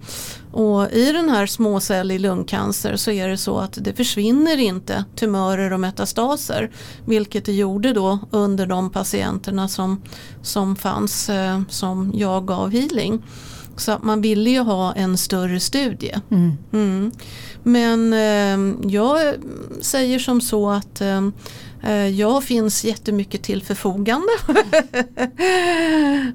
och 0.52 0.92
i 0.92 1.12
den 1.12 1.28
här 1.28 1.46
småcellig 1.46 2.20
lungcancer 2.20 2.96
så 2.96 3.10
är 3.10 3.28
det 3.28 3.36
så 3.36 3.58
att 3.58 3.78
det 3.80 3.92
försvinner 3.92 4.58
inte 4.58 5.04
tumörer 5.16 5.72
och 5.72 5.80
metastaser 5.80 6.70
vilket 7.04 7.44
det 7.44 7.52
gjorde 7.52 7.92
då 7.92 8.18
under 8.30 8.66
de 8.66 8.90
patienterna 8.90 9.68
som, 9.68 10.02
som 10.42 10.76
fanns 10.76 11.28
eh, 11.28 11.60
som 11.68 12.12
jag 12.14 12.46
gav 12.46 12.70
healing. 12.70 13.22
Så 13.82 13.98
man 14.02 14.20
ville 14.20 14.50
ju 14.50 14.60
ha 14.60 14.92
en 14.92 15.16
större 15.16 15.60
studie. 15.60 16.14
Mm. 16.30 16.52
Mm. 16.72 17.12
Men 17.62 18.12
eh, 18.12 18.90
jag 18.90 19.34
säger 19.80 20.18
som 20.18 20.40
så 20.40 20.70
att 20.70 21.00
eh, 21.00 21.20
Eh, 21.82 22.08
jag 22.08 22.44
finns 22.44 22.84
jättemycket 22.84 23.42
till 23.42 23.62
förfogande 23.62 24.32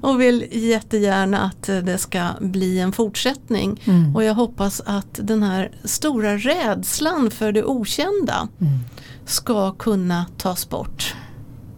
och 0.02 0.20
vill 0.20 0.46
jättegärna 0.50 1.40
att 1.40 1.62
det 1.62 1.98
ska 1.98 2.28
bli 2.40 2.78
en 2.78 2.92
fortsättning. 2.92 3.80
Mm. 3.84 4.16
Och 4.16 4.24
jag 4.24 4.34
hoppas 4.34 4.80
att 4.86 5.20
den 5.22 5.42
här 5.42 5.70
stora 5.84 6.36
rädslan 6.36 7.30
för 7.30 7.52
det 7.52 7.64
okända 7.64 8.48
mm. 8.60 8.78
ska 9.26 9.72
kunna 9.72 10.26
tas 10.38 10.68
bort. 10.68 11.14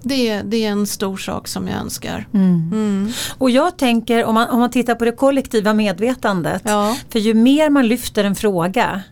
Det, 0.03 0.43
det, 0.43 0.65
är 0.65 0.71
en 0.71 0.87
stor 0.87 1.17
sak 1.17 1.49
som 1.49 1.69
jag 1.69 1.81
önskar. 1.81 2.27
Mm. 2.35 2.71
Mm. 2.73 3.13
Och 3.39 3.51
jag 3.51 3.79
tänker 3.79 4.25
om 4.25 4.35
man, 4.35 4.49
om 4.49 4.59
man 4.59 4.71
tittar 4.71 4.95
på 4.95 5.05
det 5.05 5.13
kollektiva 5.13 5.75
medvetandet. 5.75 6.63
Ja. 6.65 6.97
För 7.09 7.19
ju 7.19 7.35
mer 7.35 7.71
man 7.71 7.89
lyfter 7.89 8.25
en 8.25 8.35
fråga 8.35 9.03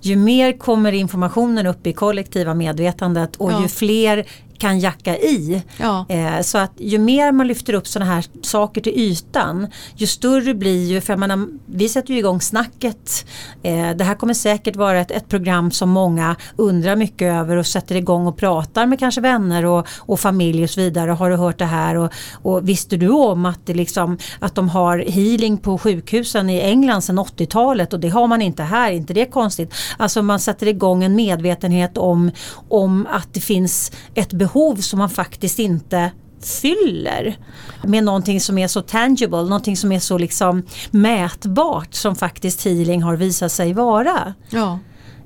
ju 0.00 0.16
mer 0.16 0.58
kommer 0.58 0.92
informationen 0.92 1.66
upp 1.66 1.86
i 1.86 1.92
kollektiva 1.92 2.54
medvetandet 2.54 3.36
och 3.36 3.52
ja. 3.52 3.62
ju 3.62 3.68
fler 3.68 4.26
kan 4.58 4.80
jacka 4.80 5.16
i. 5.16 5.62
Ja. 5.76 6.06
Eh, 6.08 6.40
så 6.40 6.58
att 6.58 6.72
ju 6.76 6.98
mer 6.98 7.32
man 7.32 7.46
lyfter 7.46 7.74
upp 7.74 7.86
sådana 7.86 8.12
här 8.12 8.24
saker 8.42 8.80
till 8.80 8.92
ytan 8.92 9.66
ju 9.96 10.06
större 10.06 10.54
blir 10.54 10.86
ju, 10.86 11.00
för 11.00 11.12
jag 11.12 11.20
menar, 11.20 11.48
vi 11.66 11.88
sätter 11.88 12.12
ju 12.12 12.18
igång 12.18 12.40
snacket. 12.40 13.26
Eh, 13.62 13.90
det 13.90 14.04
här 14.04 14.14
kommer 14.14 14.34
säkert 14.34 14.76
vara 14.76 15.00
ett, 15.00 15.10
ett 15.10 15.28
program 15.28 15.70
som 15.70 15.90
många 15.90 16.36
undrar 16.56 16.96
mycket 16.96 17.32
över 17.32 17.56
och 17.56 17.66
sätter 17.66 17.94
igång 17.94 18.26
och 18.26 18.36
pratar 18.36 18.86
med 18.86 18.98
kanske 18.98 19.20
vänner 19.20 19.64
och, 19.64 19.86
och 19.98 20.20
familj 20.20 20.64
och 20.64 20.70
så 20.70 20.80
vidare. 20.80 21.10
Har 21.10 21.30
du 21.30 21.36
hört 21.36 21.58
det 21.58 21.64
här 21.64 21.96
och, 21.96 22.12
och 22.42 22.68
visste 22.68 22.96
du 22.96 23.08
om 23.08 23.46
att, 23.46 23.66
det 23.66 23.74
liksom, 23.74 24.18
att 24.38 24.54
de 24.54 24.68
har 24.68 24.98
healing 24.98 25.58
på 25.58 25.78
sjukhusen 25.78 26.50
i 26.50 26.60
England 26.60 27.02
sedan 27.02 27.18
80-talet 27.18 27.92
och 27.92 28.00
det 28.00 28.08
har 28.08 28.26
man 28.26 28.42
inte 28.42 28.62
här, 28.62 28.92
inte 28.92 29.14
det 29.14 29.20
är 29.20 29.30
konstigt. 29.30 29.74
Alltså 29.96 30.22
man 30.22 30.40
sätter 30.40 30.66
igång 30.66 31.04
en 31.04 31.14
medvetenhet 31.14 31.98
om, 31.98 32.30
om 32.68 33.06
att 33.10 33.34
det 33.34 33.40
finns 33.40 33.92
ett 34.14 34.32
behov 34.32 34.47
som 34.82 34.98
man 34.98 35.10
faktiskt 35.10 35.58
inte 35.58 36.10
fyller 36.42 37.36
med 37.84 38.04
någonting 38.04 38.40
som 38.40 38.58
är 38.58 38.68
så 38.68 38.82
tangible, 38.82 39.42
någonting 39.42 39.76
som 39.76 39.92
är 39.92 40.00
så 40.00 40.18
liksom 40.18 40.62
mätbart 40.90 41.94
som 41.94 42.16
faktiskt 42.16 42.64
healing 42.64 43.02
har 43.02 43.16
visat 43.16 43.52
sig 43.52 43.72
vara. 43.72 44.34
Ja. 44.50 44.78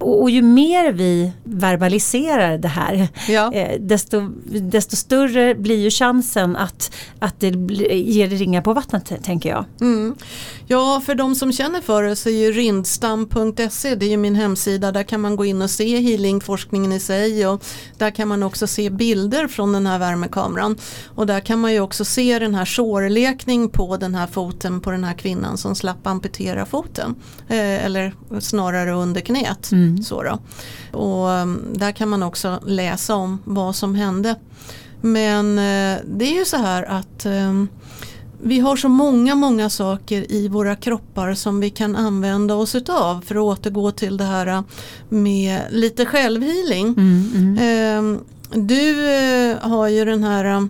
Och, 0.03 0.23
och 0.23 0.31
ju 0.31 0.43
mer 0.43 0.93
vi 0.93 1.33
verbaliserar 1.45 2.59
det 2.59 2.69
här 2.69 3.09
Ja. 3.29 3.53
eh, 3.53 3.81
desto, 3.81 4.21
desto 4.61 4.97
större 4.97 5.55
blir 5.55 5.79
ju 5.79 5.91
chansen 5.91 6.57
att, 6.57 6.95
att 7.19 7.41
det 7.41 7.49
ger 7.95 8.29
ringar 8.29 8.63
på 8.63 8.73
vattnet 8.73 9.13
tänker 9.25 9.49
jag. 9.51 9.65
Mm. 9.81 10.15
Ja, 10.67 11.03
för 11.07 11.15
de 11.15 11.35
som 11.35 11.53
känner 11.53 11.81
för 11.81 12.03
det 12.03 12.17
så 12.17 12.29
är 12.29 12.33
ju 12.33 12.53
rindstam.se, 12.53 13.95
det 13.95 14.07
är 14.07 14.11
ju 14.11 14.17
min 14.17 14.35
hemsida, 14.35 14.93
där 14.93 15.03
kan 15.03 15.21
man 15.21 15.37
gå 15.37 15.45
in 15.45 15.63
och 15.63 15.71
se 15.71 16.01
healingforskningen 16.01 16.93
i 16.93 17.01
sig 17.01 17.47
och 17.47 17.65
där 17.99 18.11
kan 18.11 18.29
man 18.29 18.43
också 18.43 18.67
se 18.67 18.91
bilder 18.91 19.49
från 19.49 19.73
den 19.73 19.87
här 19.87 19.99
värmekameran. 19.99 20.77
Och 21.15 21.27
där 21.27 21.41
kan 21.41 21.59
man 21.61 21.73
ju 21.73 21.81
också 21.81 22.05
se 22.05 22.39
den 22.39 22.55
här 22.55 22.65
sårlekning 22.65 23.69
på 23.69 23.97
den 23.97 24.15
här 24.15 24.27
foten 24.27 24.81
på 24.81 24.91
den 24.91 25.05
här 25.05 25.15
kvinnan 25.15 25.59
som 25.59 25.75
slapp 25.75 26.07
amputera 26.07 26.67
foten. 26.67 27.15
Eh, 27.49 27.85
eller 27.85 28.15
snarare 28.41 28.93
under 28.93 29.21
knät. 29.21 29.71
Så 30.03 30.23
då. 30.23 30.39
Och 30.99 31.29
um, 31.29 31.65
där 31.75 31.93
kan 31.93 32.09
man 32.09 32.23
också 32.23 32.61
läsa 32.67 33.15
om 33.15 33.39
vad 33.45 33.77
som 33.77 33.95
hände. 33.95 34.35
Men 35.01 35.59
eh, 35.59 36.01
det 36.05 36.25
är 36.25 36.39
ju 36.39 36.45
så 36.45 36.57
här 36.57 36.83
att 36.83 37.27
ehm, 37.27 37.69
vi 38.43 38.61
har 38.61 38.77
så 38.77 38.89
många, 38.89 39.35
många 39.35 39.71
saker 39.71 40.33
i 40.33 40.49
våra 40.49 40.77
kroppar 40.77 41.35
som 41.35 41.61
vi 41.61 41.71
kan 41.71 41.97
använda 41.97 42.55
oss 42.55 42.75
utav 42.75 43.21
för 43.21 43.35
att 43.35 43.41
återgå 43.59 43.91
till 43.91 44.17
det 44.17 44.25
här 44.25 44.63
med 45.09 45.61
lite 45.71 46.07
självhealing. 46.07 46.95
Ehm, 47.61 48.19
Du 48.55 49.09
eh, 49.11 49.59
har 49.59 49.89
ju 49.89 50.05
den 50.05 50.25
här 50.25 50.45
eh, 50.45 50.65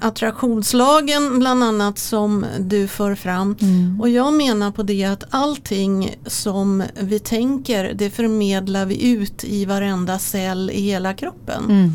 attraktionslagen 0.00 1.38
bland 1.38 1.64
annat 1.64 1.98
som 1.98 2.46
du 2.60 2.88
för 2.88 3.14
fram. 3.14 3.56
Och 4.00 4.08
jag 4.08 4.32
menar 4.32 4.70
på 4.70 4.82
det 4.82 5.04
att 5.04 5.24
allting 5.30 6.16
som 6.26 6.82
vi 7.00 7.18
tänker 7.18 7.94
det 7.94 8.10
förmedlar 8.10 8.86
vi 8.86 9.10
ut 9.10 9.44
i 9.44 9.64
varenda 9.64 10.18
cell 10.18 10.70
i 10.70 10.80
hela 10.80 11.14
kroppen. 11.14 11.92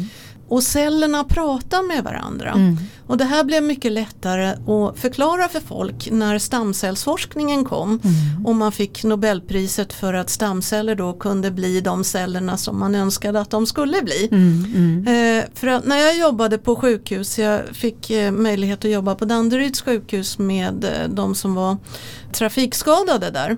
Och 0.50 0.64
cellerna 0.64 1.24
pratar 1.24 1.88
med 1.88 2.04
varandra. 2.04 2.76
Och 3.08 3.18
det 3.18 3.26
här 3.26 3.44
blev 3.44 3.64
mycket 3.64 3.92
lättare 3.92 4.48
att 4.48 5.00
förklara 5.00 5.48
för 5.48 5.60
folk 5.60 6.12
när 6.12 6.40
stamcellsforskningen 6.40 7.66
kom. 7.66 8.00
Och 8.46 8.56
man 8.56 8.72
fick 8.72 9.04
Nobelpriset 9.04 9.94
för 9.94 10.14
att 10.14 10.30
stamceller 10.30 10.96
då 10.96 11.14
kunde 11.14 11.52
bli 11.52 11.82
de 11.82 12.04
cellerna 12.04 12.58
som 12.58 12.80
man 12.80 12.96
önskade 12.96 13.40
att 13.40 13.50
de 13.50 13.66
skulle 13.66 14.02
bli. 14.02 14.30
Eh, 15.08 15.46
för 15.54 15.68
att 15.68 15.86
när 15.86 15.98
jag 15.98 16.18
jobbade 16.18 16.58
på 16.58 16.76
sjukhus, 16.76 17.40
jag 17.40 17.62
fick 17.74 18.10
eh, 18.10 18.32
möjlighet 18.32 18.86
att 18.86 18.92
jobba 18.92 19.16
på 19.16 19.26
Danderyds 19.26 19.82
sjukhus 19.82 20.38
med 20.38 20.84
eh, 20.84 21.10
de 21.10 21.36
som 21.36 21.56
var 21.56 21.78
trafikskadade 22.34 23.32
där. 23.32 23.58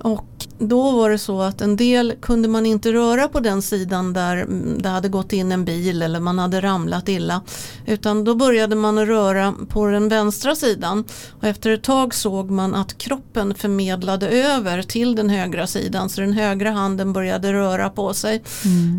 Och 0.00 0.33
då 0.58 0.90
var 0.90 1.10
det 1.10 1.18
så 1.18 1.42
att 1.42 1.60
en 1.60 1.76
del 1.76 2.14
kunde 2.20 2.48
man 2.48 2.66
inte 2.66 2.92
röra 2.92 3.28
på 3.28 3.40
den 3.40 3.62
sidan 3.62 4.12
där 4.12 4.36
mm, 4.36 4.82
det 4.82 4.88
hade 4.88 5.08
gått 5.08 5.32
in 5.32 5.52
en 5.52 5.64
bil 5.64 6.02
eller 6.02 6.20
man 6.20 6.38
hade 6.38 6.60
ramlat 6.60 7.08
illa. 7.08 7.42
Utan 7.86 8.24
då 8.24 8.34
började 8.34 8.76
man 8.76 9.06
röra 9.06 9.54
på 9.68 9.86
den 9.86 10.08
vänstra 10.08 10.56
sidan 10.56 11.04
och 11.40 11.44
efter 11.44 11.70
ett 11.70 11.82
tag 11.82 12.14
såg 12.14 12.50
man 12.50 12.74
att 12.74 12.98
kroppen 12.98 13.54
förmedlade 13.54 14.28
över 14.28 14.82
till 14.82 15.16
den 15.16 15.30
högra 15.30 15.66
sidan 15.66 16.08
så 16.08 16.20
den 16.20 16.32
högra 16.32 16.70
handen 16.70 17.12
började 17.12 17.52
röra 17.52 17.90
på 17.90 18.14
sig. 18.14 18.42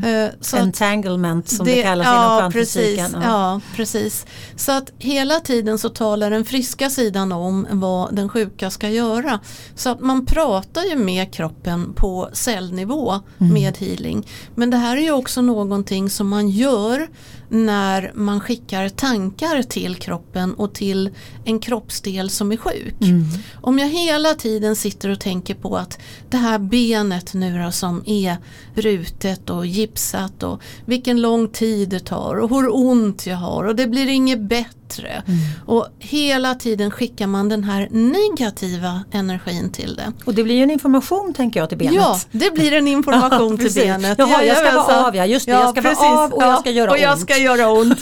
Eh, 0.05 0.29
så 0.41 0.57
Entanglement 0.57 1.49
som 1.49 1.65
det, 1.65 1.81
kallas 1.81 2.07
inom 2.07 2.21
ja, 2.21 2.39
kvantfysiken. 2.39 3.05
precis, 3.05 3.23
ja. 3.23 3.61
precis. 3.75 4.25
Så 4.55 4.71
att 4.71 4.91
hela 4.97 5.39
tiden 5.39 5.79
så 5.79 5.89
talar 5.89 6.29
den 6.29 6.45
friska 6.45 6.89
sidan 6.89 7.31
om 7.31 7.67
vad 7.69 8.15
den 8.15 8.29
sjuka 8.29 8.69
ska 8.69 8.89
göra. 8.89 9.39
Så 9.75 9.89
att 9.89 9.99
man 9.99 10.25
pratar 10.25 10.83
ju 10.83 10.95
med 10.95 11.33
kroppen 11.33 11.54
på 11.95 12.29
cellnivå 12.33 13.19
Mm. 13.37 13.53
med 13.53 13.77
healing. 13.77 14.27
Men 14.55 14.69
det 14.69 14.77
här 14.77 14.97
är 14.97 15.01
ju 15.01 15.11
också 15.11 15.41
någonting 15.41 16.09
som 16.09 16.27
man 16.27 16.49
gör 16.49 17.07
när 17.55 18.11
man 18.15 18.39
skickar 18.39 18.89
tankar 18.89 19.63
till 19.63 19.95
kroppen 19.95 20.53
och 20.53 20.73
till 20.73 21.09
en 21.45 21.59
kroppsdel 21.59 22.29
som 22.29 22.51
är 22.51 22.57
sjuk. 22.57 23.01
Mm. 23.01 23.23
Om 23.61 23.79
jag 23.79 23.87
hela 23.87 24.33
tiden 24.33 24.75
sitter 24.75 25.09
och 25.09 25.19
tänker 25.19 25.55
på 25.55 25.77
att 25.77 25.99
det 26.29 26.37
här 26.37 26.59
benet 26.59 27.33
nu 27.33 27.63
då 27.63 27.71
som 27.71 28.03
är 28.05 28.37
brutet 28.75 29.49
och 29.49 29.65
gipsat 29.65 30.43
och 30.43 30.61
vilken 30.85 31.21
lång 31.21 31.47
tid 31.47 31.89
det 31.89 31.99
tar 31.99 32.35
och 32.35 32.49
hur 32.49 32.75
ont 32.75 33.25
jag 33.25 33.37
har 33.37 33.63
och 33.63 33.75
det 33.75 33.87
blir 33.87 34.07
inget 34.07 34.39
bättre. 34.41 35.23
Och 35.65 35.87
hela 35.99 36.55
tiden 36.55 36.91
skickar 36.91 37.27
man 37.27 37.49
den 37.49 37.63
här 37.63 37.87
negativa 37.91 39.03
energin 39.11 39.71
till 39.71 39.95
det. 39.95 40.13
Och 40.25 40.33
det 40.33 40.43
blir 40.43 40.55
ju 40.55 40.63
en 40.63 40.71
information 40.71 41.33
tänker 41.33 41.59
jag 41.59 41.69
till 41.69 41.77
benet. 41.77 41.95
Ja, 41.95 42.19
det 42.31 42.53
blir 42.53 42.73
en 42.73 42.87
information 42.87 43.31
Ja, 43.51 43.57
till 43.57 43.57
precis. 43.57 43.83
benet. 43.83 44.19
Jaha, 44.19 44.43
jag 44.43 44.57
ska 44.57 44.71
vara 44.71 45.07
av, 45.07 45.15
ja, 45.15 45.25
just 45.25 45.45
det, 45.45 45.51
jag 45.51 45.69
ska 45.69 45.81
vara 45.81 46.23
av 46.23 46.33
och 46.33 46.43
jag 46.43 46.59
ska 46.59 46.71
göra 46.71 46.91
och 46.91 46.97
ont 46.97 47.29
göra 47.45 47.71
ont. 47.71 47.99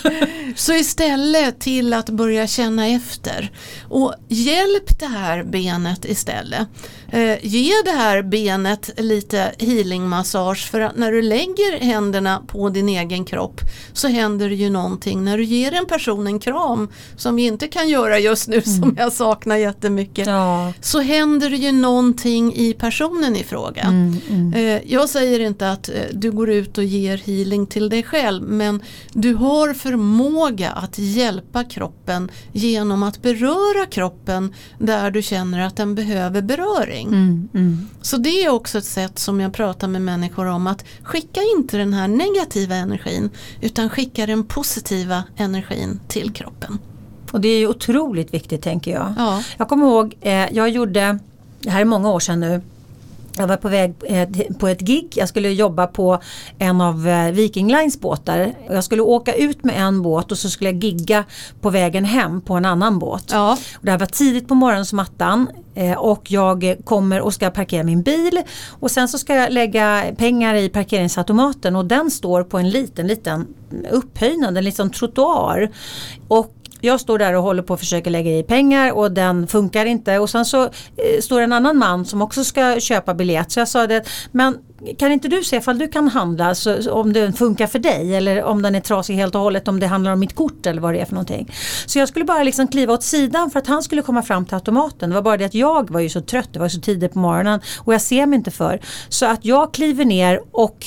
Så 0.55 0.73
istället 0.73 1.59
till 1.59 1.93
att 1.93 2.09
börja 2.09 2.47
känna 2.47 2.87
efter 2.87 3.51
och 3.89 4.13
hjälp 4.27 4.99
det 4.99 5.05
här 5.05 5.43
benet 5.43 6.05
istället. 6.05 6.67
Eh, 7.13 7.37
ge 7.45 7.71
det 7.85 7.91
här 7.91 8.21
benet 8.21 8.89
lite 8.97 9.51
healingmassage 9.59 10.69
för 10.71 10.79
att 10.79 10.97
när 10.97 11.11
du 11.11 11.21
lägger 11.21 11.79
händerna 11.79 12.41
på 12.47 12.69
din 12.69 12.89
egen 12.89 13.25
kropp 13.25 13.61
så 13.93 14.07
händer 14.07 14.49
det 14.49 14.55
ju 14.55 14.69
någonting 14.69 15.23
när 15.25 15.37
du 15.37 15.43
ger 15.43 15.73
en 15.73 15.85
person 15.85 16.27
en 16.27 16.39
kram 16.39 16.89
som 17.17 17.35
vi 17.35 17.45
inte 17.45 17.67
kan 17.67 17.89
göra 17.89 18.19
just 18.19 18.47
nu 18.47 18.61
som 18.61 18.95
jag 18.99 19.13
saknar 19.13 19.55
jättemycket 19.55 20.27
Ja. 20.27 20.73
så 20.81 20.99
händer 20.99 21.49
det 21.49 21.57
ju 21.57 21.71
någonting 21.71 22.53
i 22.55 22.73
personen 22.73 23.35
i 23.35 23.43
fråga. 23.43 23.81
Mm, 23.81 24.53
Eh, 24.55 24.81
Jag 24.85 25.09
säger 25.09 25.39
inte 25.39 25.71
att 25.71 25.89
eh, 25.89 25.95
du 26.13 26.31
går 26.31 26.49
ut 26.49 26.77
och 26.77 26.83
ger 26.83 27.17
healing 27.17 27.67
till 27.67 27.89
dig 27.89 28.03
själv 28.03 28.43
men 28.43 28.81
du 29.13 29.33
har 29.33 29.73
förmåga 29.73 30.71
att 30.71 30.97
hjälpa 30.99 31.63
kroppen 31.63 32.31
genom 32.51 33.03
att 33.03 33.21
beröra 33.21 33.85
kroppen 33.85 34.53
där 34.79 35.11
du 35.11 35.21
känner 35.21 35.59
att 35.67 35.75
den 35.77 35.95
behöver 35.95 36.41
beröring. 36.41 37.02
Mm, 37.07 37.49
mm. 37.53 37.87
Så 38.01 38.17
det 38.17 38.43
är 38.43 38.49
också 38.49 38.77
ett 38.77 38.85
sätt 38.85 39.19
som 39.19 39.39
jag 39.39 39.53
pratar 39.53 39.87
med 39.87 40.01
människor 40.01 40.45
om 40.45 40.67
att 40.67 40.85
skicka 41.03 41.41
inte 41.57 41.77
den 41.77 41.93
här 41.93 42.07
negativa 42.07 42.75
energin 42.75 43.29
utan 43.61 43.89
skicka 43.89 44.25
den 44.25 44.43
positiva 44.43 45.23
energin 45.37 45.99
till 46.07 46.33
kroppen. 46.33 46.79
Och 47.31 47.41
det 47.41 47.47
är 47.47 47.57
ju 47.57 47.67
otroligt 47.67 48.33
viktigt 48.33 48.61
tänker 48.61 48.91
jag. 48.91 49.13
Ja. 49.17 49.43
Jag 49.57 49.69
kommer 49.69 49.87
ihåg, 49.87 50.17
eh, 50.21 50.53
jag 50.53 50.69
gjorde, 50.69 51.19
det 51.59 51.69
här 51.69 51.81
är 51.81 51.85
många 51.85 52.11
år 52.11 52.19
sedan 52.19 52.39
nu, 52.39 52.61
jag 53.37 53.47
var 53.47 53.57
på 53.57 53.69
väg 53.69 53.93
eh, 54.03 54.29
på 54.59 54.67
ett 54.67 54.79
gig, 54.79 55.13
jag 55.15 55.29
skulle 55.29 55.49
jobba 55.49 55.87
på 55.87 56.19
en 56.57 56.81
av 56.81 57.07
eh, 57.07 57.31
Viking 57.31 57.67
Lines 57.67 57.99
båtar. 57.99 58.53
Jag 58.69 58.83
skulle 58.83 59.01
åka 59.01 59.33
ut 59.33 59.63
med 59.63 59.75
en 59.77 60.01
båt 60.01 60.31
och 60.31 60.37
så 60.37 60.49
skulle 60.49 60.69
jag 60.69 60.83
gigga 60.83 61.23
på 61.61 61.69
vägen 61.69 62.05
hem 62.05 62.41
på 62.41 62.53
en 62.53 62.65
annan 62.65 62.99
båt. 62.99 63.29
Ja. 63.31 63.57
Och 63.75 63.85
det 63.85 63.91
här 63.91 63.97
var 63.97 64.05
tidigt 64.05 64.47
på 64.47 64.55
morgonen 64.55 64.85
som 64.85 64.99
attan 64.99 65.47
eh, 65.75 65.97
och 65.97 66.31
jag 66.31 66.75
kommer 66.83 67.21
och 67.21 67.33
ska 67.33 67.49
parkera 67.49 67.83
min 67.83 68.01
bil 68.01 68.41
och 68.69 68.91
sen 68.91 69.07
så 69.07 69.17
ska 69.17 69.35
jag 69.35 69.53
lägga 69.53 70.03
pengar 70.17 70.55
i 70.55 70.69
parkeringsautomaten 70.69 71.75
och 71.75 71.85
den 71.85 72.11
står 72.11 72.43
på 72.43 72.57
en 72.57 72.69
liten, 72.69 73.07
liten 73.07 73.47
upphöjnad, 73.91 74.57
en 74.57 74.63
liten 74.63 74.89
trottoar. 74.89 75.71
Och 76.27 76.62
jag 76.85 76.99
står 76.99 77.19
där 77.19 77.33
och 77.33 77.43
håller 77.43 77.63
på 77.63 77.73
att 77.73 77.79
försöka 77.79 78.09
lägga 78.09 78.31
i 78.31 78.43
pengar 78.43 78.91
och 78.91 79.11
den 79.11 79.47
funkar 79.47 79.85
inte 79.85 80.19
och 80.19 80.29
sen 80.29 80.45
så 80.45 80.63
eh, 80.63 80.69
står 81.21 81.41
en 81.41 81.53
annan 81.53 81.77
man 81.77 82.05
som 82.05 82.21
också 82.21 82.43
ska 82.43 82.79
köpa 82.79 83.13
biljett 83.13 83.51
så 83.51 83.59
jag 83.59 83.67
sa 83.67 83.87
det 83.87 84.03
men 84.31 84.57
kan 84.97 85.11
inte 85.11 85.27
du 85.27 85.43
se 85.43 85.55
ifall 85.55 85.77
du 85.77 85.87
kan 85.87 86.07
handla 86.07 86.55
så, 86.55 86.83
så 86.83 86.91
om 86.91 87.13
den 87.13 87.33
funkar 87.33 87.67
för 87.67 87.79
dig 87.79 88.15
eller 88.15 88.43
om 88.43 88.61
den 88.61 88.75
är 88.75 88.79
trasig 88.79 89.15
helt 89.15 89.35
och 89.35 89.41
hållet 89.41 89.67
om 89.67 89.79
det 89.79 89.87
handlar 89.87 90.11
om 90.11 90.19
mitt 90.19 90.35
kort 90.35 90.65
eller 90.65 90.81
vad 90.81 90.93
det 90.93 90.99
är 90.99 91.05
för 91.05 91.13
någonting. 91.13 91.51
Så 91.85 91.99
jag 91.99 92.07
skulle 92.07 92.25
bara 92.25 92.43
liksom 92.43 92.67
kliva 92.67 92.93
åt 92.93 93.03
sidan 93.03 93.51
för 93.51 93.59
att 93.59 93.67
han 93.67 93.83
skulle 93.83 94.01
komma 94.01 94.21
fram 94.21 94.45
till 94.45 94.55
automaten. 94.55 95.09
Det 95.09 95.15
var 95.15 95.21
bara 95.21 95.37
det 95.37 95.45
att 95.45 95.53
jag 95.53 95.91
var 95.91 95.99
ju 95.99 96.09
så 96.09 96.21
trött, 96.21 96.49
det 96.53 96.59
var 96.59 96.69
så 96.69 96.81
tidigt 96.81 97.13
på 97.13 97.19
morgonen 97.19 97.61
och 97.77 97.93
jag 97.93 98.01
ser 98.01 98.25
mig 98.25 98.37
inte 98.37 98.51
för. 98.51 98.79
Så 99.09 99.25
att 99.25 99.45
jag 99.45 99.73
kliver 99.73 100.05
ner 100.05 100.41
och 100.51 100.85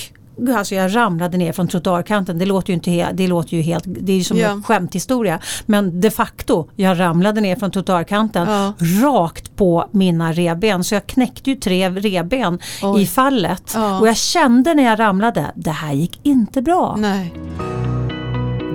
alltså 0.57 0.75
jag 0.75 0.97
ramlade 0.97 1.37
ner 1.39 1.53
från 1.53 1.69
trottoarkanten. 1.69 2.39
Det 2.39 2.47
låter 2.47 2.71
ju 2.71 2.75
inte 2.75 3.13
det 3.13 3.27
låter 3.29 3.57
ju 3.57 3.63
helt, 3.63 3.85
det 3.87 4.13
är 4.13 4.21
som 4.21 4.37
Ja. 4.39 4.49
en 4.51 4.63
skämthistoria. 4.63 5.39
Men 5.67 6.01
de 6.01 6.11
facto, 6.11 6.69
jag 6.77 7.01
ramlade 7.01 7.41
ner 7.41 7.57
från 7.57 7.71
trottoarkanten 7.71 8.49
Ja. 8.49 8.73
rakt 9.03 9.57
på 9.57 9.89
mina 9.91 10.33
revben. 10.33 10.85
Så 10.85 10.95
jag 10.95 11.07
knäckte 11.07 11.51
ju 11.51 11.57
tre 11.57 11.91
revben 11.91 12.59
Oj. 12.83 13.03
i 13.03 13.07
fallet. 13.07 13.73
Ja. 13.75 14.01
Och 14.01 14.09
jag 14.09 14.17
kände 14.17 14.75
när 14.75 14.83
jag 14.85 14.99
ramlade, 14.99 15.47
det 15.55 15.71
här 15.71 15.93
gick 15.93 16.21
inte 16.23 16.63
bra. 16.63 16.97
Nej. 16.99 17.33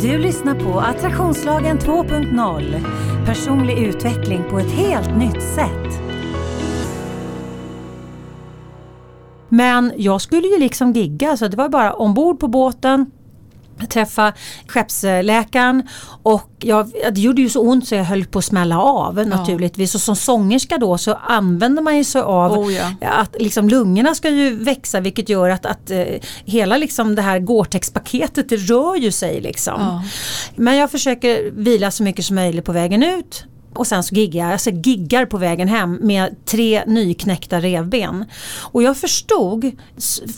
Du 0.01 0.18
lyssnar 0.18 0.55
på 0.55 0.80
Attraktionslagen 0.80 1.78
2.0. 1.80 2.80
Personlig 3.26 3.78
utveckling 3.78 4.43
på 4.49 4.59
ett 4.59 4.72
helt 4.72 5.18
nytt 5.18 5.43
sätt. 5.43 6.01
Men 9.52 9.93
jag 9.97 10.22
skulle 10.22 10.47
ju 10.47 10.60
liksom 10.60 10.93
gigga 10.93 11.38
så 11.38 11.47
det 11.47 11.58
var 11.58 11.70
bara 11.70 11.93
ombord 11.93 12.39
på 12.39 12.47
båten 12.47 13.12
träffa 13.88 14.34
skeppsläkaren 14.68 15.88
och 16.24 16.49
jag, 16.60 16.91
det 17.12 17.22
gjorde 17.22 17.41
ju 17.41 17.49
så 17.49 17.62
ont 17.62 17.88
så 17.88 17.95
jag 17.95 18.04
höll 18.04 18.26
på 18.26 18.39
att 18.39 18.45
smälla 18.45 18.80
av 18.80 19.28
naturligtvis 19.28 19.95
och 19.95 20.02
som 20.02 20.16
sångerska 20.16 20.78
då 20.78 20.97
så 20.97 21.14
använder 21.14 21.82
man 21.82 21.97
ju 21.97 22.04
sig 22.04 22.22
av 22.22 22.60
Oh, 22.60 22.74
ja. 22.74 22.91
att 23.02 23.36
liksom 23.39 23.70
lungorna 23.70 24.16
ska 24.16 24.30
ju 24.30 24.56
växa 24.56 24.99
vilket 24.99 25.30
gör 25.30 25.49
att, 25.49 25.66
att 25.66 25.91
eh, 25.91 26.04
hela 26.45 26.78
liksom 26.78 27.16
det 27.16 27.22
här 27.22 27.39
Gore-Tex-paketet 27.39 28.49
det 28.49 28.58
rör 28.58 28.95
ju 28.95 29.12
sig 29.12 29.41
liksom. 29.41 29.82
Ja. 29.82 30.04
Men 30.56 30.78
jag 30.78 30.91
försöker 30.91 31.52
vila 31.52 31.91
så 31.91 32.04
mycket 32.04 32.26
som 32.26 32.36
möjligt 32.36 32.66
på 32.66 32.72
vägen 32.72 33.04
ut. 33.04 33.45
Och 33.74 33.88
sen 33.88 34.03
så 34.03 34.15
giggar 34.15 34.43
jag, 34.43 34.53
alltså 34.53 34.69
giggar 34.69 35.26
på 35.26 35.38
vägen 35.38 35.67
hem 35.67 35.99
med 36.01 36.45
tre 36.45 36.84
nyknäckta 36.88 37.59
revben. 37.59 38.26
Och 38.61 38.84
jag 38.84 38.97
förstod 38.97 39.72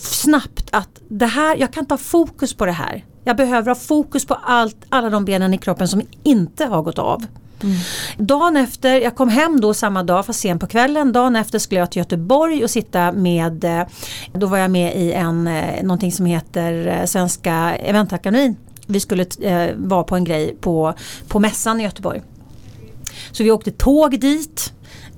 snabbt 0.00 0.68
att 0.70 1.00
det 1.08 1.26
här, 1.26 1.56
jag 1.56 1.72
kan 1.72 1.86
ha 1.88 1.96
fokus 1.96 2.54
på 2.54 2.66
det 2.66 2.72
här. 2.72 3.04
Jag 3.24 3.36
behöver 3.36 3.68
ha 3.68 3.74
fokus 3.74 4.26
på 4.26 4.34
allt, 4.34 4.76
alla 4.88 5.10
de 5.10 5.24
benen 5.24 5.54
i 5.54 5.58
kroppen 5.58 5.88
som 5.88 6.02
inte 6.22 6.64
har 6.64 6.82
gått 6.82 6.98
av. 6.98 7.26
Dagen 8.16 8.56
efter, 8.56 9.00
jag 9.00 9.16
kom 9.16 9.28
hem 9.28 9.60
då 9.60 9.74
samma 9.74 10.02
dag 10.02 10.26
fast 10.26 10.40
sent 10.40 10.60
på 10.60 10.66
kvällen. 10.66 11.12
Dagen 11.12 11.36
efter 11.36 11.58
skulle 11.58 11.80
jag 11.80 11.90
till 11.90 11.98
Göteborg 11.98 12.64
och 12.64 12.70
sitta 12.70 13.12
med, 13.12 13.64
eh, 13.64 13.86
då 14.32 14.46
var 14.46 14.58
jag 14.58 14.70
med 14.70 14.96
i 14.96 15.12
en, 15.12 15.46
eh, 15.46 15.82
någonting 15.82 16.12
som 16.12 16.26
heter 16.26 16.86
eh, 16.86 17.04
Svenska 17.04 17.76
Eventakademin. 17.76 18.56
Vi 18.86 19.00
skulle 19.00 19.26
eh, 19.40 19.70
vara 19.76 20.04
på 20.04 20.16
en 20.16 20.24
grej 20.24 20.56
på, 20.60 20.94
på 21.28 21.40
mässan 21.40 21.80
i 21.80 21.84
Göteborg. 21.84 22.22
Så 23.32 23.42
vi 23.42 23.50
åkte 23.50 23.70
tåg 23.70 24.20
dit 24.20 24.72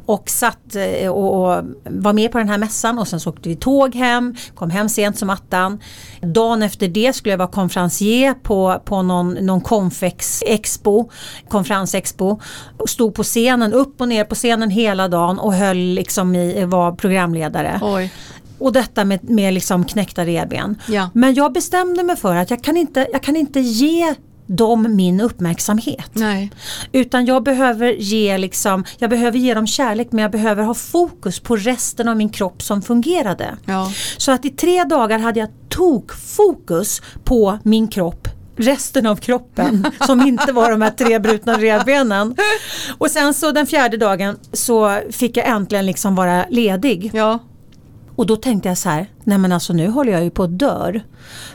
och 0.06 0.30
satt 0.30 0.76
eh, 0.76 1.10
och, 1.10 1.64
var 1.84 2.12
med 2.12 2.32
på 2.32 2.38
den 2.38 2.48
här 2.48 2.58
mässan 2.58 2.98
och 2.98 3.08
sen 3.08 3.20
så 3.20 3.30
åkte 3.30 3.48
vi 3.48 3.56
tåg 3.56 3.94
hem, 3.94 4.34
kom 4.54 4.70
hem 4.70 4.88
sent 4.88 5.18
som 5.18 5.30
attan. 5.30 5.80
Dagen 6.20 6.62
efter 6.62 6.88
det 6.88 7.12
skulle 7.12 7.32
jag 7.32 7.38
vara 7.38 7.48
konferencier 7.48 8.34
på, 8.34 8.82
på 8.84 9.02
någon, 9.02 9.32
någon 9.32 9.60
Confex 9.60 10.42
Expo, 10.46 11.08
konferensexpo. 11.48 12.40
Stod 12.88 13.14
på 13.14 13.22
scenen, 13.22 13.72
upp 13.72 14.00
och 14.00 14.08
ner 14.08 14.24
på 14.24 14.34
scenen 14.34 14.70
hela 14.70 15.08
dagen 15.08 15.38
och 15.38 15.54
höll 15.54 15.76
liksom 15.76 16.34
i, 16.34 16.64
var 16.64 16.92
programledare. 16.92 17.80
Oj. 17.82 18.12
Och 18.58 18.72
detta 18.72 19.04
med, 19.04 19.30
med 19.30 19.54
liksom 19.54 19.84
knäckta 19.84 20.24
revben. 20.24 20.80
Ja. 20.88 21.10
Men 21.14 21.34
jag 21.34 21.52
bestämde 21.52 22.02
mig 22.02 22.16
för 22.16 22.36
att 22.36 22.50
jag 22.50 22.64
kan 22.64 22.76
inte, 22.76 23.08
jag 23.12 23.22
kan 23.22 23.36
inte 23.36 23.60
ge 23.60 24.14
dem 24.46 24.96
min 24.96 25.20
uppmärksamhet. 25.20 26.10
Nej. 26.12 26.50
Utan 26.92 27.26
jag 27.26 27.42
behöver 27.42 27.92
ge 27.92 28.38
liksom, 28.38 28.84
jag 28.98 29.10
behöver 29.10 29.38
ge 29.38 29.54
dem 29.54 29.66
kärlek 29.66 30.08
men 30.12 30.22
jag 30.22 30.30
behöver 30.30 30.62
ha 30.62 30.74
fokus 30.74 31.40
på 31.40 31.56
resten 31.56 32.08
av 32.08 32.16
min 32.16 32.28
kropp 32.28 32.62
som 32.62 32.82
fungerade. 32.82 33.56
Ja. 33.64 33.92
Så 34.16 34.32
att 34.32 34.44
i 34.44 34.50
tre 34.50 34.84
dagar 34.84 35.18
hade 35.18 35.40
jag 35.40 35.48
tokfokus 35.68 37.02
på 37.24 37.58
min 37.62 37.88
kropp 37.88 38.28
resten 38.56 39.06
av 39.06 39.16
kroppen 39.16 39.86
som 40.06 40.20
inte 40.20 40.52
var 40.52 40.70
de 40.70 40.82
här 40.82 40.90
tre 40.90 41.18
brutna 41.18 41.58
revbenen. 41.58 42.36
Och 42.98 43.10
sen 43.10 43.34
så 43.34 43.52
den 43.52 43.66
fjärde 43.66 43.96
dagen 43.96 44.38
så 44.52 45.00
fick 45.10 45.36
jag 45.36 45.48
äntligen 45.48 45.86
liksom 45.86 46.14
vara 46.14 46.44
ledig. 46.48 47.10
Ja. 47.14 47.38
Och 48.16 48.26
då 48.26 48.36
tänkte 48.36 48.68
jag 48.68 48.78
så 48.78 48.88
här, 48.88 49.06
nej 49.24 49.38
men 49.38 49.52
alltså 49.52 49.72
nu 49.72 49.88
håller 49.88 50.12
jag 50.12 50.24
ju 50.24 50.30
på 50.30 50.42
att 50.42 50.58
dör. 50.58 51.02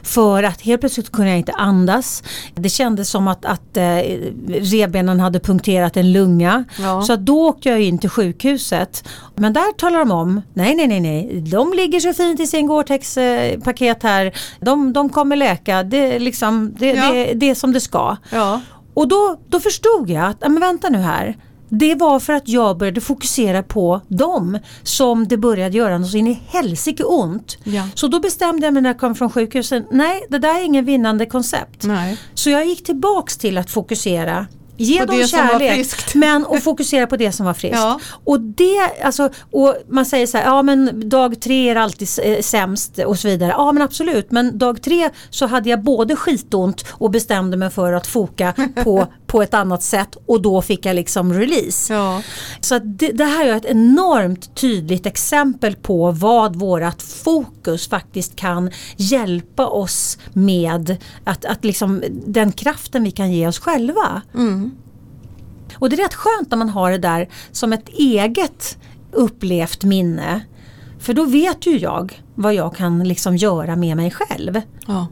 För 0.03 0.43
att 0.43 0.61
helt 0.61 0.81
plötsligt 0.81 1.11
kunde 1.11 1.29
jag 1.29 1.37
inte 1.39 1.51
andas. 1.51 2.23
Det 2.55 2.69
kändes 2.69 3.09
som 3.09 3.27
att, 3.27 3.45
att 3.45 3.77
eh, 3.77 3.97
revbenen 4.47 5.19
hade 5.19 5.39
punkterat 5.39 5.97
en 5.97 6.11
lunga. 6.13 6.63
Ja. 6.79 7.01
Så 7.01 7.15
då 7.15 7.47
åkte 7.47 7.69
jag 7.69 7.81
in 7.81 7.99
till 7.99 8.09
sjukhuset. 8.09 9.07
Men 9.35 9.53
där 9.53 9.73
talar 9.73 9.99
de 9.99 10.11
om, 10.11 10.41
nej 10.53 10.75
nej 10.75 10.87
nej 10.87 10.99
nej, 10.99 11.41
de 11.41 11.73
ligger 11.73 11.99
så 11.99 12.13
fint 12.13 12.39
i 12.39 12.47
sin 12.47 12.67
Gore-Tex-paket 12.67 14.03
här. 14.03 14.31
De, 14.59 14.93
de 14.93 15.09
kommer 15.09 15.35
läka, 15.35 15.83
det 15.83 16.19
liksom, 16.19 16.75
det, 16.79 16.91
Ja. 16.91 17.11
det, 17.11 17.33
det 17.33 17.49
är 17.49 17.55
som 17.55 17.73
det 17.73 17.79
ska. 17.81 18.17
Ja. 18.31 18.61
Och 18.93 19.07
då, 19.07 19.37
då 19.49 19.59
förstod 19.59 20.09
jag 20.09 20.25
att, 20.25 20.41
men 20.41 20.59
vänta 20.59 20.89
nu 20.89 20.97
här. 20.97 21.37
Det 21.73 21.95
var 21.95 22.19
för 22.19 22.33
att 22.33 22.47
jag 22.47 22.77
började 22.77 23.01
fokusera 23.01 23.63
på 23.63 24.01
dem 24.07 24.59
som 24.83 25.27
det 25.27 25.37
började 25.37 25.77
göra 25.77 25.97
något 25.97 26.11
så 26.11 26.17
in 26.17 26.27
i 26.27 26.41
helsike 26.47 27.03
ont. 27.03 27.57
Ja. 27.63 27.87
Så 27.95 28.07
då 28.07 28.19
bestämde 28.19 28.67
jag 28.67 28.73
mig 28.73 28.83
när 28.83 28.89
jag 28.89 28.99
kom 28.99 29.15
från 29.15 29.29
sjukhuset, 29.29 29.85
nej 29.91 30.25
det 30.29 30.39
där 30.39 30.59
är 30.59 30.63
ingen 30.63 30.85
vinnande 30.85 31.25
koncept. 31.25 31.83
Nej. 31.83 32.17
Så 32.33 32.49
jag 32.49 32.65
gick 32.65 32.83
tillbaks 32.83 33.37
till 33.37 33.57
att 33.57 33.69
fokusera 33.69 34.47
Ge 34.81 34.99
På 34.99 35.05
dem 35.05 35.27
kärlek 35.27 35.87
men 36.15 36.45
och 36.45 36.63
fokusera 36.63 37.07
på 37.07 37.17
det 37.17 37.31
som 37.31 37.45
var 37.45 37.53
friskt. 37.53 37.77
Ja. 37.77 37.99
Och 38.23 38.39
det, 38.41 39.03
alltså, 39.03 39.29
och 39.51 39.75
man 39.89 40.05
säger 40.05 40.27
så 40.27 40.37
här, 40.37 40.45
ja 40.45 40.61
men 40.61 41.09
dag 41.09 41.41
tre 41.41 41.69
är 41.69 41.75
alltid 41.75 42.07
eh, 42.23 42.41
sämst 42.41 42.99
och 42.99 43.19
så 43.19 43.27
vidare. 43.27 43.53
Ja 43.57 43.71
men 43.71 43.83
absolut, 43.83 44.31
men 44.31 44.57
dag 44.57 44.81
tre 44.81 45.09
så 45.29 45.45
hade 45.45 45.69
jag 45.69 45.83
både 45.83 46.15
skitont 46.15 46.85
och 46.91 47.11
bestämde 47.11 47.57
mig 47.57 47.69
för 47.69 47.93
att 47.93 48.07
foka 48.07 48.53
på, 48.83 49.07
på 49.31 49.41
ett 49.41 49.53
annat 49.53 49.83
sätt 49.83 50.17
och 50.25 50.41
då 50.41 50.61
fick 50.61 50.85
jag 50.85 50.95
liksom 50.95 51.33
release. 51.33 51.93
Ja. 51.93 52.21
Så 52.61 52.79
det, 52.79 53.11
det 53.11 53.25
här 53.25 53.45
är 53.45 53.55
ett 53.55 53.65
enormt 53.65 54.55
tydligt 54.55 55.05
exempel 55.05 55.75
på 55.75 56.11
vad 56.11 56.55
vårat 56.55 57.01
fokus 57.01 57.89
faktiskt 57.89 58.35
kan 58.35 58.71
hjälpa 58.95 59.67
oss 59.67 60.17
med. 60.33 60.97
Att, 61.23 61.45
att 61.45 61.65
liksom, 61.65 62.03
den 62.27 62.51
kraften 62.51 63.03
vi 63.03 63.11
kan 63.11 63.31
ge 63.31 63.47
oss 63.47 63.59
själva. 63.59 64.21
Mm. 64.33 64.71
Och 65.75 65.89
det 65.89 65.95
är 65.95 66.03
rätt 66.03 66.13
skönt 66.13 66.51
när 66.51 66.57
man 66.57 66.69
har 66.69 66.91
det 66.91 66.97
där 66.97 67.29
som 67.51 67.73
ett 67.73 67.89
eget 67.89 68.77
upplevt 69.11 69.83
minne. 69.83 70.41
För 70.99 71.13
då 71.13 71.25
vet 71.25 71.67
ju 71.67 71.77
jag 71.77 72.21
vad 72.35 72.53
jag 72.53 72.75
kan 72.75 73.03
liksom 73.03 73.37
göra 73.37 73.75
med 73.75 73.97
mig 73.97 74.11
själv. 74.11 74.61
Ja. 74.87 75.07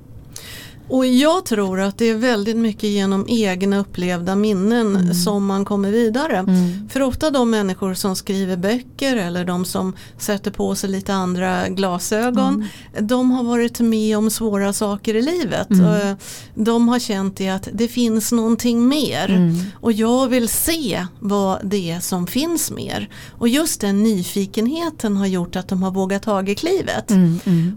Och 0.89 1.05
jag 1.05 1.45
tror 1.45 1.79
att 1.79 1.97
det 1.97 2.09
är 2.09 2.15
väldigt 2.15 2.57
mycket 2.57 2.89
genom 2.89 3.25
egna 3.29 3.77
upplevda 3.79 4.35
minnen 4.35 5.15
som 5.15 5.45
man 5.45 5.65
kommer 5.65 5.91
vidare. 5.91 6.45
För 6.89 7.01
ofta 7.01 7.29
de 7.29 7.49
människor 7.49 7.93
som 7.93 8.15
skriver 8.15 8.57
böcker 8.57 9.15
eller 9.15 9.45
de 9.45 9.65
som 9.65 9.93
sätter 10.17 10.51
på 10.51 10.75
sig 10.75 10.89
lite 10.89 11.13
andra 11.13 11.69
glasögon. 11.69 12.65
De 12.99 13.31
har 13.31 13.43
varit 13.43 13.79
med 13.79 14.17
om 14.17 14.29
svåra 14.29 14.73
saker 14.73 15.15
i 15.15 15.21
livet. 15.21 15.67
Och 15.69 16.17
De 16.63 16.89
har 16.89 16.99
känt 16.99 17.37
det 17.37 17.49
att 17.49 17.67
det 17.73 17.87
finns 17.87 18.31
någonting 18.31 18.87
mer. 18.87 19.53
Och 19.81 19.91
jag 19.91 20.27
vill 20.27 20.49
se 20.49 21.05
vad 21.19 21.59
det 21.63 21.91
är 21.91 21.99
som 21.99 22.27
finns 22.27 22.71
mer. 22.71 23.09
Och 23.37 23.47
just 23.47 23.81
den 23.81 24.03
nyfikenheten 24.03 25.17
har 25.17 25.27
gjort 25.27 25.55
att 25.55 25.67
de 25.67 25.83
har 25.83 25.91
vågat 25.91 26.23
taga 26.23 26.55
klivet. 26.55 27.11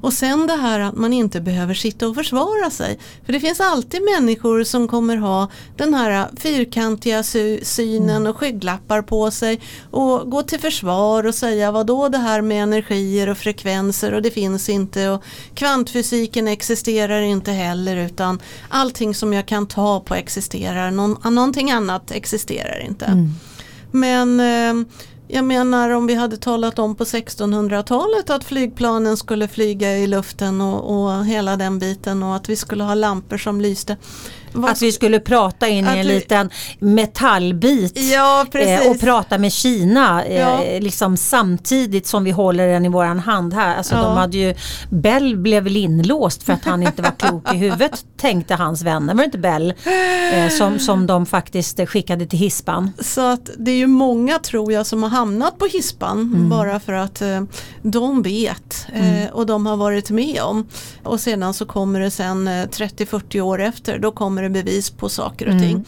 Och 0.03 0.13
sen 0.13 0.47
det 0.47 0.57
här 0.57 0.81
att 0.81 0.97
man 0.97 1.13
inte 1.13 1.41
behöver 1.41 1.75
sitta 1.75 2.09
och 2.09 2.15
försvara 2.15 2.71
sig. 2.71 2.99
För 3.27 3.33
det 3.33 3.41
finns 3.41 3.61
alltid 3.61 4.03
människor 4.03 4.65
som 4.65 4.89
kommer 4.89 5.17
ha 5.17 5.49
den 5.77 5.95
här 5.95 6.29
fyrkantiga 6.37 7.23
sy- 7.23 7.65
synen 7.65 8.27
och 8.27 8.37
skygglappar 8.37 9.03
på 9.03 9.31
sig 9.31 9.61
och 9.91 10.31
gå 10.31 10.43
till 10.43 10.61
försvar 10.61 11.27
och 11.27 11.35
säga 11.35 11.73
vad 11.73 11.87
då 11.87 12.09
det 12.09 12.19
här 12.19 12.41
med 12.43 12.63
energier 12.63 13.29
och 13.29 13.39
frekvenser 13.39 14.13
och 14.15 14.23
det 14.23 14.31
finns 14.31 14.69
inte 14.69 15.09
och 15.11 15.23
kvantfysiken 15.55 16.49
existerar 16.49 17.21
inte 17.23 17.51
heller 17.53 17.97
utan 17.97 18.41
allting 18.69 19.15
som 19.15 19.33
jag 19.33 19.47
kan 19.47 19.67
ta 19.67 20.01
på 20.01 20.15
existerar, 20.15 20.91
Någon, 20.91 21.35
någonting 21.35 21.71
annat 21.71 22.11
existerar 22.11 22.85
inte. 22.87 23.29
Men 23.91 24.41
eh, 24.41 24.87
jag 25.35 25.45
menar 25.45 25.91
om 25.91 26.07
vi 26.07 26.15
hade 26.15 26.37
talat 26.37 26.79
om 26.79 26.95
på 26.95 27.05
1600-talet 27.05 28.31
att 28.31 28.45
flygplanen 28.45 29.17
skulle 29.17 29.49
flyga 29.49 29.99
i 29.99 30.07
luften 30.07 30.61
och, 30.61 31.05
och 31.05 31.27
hela 31.27 31.57
den 31.57 31.79
biten 31.79 32.23
och 32.23 32.37
att 32.37 32.49
vi 32.49 32.57
skulle 32.57 32.85
ha 32.85 32.95
lampor 32.95 33.39
som 33.39 33.61
lyste. 33.61 33.97
Vad 34.53 34.71
Att 34.71 34.83
vi 34.83 34.93
skulle 34.93 35.21
prata 35.21 35.69
in 35.69 35.85
i 35.85 35.89
en 35.89 35.97
vi- 35.97 36.03
liten 36.05 36.51
metallbit 36.79 37.99
Ja, 38.13 38.47
eh, 38.55 38.91
och 38.91 39.01
prata 39.01 39.39
med 39.39 39.53
Kina 39.53 40.25
eh, 40.25 40.37
Ja. 40.41 40.61
liksom 40.81 41.17
samtidigt 41.17 42.07
som 42.07 42.25
vi 42.25 42.31
håller 42.31 42.69
den 42.69 42.85
i 42.85 42.89
våran 42.89 43.19
hand 43.19 43.55
här. 43.55 43.77
Alltså 43.77 43.95
Ja. 43.95 44.03
de 44.03 44.17
hade 44.17 44.37
ju, 44.39 44.55
Bell 44.91 45.37
blev 45.37 45.63
väl 45.65 45.77
inlåst 45.77 46.43
för 46.43 46.53
att 46.53 46.65
han 46.65 46.83
inte 46.83 47.03
var 47.03 47.11
klok 47.11 47.55
i 47.55 47.57
huvudet 47.57 48.05
tänkte 48.17 48.55
hans 48.55 48.83
vänner. 48.83 49.15
Var 49.15 49.19
det 49.19 49.25
inte 49.25 49.39
Bell 49.39 49.75
eh, 50.35 50.49
som, 50.59 50.79
som 50.79 51.07
de 51.07 51.27
faktiskt 51.27 51.79
eh, 51.79 51.87
skickade 51.87 52.27
till 52.27 52.39
hispan? 52.39 52.91
Så 53.01 53.21
att 53.33 53.51
det 53.59 53.71
är 53.71 53.77
ju 53.77 53.87
många 53.87 54.39
tror 54.39 54.73
jag 54.73 54.87
som 54.87 55.03
har 55.03 55.11
hamnat 55.11 55.59
på 55.59 55.67
hispan 55.67 56.19
Mm. 56.23 56.49
bara 56.49 56.81
för 56.81 56.93
att 56.93 57.23
eh, 57.23 57.41
de 57.83 58.23
vet 58.23 58.87
eh, 58.95 59.33
och 59.33 59.47
de 59.47 59.67
har 59.67 59.77
varit 59.77 60.11
med 60.11 60.41
om. 60.43 60.67
Och 61.03 61.21
sedan 61.21 61.55
så 61.55 61.67
kommer 61.67 62.01
det 62.01 62.11
sen 62.11 62.49
eh, 62.49 62.53
30-40 62.67 63.41
år 63.41 63.61
efter 63.61 63.99
då 63.99 64.11
kommer 64.11 64.42
det 64.43 64.51
bevis 64.51 64.91
på 64.91 65.09
saker 65.09 65.47
och 65.47 65.59
ting. 65.63 65.85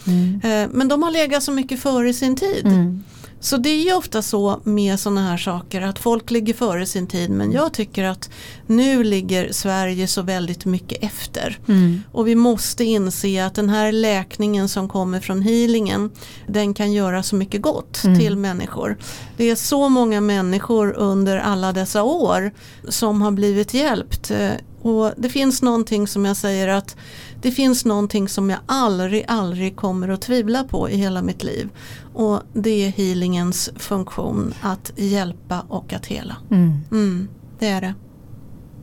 Eh, 0.51 0.69
men 0.71 0.87
de 0.87 1.03
har 1.03 1.11
legat 1.11 1.43
så 1.43 1.51
mycket 1.51 1.79
före 1.79 2.13
sin 2.13 2.35
tid. 2.35 2.65
Mm. 2.65 3.03
Så 3.39 3.57
det 3.57 3.69
är 3.69 3.83
ju 3.83 3.93
ofta 3.93 4.21
så 4.21 4.59
med 4.63 4.99
sådana 4.99 5.21
här 5.29 5.37
saker 5.37 5.81
att 5.81 5.99
folk 5.99 6.31
ligger 6.31 6.53
före 6.53 6.85
sin 6.85 7.07
tid 7.07 7.29
men 7.29 7.51
jag 7.51 7.73
tycker 7.73 8.03
att 8.03 8.29
nu 8.67 9.03
ligger 9.03 9.51
Sverige 9.51 10.07
så 10.07 10.21
väldigt 10.21 10.65
mycket 10.65 11.03
efter. 11.03 11.59
Mm. 11.67 12.01
Och 12.11 12.27
vi 12.27 12.35
måste 12.35 12.83
inse 12.83 13.45
att 13.45 13.55
den 13.55 13.69
här 13.69 13.91
läkningen 13.91 14.69
som 14.69 14.89
kommer 14.89 15.19
från 15.19 15.41
healingen 15.41 16.11
den 16.47 16.73
kan 16.73 16.93
göra 16.93 17.23
så 17.23 17.35
mycket 17.35 17.61
gott 17.61 18.01
Mm. 18.03 18.19
till 18.19 18.35
människor. 18.37 18.97
Det 19.37 19.49
är 19.49 19.55
så 19.55 19.89
många 19.89 20.21
människor 20.21 20.93
under 20.97 21.37
alla 21.37 21.73
dessa 21.73 22.03
år 22.03 22.51
som 22.89 23.21
har 23.21 23.31
blivit 23.31 23.73
hjälpt. 23.73 24.31
Eh, 24.31 24.49
Och 24.81 25.11
det 25.17 25.29
finns 25.29 25.61
någonting 25.61 26.07
som 26.07 26.25
jag 26.25 26.37
säger 26.37 26.67
att 26.67 26.95
det 27.41 27.51
finns 27.51 27.85
någonting 27.85 28.29
som 28.29 28.49
jag 28.49 28.59
aldrig, 28.65 29.25
aldrig 29.27 29.75
kommer 29.75 30.09
att 30.09 30.21
tvivla 30.21 30.63
på 30.63 30.89
i 30.89 30.97
hela 30.97 31.21
mitt 31.21 31.43
liv. 31.43 31.69
Och 32.13 32.41
det 32.53 32.85
är 32.85 32.89
healingens 32.89 33.69
funktion 33.75 34.53
att 34.61 34.91
hjälpa 34.95 35.65
och 35.69 35.93
att 35.93 36.05
hela. 36.05 36.35
Mm. 36.51 36.79
Mm, 36.91 37.27
det 37.59 37.67
är 37.67 37.81
det. 37.81 37.93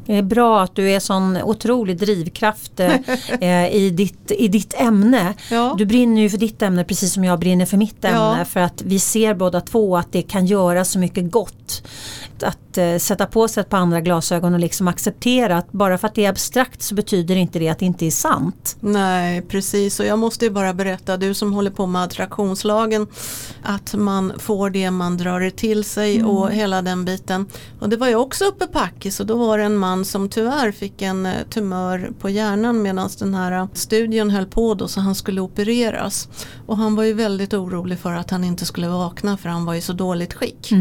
Det 0.07 0.16
är 0.16 0.22
bra 0.22 0.62
att 0.62 0.74
du 0.74 0.90
är 0.90 1.00
sån 1.00 1.42
otrolig 1.42 1.98
drivkraft 1.98 2.80
eh, 2.80 2.94
eh, 3.40 3.74
i, 3.74 3.90
ditt, 3.90 4.30
i 4.30 4.48
ditt 4.48 4.74
ämne. 4.74 5.34
Ja. 5.50 5.74
Du 5.78 5.86
brinner 5.86 6.22
ju 6.22 6.30
för 6.30 6.38
ditt 6.38 6.62
ämne 6.62 6.84
precis 6.84 7.12
som 7.12 7.24
jag 7.24 7.38
brinner 7.38 7.66
för 7.66 7.76
mitt 7.76 8.05
ämne. 8.05 8.36
Ja. 8.38 8.44
För 8.44 8.61
att 8.61 8.82
vi 8.82 8.98
ser 8.98 9.34
båda 9.34 9.61
två 9.61 9.96
att 9.96 10.12
det 10.12 10.22
kan 10.22 10.46
göra 10.46 10.84
så 10.84 10.98
mycket 10.98 11.30
gott. 11.30 11.82
Att 12.43 12.78
eh, 12.78 12.97
sätta 12.99 13.26
på 13.26 13.49
sig 13.49 13.61
ett 13.61 13.68
par 13.68 13.78
andra 13.78 14.01
glasögon 14.01 14.55
och 14.55 14.61
liksom 14.61 14.88
acceptera 14.88 15.57
att 15.57 15.72
bara 15.72 15.99
för 15.99 16.09
att 16.09 16.14
det 16.14 16.24
är 16.24 16.30
abstrakt 16.30 16.82
så 16.82 16.95
betyder 16.95 17.36
inte 17.36 17.59
det 17.59 17.68
att 17.68 17.78
det 17.78 17.86
inte 17.86 18.07
är 18.07 18.11
sant. 18.11 18.76
Nej 18.80 19.43
precis 19.43 20.01
och 20.01 20.07
jag 20.07 20.18
måste 20.18 20.45
ju 20.45 20.51
bara 20.51 20.74
berätta, 20.74 21.16
du 21.16 21.34
som 21.34 21.53
håller 21.53 21.70
på 21.70 21.86
med 21.86 22.03
attraktionslagen, 22.03 23.07
att 23.62 23.95
man 23.95 24.32
får 24.38 24.70
det 24.70 24.90
man 24.90 25.16
drar 25.16 25.51
till 25.51 25.84
sig 25.84 26.24
och 26.24 26.51
hela 26.51 26.82
den 26.82 27.05
biten. 27.05 27.47
Och 27.80 27.88
det 27.88 27.97
var 27.97 28.09
jag 28.09 28.20
också 28.20 28.45
uppe 28.45 28.66
på 28.66 28.78
Ackis 28.78 29.20
och 29.20 29.26
då 29.26 29.36
var 29.36 29.59
det 29.59 29.64
en 29.64 29.76
man 29.76 30.05
som 30.05 30.28
tyvärr 30.28 30.72
fick 30.72 31.03
en 31.03 31.26
eh, 31.26 31.32
tumör 31.51 32.11
på 32.20 32.30
hjärnan 32.30 32.82
medan 32.82 33.09
den 33.18 33.34
här 33.34 33.68
studien 33.74 34.30
höll 34.30 34.47
på 34.47 34.74
då 34.74 34.88
så 34.88 35.01
han 35.01 35.14
skulle 35.14 35.40
opereras. 35.40 36.28
Och 36.66 36.76
han 36.76 36.95
var 36.95 37.05
ju 37.05 37.12
väldigt 37.12 37.55
orolig 37.55 37.99
för 37.99 38.12
att 38.12 38.30
han 38.30 38.45
inte 38.45 38.66
skulle 38.66 38.88
vakna 38.88 39.36
för 39.36 39.49
han 39.49 39.64
var 39.64 39.74
i 39.74 39.80
så 39.80 39.93
dåligt 39.93 40.34
skick. 40.34 40.72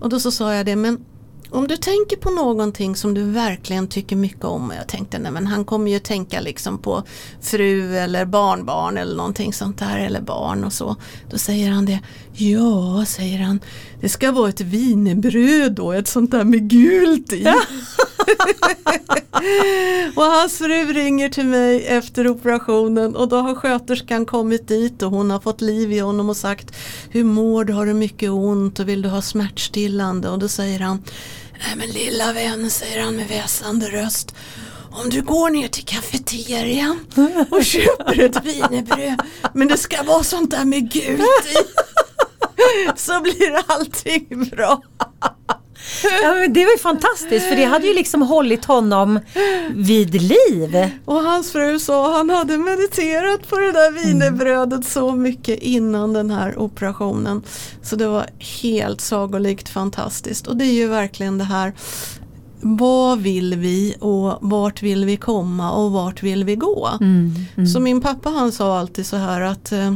Och 0.00 0.08
då 0.08 0.20
så 0.20 0.30
sa 0.30 0.54
jag 0.54 0.66
det, 0.66 0.76
men 0.76 1.04
om 1.50 1.68
du 1.68 1.76
tänker 1.76 2.16
på 2.16 2.30
någonting 2.30 2.96
som 2.96 3.14
du 3.14 3.22
verkligen 3.22 3.88
tycker 3.88 4.16
mycket 4.16 4.44
om. 4.44 4.70
Och 4.70 4.76
jag 4.76 4.88
tänkte, 4.88 5.18
nej 5.18 5.32
men 5.32 5.46
han 5.46 5.64
kommer 5.64 5.90
ju 5.90 5.98
tänka 5.98 6.40
liksom 6.40 6.78
på 6.78 7.02
fru 7.40 7.96
eller 7.96 8.24
barnbarn 8.24 8.98
eller 8.98 9.16
någonting 9.16 9.52
sånt 9.52 9.78
där. 9.78 9.98
Eller 9.98 10.20
barn 10.20 10.64
och 10.64 10.72
så. 10.72 10.96
Då 11.30 11.38
säger 11.38 11.70
han 11.70 11.86
det. 11.86 12.00
Ja, 12.32 13.04
säger 13.06 13.38
han. 13.38 13.60
Det 14.00 14.08
ska 14.08 14.32
vara 14.32 14.48
ett 14.48 14.60
wienerbröd 14.60 15.72
då, 15.72 15.92
ett 15.92 16.08
sånt 16.08 16.30
där 16.30 16.44
med 16.44 16.70
gult 16.70 17.32
i. 17.32 17.46
och 20.14 20.24
hans 20.24 20.58
fru 20.58 20.92
ringer 20.92 21.28
till 21.28 21.46
mig 21.46 21.86
efter 21.86 22.28
operationen 22.28 23.16
och 23.16 23.28
då 23.28 23.36
har 23.36 23.54
sköterskan 23.54 24.26
kommit 24.26 24.68
dit 24.68 25.02
och 25.02 25.10
hon 25.10 25.30
har 25.30 25.40
fått 25.40 25.60
liv 25.60 25.92
i 25.92 25.98
honom 25.98 26.28
och 26.28 26.36
sagt 26.36 26.76
Hur 27.10 27.24
mår 27.24 27.64
du? 27.64 27.72
Har 27.72 27.86
du 27.86 27.94
mycket 27.94 28.30
ont 28.30 28.78
och 28.78 28.88
vill 28.88 29.02
du 29.02 29.08
ha 29.08 29.22
smärtstillande? 29.22 30.28
Och 30.28 30.38
då 30.38 30.48
säger 30.48 30.80
han 30.80 31.02
Nej 31.52 31.76
men 31.76 31.88
lilla 31.88 32.32
vän, 32.32 32.70
säger 32.70 33.02
han 33.02 33.16
med 33.16 33.28
väsande 33.28 33.86
röst 33.86 34.34
om 34.90 35.10
du 35.10 35.22
går 35.22 35.50
ner 35.50 35.68
till 35.68 35.84
kafeterian 35.84 36.98
och 37.50 37.64
köper 37.64 38.20
ett 38.20 38.44
wienerbröd 38.44 39.22
men 39.54 39.68
det 39.68 39.76
ska 39.76 40.02
vara 40.02 40.22
sånt 40.22 40.50
där 40.50 40.64
med 40.64 40.92
gult 40.92 41.20
i 41.20 41.56
så 42.96 43.20
blir 43.20 43.56
allting 43.66 44.50
bra. 44.50 44.82
Ja, 46.22 46.34
men 46.34 46.52
det 46.52 46.64
var 46.64 46.72
ju 46.72 46.78
fantastiskt 46.78 47.48
för 47.48 47.56
det 47.56 47.64
hade 47.64 47.86
ju 47.86 47.94
liksom 47.94 48.22
hållit 48.22 48.64
honom 48.64 49.20
vid 49.70 50.22
liv. 50.22 50.90
Och 51.04 51.22
hans 51.22 51.52
fru 51.52 51.78
sa 51.78 52.16
han 52.16 52.30
hade 52.30 52.58
mediterat 52.58 53.48
på 53.48 53.58
det 53.58 53.72
där 53.72 53.90
wienerbrödet 53.90 54.84
så 54.84 55.12
mycket 55.12 55.58
innan 55.62 56.12
den 56.12 56.30
här 56.30 56.58
operationen. 56.58 57.42
Så 57.82 57.96
det 57.96 58.06
var 58.08 58.26
helt 58.62 59.00
sagolikt 59.00 59.68
fantastiskt. 59.68 60.46
Och 60.46 60.56
det 60.56 60.64
är 60.64 60.72
ju 60.72 60.86
verkligen 60.88 61.38
det 61.38 61.44
här 61.44 61.72
vad 62.60 63.18
vill 63.18 63.54
vi 63.54 63.94
och 64.00 64.38
vart 64.40 64.82
vill 64.82 65.04
vi 65.04 65.16
komma 65.16 65.72
och 65.72 65.92
vart 65.92 66.22
vill 66.22 66.44
vi 66.44 66.56
gå? 66.56 66.88
Så 67.72 67.80
min 67.80 68.00
pappa 68.00 68.30
han 68.30 68.52
sa 68.52 68.78
alltid 68.78 69.06
så 69.06 69.16
här 69.16 69.40
att 69.40 69.72
eh, 69.72 69.94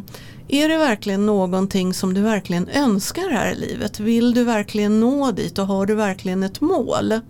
är 0.53 0.69
det 0.69 0.77
verkligen 0.79 1.27
någonting 1.27 1.95
som 1.95 2.15
du 2.15 2.21
verkligen 2.21 2.69
önskar 2.69 3.31
här 3.31 3.53
i 3.53 3.55
livet? 3.55 4.01
Vill 4.01 4.35
du 4.35 4.45
verkligen 4.45 5.01
nå 5.01 5.31
dit 5.31 5.59
och 5.59 5.67
har 5.67 5.87
du 5.87 5.95
verkligen 5.95 6.43
ett 6.43 6.61
mål? 6.61 7.21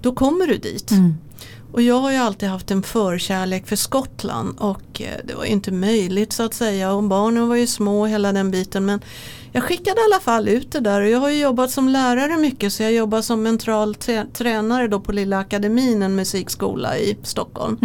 Då 0.00 0.12
kommer 0.12 0.46
du 0.46 0.56
dit. 0.56 0.90
Och 1.72 1.82
jag 1.82 2.00
har 2.00 2.10
ju 2.10 2.16
alltid 2.16 2.48
haft 2.48 2.70
en 2.70 2.82
förkärlek 2.82 3.66
för 3.66 3.76
Skottland 3.76 4.58
och 4.58 5.00
eh, 5.02 5.08
det 5.24 5.34
var 5.34 5.44
inte 5.44 5.72
möjligt 5.72 6.32
så 6.32 6.42
att 6.42 6.54
säga 6.54 6.92
och 6.92 7.02
barnen 7.02 7.48
var 7.48 7.56
ju 7.56 7.66
små 7.66 8.06
hela 8.06 8.32
den 8.32 8.50
biten 8.50 8.86
men 8.86 9.00
jag 9.52 9.62
skickade 9.62 10.00
i 10.00 10.04
alla 10.12 10.20
fall 10.20 10.48
ut 10.48 10.72
det 10.72 10.80
där 10.80 11.00
och 11.00 11.08
jag 11.08 11.18
har 11.18 11.30
ju 11.30 11.38
jobbat 11.40 11.70
som 11.70 11.88
lärare 11.88 12.36
mycket 12.36 12.72
så 12.72 12.82
jag 12.82 12.92
jobbar 12.92 13.22
som 13.22 13.42
mental 13.42 13.94
trä- 13.94 14.26
tränare 14.32 14.88
då 14.88 15.00
på 15.00 15.12
Lilla 15.12 15.38
Akademin, 15.38 16.02
en 16.02 16.14
musikskola 16.16 16.98
i 16.98 17.16
Stockholm. 17.22 17.78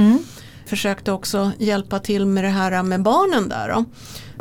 Försökte 0.65 1.11
också 1.11 1.51
hjälpa 1.57 1.99
till 1.99 2.25
med 2.25 2.43
det 2.43 2.49
här 2.49 2.83
med 2.83 3.01
barnen 3.01 3.49
där 3.49 3.69
då. 3.69 3.85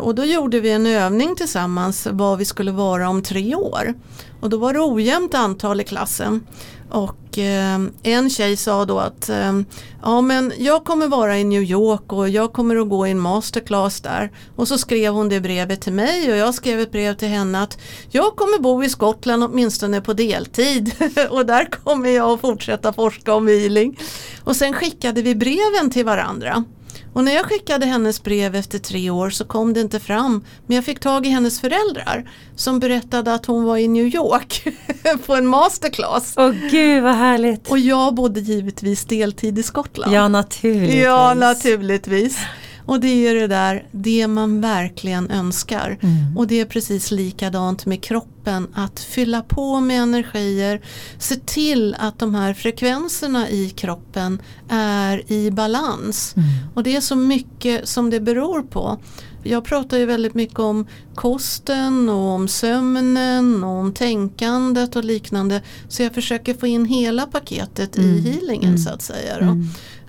Och 0.00 0.14
då 0.14 0.24
gjorde 0.24 0.60
vi 0.60 0.70
en 0.70 0.86
övning 0.86 1.36
tillsammans 1.36 2.08
vad 2.10 2.38
vi 2.38 2.44
skulle 2.44 2.72
vara 2.72 3.08
om 3.08 3.22
tre 3.22 3.54
år. 3.54 3.94
Och 4.40 4.50
då 4.50 4.56
var 4.56 4.72
det 4.72 4.80
ojämnt 4.80 5.34
antal 5.34 5.80
i 5.80 5.84
klassen. 5.84 6.46
Och 6.90 7.38
eh, 7.38 7.80
en 8.02 8.30
tjej 8.30 8.56
sa 8.56 8.84
då 8.84 8.98
att 8.98 9.28
eh, 9.28 9.60
ja 10.02 10.20
men 10.20 10.52
jag 10.58 10.84
kommer 10.84 11.08
vara 11.08 11.38
i 11.38 11.44
New 11.44 11.62
York 11.62 12.12
och 12.12 12.28
jag 12.28 12.52
kommer 12.52 12.76
att 12.76 12.88
gå 12.88 13.06
i 13.06 13.10
en 13.10 13.18
masterclass 13.18 14.00
där. 14.00 14.30
Och 14.56 14.68
så 14.68 14.78
skrev 14.78 15.12
hon 15.12 15.28
det 15.28 15.40
brevet 15.40 15.80
till 15.80 15.92
mig 15.92 16.32
och 16.32 16.36
jag 16.36 16.54
skrev 16.54 16.80
ett 16.80 16.92
brev 16.92 17.14
till 17.14 17.28
henne 17.28 17.62
att 17.62 17.78
jag 18.10 18.36
kommer 18.36 18.58
bo 18.58 18.84
i 18.84 18.88
Skottland 18.88 19.44
åtminstone 19.44 20.00
på 20.00 20.12
deltid. 20.12 20.92
och 21.30 21.46
där 21.46 21.64
kommer 21.64 22.08
jag 22.08 22.30
att 22.30 22.40
fortsätta 22.40 22.92
forska 22.92 23.34
om 23.34 23.48
healing. 23.48 23.98
Och 24.44 24.56
sen 24.56 24.72
skickade 24.72 25.22
vi 25.22 25.34
breven 25.34 25.90
till 25.90 26.04
varandra. 26.04 26.64
Och 27.12 27.24
när 27.24 27.32
jag 27.34 27.44
skickade 27.44 27.86
hennes 27.86 28.22
brev 28.22 28.54
efter 28.54 28.78
tre 28.78 29.10
år 29.10 29.30
så 29.30 29.44
kom 29.44 29.72
det 29.72 29.80
inte 29.80 30.00
fram. 30.00 30.44
Men 30.66 30.74
jag 30.74 30.84
fick 30.84 31.00
tag 31.00 31.26
i 31.26 31.28
hennes 31.28 31.60
föräldrar 31.60 32.30
som 32.56 32.80
berättade 32.80 33.34
att 33.34 33.46
hon 33.46 33.64
var 33.64 33.76
i 33.76 33.88
New 33.88 34.06
York 34.06 34.64
på 35.26 35.34
en 35.34 35.46
masterclass. 35.46 36.34
Åh 36.36 36.50
gud 36.70 37.02
vad 37.02 37.14
härligt. 37.14 37.70
Och 37.70 37.78
jag 37.78 38.14
bodde 38.14 38.40
givetvis 38.40 39.04
deltid 39.04 39.58
i 39.58 39.62
Skottland. 39.62 40.12
Ja 40.12 40.28
naturligtvis. 40.28 41.02
Ja, 41.04 41.34
naturligtvis. 41.34 42.38
Och 42.86 43.00
det 43.00 43.26
är 43.26 43.34
det 43.34 43.46
där, 43.46 43.86
det 43.92 44.26
man 44.26 44.60
verkligen 44.60 45.30
önskar. 45.30 45.98
Och 46.36 46.46
det 46.46 46.60
är 46.60 46.64
precis 46.64 47.10
likadant 47.10 47.86
med 47.86 48.02
kroppen, 48.02 48.66
att 48.74 49.00
fylla 49.00 49.42
på 49.42 49.80
med 49.80 50.02
energier, 50.02 50.80
se 51.18 51.36
till 51.36 51.96
att 51.98 52.18
de 52.18 52.34
här 52.34 52.54
frekvenserna 52.54 53.48
i 53.48 53.70
kroppen 53.70 54.42
är 54.68 55.32
i 55.32 55.50
balans. 55.50 56.34
Och 56.74 56.82
det 56.82 56.96
är 56.96 57.00
så 57.00 57.16
mycket 57.16 57.88
som 57.88 58.10
det 58.10 58.20
beror 58.20 58.62
på. 58.62 58.98
Jag 59.42 59.64
pratar 59.64 59.98
ju 59.98 60.06
väldigt 60.06 60.34
mycket 60.34 60.58
om 60.58 60.86
kosten 61.14 62.08
och 62.08 62.28
om 62.28 62.48
sömnen 62.48 63.64
och 63.64 63.70
om 63.70 63.92
tänkandet 63.92 64.96
och 64.96 65.04
liknande. 65.04 65.62
Så 65.88 66.02
jag 66.02 66.14
försöker 66.14 66.54
få 66.54 66.66
in 66.66 66.84
hela 66.84 67.26
paketet 67.26 67.98
i 67.98 68.20
healingen 68.20 68.78
så 68.78 68.90
att 68.90 69.02
säga. 69.02 69.56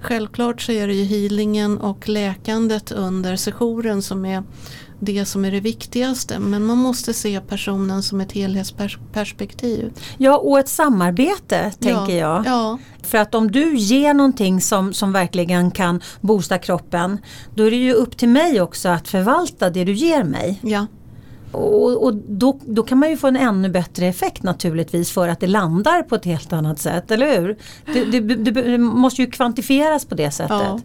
Självklart 0.01 0.61
så 0.61 0.71
är 0.71 0.87
det 0.87 0.93
ju 0.93 1.03
healingen 1.03 1.77
och 1.77 2.09
läkandet 2.09 2.91
under 2.91 3.35
sessionen 3.35 4.01
som 4.01 4.25
är 4.25 4.43
det 4.99 5.25
som 5.25 5.45
är 5.45 5.51
det 5.51 5.59
viktigaste. 5.59 6.39
Men 6.39 6.65
man 6.65 6.77
måste 6.77 7.13
se 7.13 7.41
personen 7.41 8.03
som 8.03 8.21
ett 8.21 8.31
helhetsperspektiv. 8.31 9.93
Ja 10.17 10.37
och 10.37 10.59
ett 10.59 10.69
samarbete 10.69 11.71
tänker 11.79 12.17
jag. 12.17 12.43
Ja, 12.45 12.79
För 13.03 13.17
att 13.17 13.35
om 13.35 13.51
du 13.51 13.75
ger 13.75 14.13
någonting 14.13 14.61
som, 14.61 14.93
som 14.93 15.11
verkligen 15.11 15.71
kan 15.71 16.01
boosta 16.21 16.57
kroppen 16.57 17.17
då 17.55 17.63
är 17.63 17.71
det 17.71 17.77
ju 17.77 17.93
upp 17.93 18.17
till 18.17 18.29
mig 18.29 18.61
också 18.61 18.89
att 18.89 19.07
förvalta 19.07 19.69
det 19.69 19.83
du 19.83 19.93
ger 19.93 20.23
mig. 20.23 20.59
Ja. 20.61 20.87
Och, 21.51 22.03
och 22.03 22.13
då, 22.13 22.59
då 22.65 22.83
kan 22.83 22.97
man 22.97 23.09
ju 23.09 23.17
få 23.17 23.27
en 23.27 23.35
ännu 23.35 23.69
bättre 23.69 24.07
effekt 24.07 24.43
naturligtvis 24.43 25.11
för 25.11 25.27
att 25.27 25.39
det 25.39 25.47
landar 25.47 26.03
på 26.03 26.15
ett 26.15 26.25
helt 26.25 26.53
annat 26.53 26.79
sätt, 26.79 27.11
eller 27.11 27.41
hur? 27.41 27.57
Det, 27.85 28.19
det, 28.19 28.35
det 28.51 28.77
måste 28.77 29.21
ju 29.21 29.31
kvantifieras 29.31 30.05
på 30.05 30.15
det 30.15 30.31
sättet. 30.31 30.49
Ja. 30.49 30.79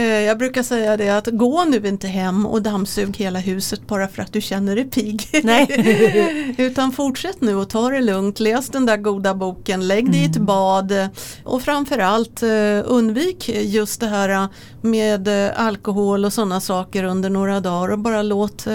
Eh, 0.00 0.06
jag 0.20 0.38
brukar 0.38 0.62
säga 0.62 0.96
det 0.96 1.08
att 1.08 1.26
gå 1.26 1.64
nu 1.64 1.88
inte 1.88 2.08
hem 2.08 2.46
och 2.46 2.62
dammsug 2.62 3.16
hela 3.16 3.38
huset 3.38 3.86
bara 3.86 4.08
för 4.08 4.22
att 4.22 4.32
du 4.32 4.40
känner 4.40 4.76
dig 4.76 4.84
pigg. 4.90 5.22
Nej. 5.44 6.54
Utan 6.58 6.92
fortsätt 6.92 7.40
nu 7.40 7.54
och 7.54 7.68
ta 7.68 7.88
det 7.88 8.00
lugnt, 8.00 8.40
läs 8.40 8.68
den 8.68 8.86
där 8.86 8.96
goda 8.96 9.34
boken, 9.34 9.88
lägg 9.88 10.12
dig 10.12 10.20
i 10.20 10.24
ett 10.24 10.36
Mm. 10.36 10.46
bad 10.46 11.08
och 11.44 11.62
framförallt 11.62 12.42
eh, 12.42 12.48
undvik 12.84 13.48
just 13.48 14.00
det 14.00 14.06
här 14.06 14.48
med 14.82 15.46
eh, 15.46 15.66
alkohol 15.66 16.24
och 16.24 16.32
sådana 16.32 16.60
saker 16.60 17.04
under 17.04 17.30
några 17.30 17.60
dagar 17.60 17.88
och 17.92 17.98
bara 17.98 18.22
låt 18.22 18.66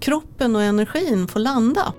kroppen 0.00 0.56
och 0.56 0.62
energin 0.62 1.28
få 1.28 1.38
landa. 1.38 1.92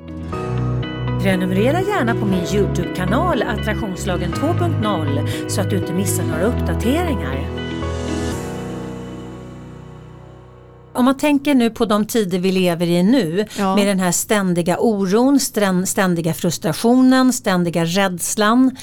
Prenumerera 1.21 1.81
gärna 1.81 2.15
på 2.15 2.25
min 2.25 2.43
Youtube-kanal 2.53 3.43
Attraktionslagen 3.43 4.33
2.0 4.33 5.47
så 5.49 5.61
att 5.61 5.69
du 5.69 5.77
inte 5.77 5.93
missar 5.93 6.23
några 6.23 6.43
uppdateringar. 6.43 7.66
Om 10.97 11.05
man 11.05 11.17
tänker 11.17 11.55
nu 11.55 11.69
på 11.69 11.85
de 11.85 12.05
tider 12.05 12.39
vi 12.39 12.51
lever 12.51 12.87
i 12.87 13.03
nu 13.03 13.45
Ja. 13.57 13.75
med 13.75 13.87
den 13.87 13.99
här 13.99 14.11
ständiga 14.11 14.77
oron, 14.79 15.37
stän- 15.39 15.85
ständiga 15.85 16.33
frustrationen, 16.33 17.33
ständiga 17.33 17.85
rädslan. 17.85 18.75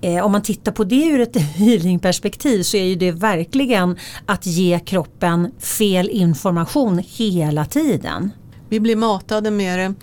Eh, 0.00 0.24
om 0.24 0.32
man 0.32 0.42
tittar 0.42 0.72
på 0.72 0.84
det 0.84 1.04
ur 1.06 1.20
ett 1.20 1.36
healingperspektiv 1.56 2.62
så 2.62 2.76
är 2.76 2.84
ju 2.84 2.94
det 2.94 3.12
verkligen 3.12 3.96
att 4.26 4.46
ge 4.46 4.78
kroppen 4.78 5.50
fel 5.58 6.08
information 6.08 7.02
hela 7.06 7.64
tiden. 7.64 8.30
Vi 8.68 8.80
blir 8.80 8.96
matade 8.96 9.50
med 9.50 9.78
det. 9.78 9.94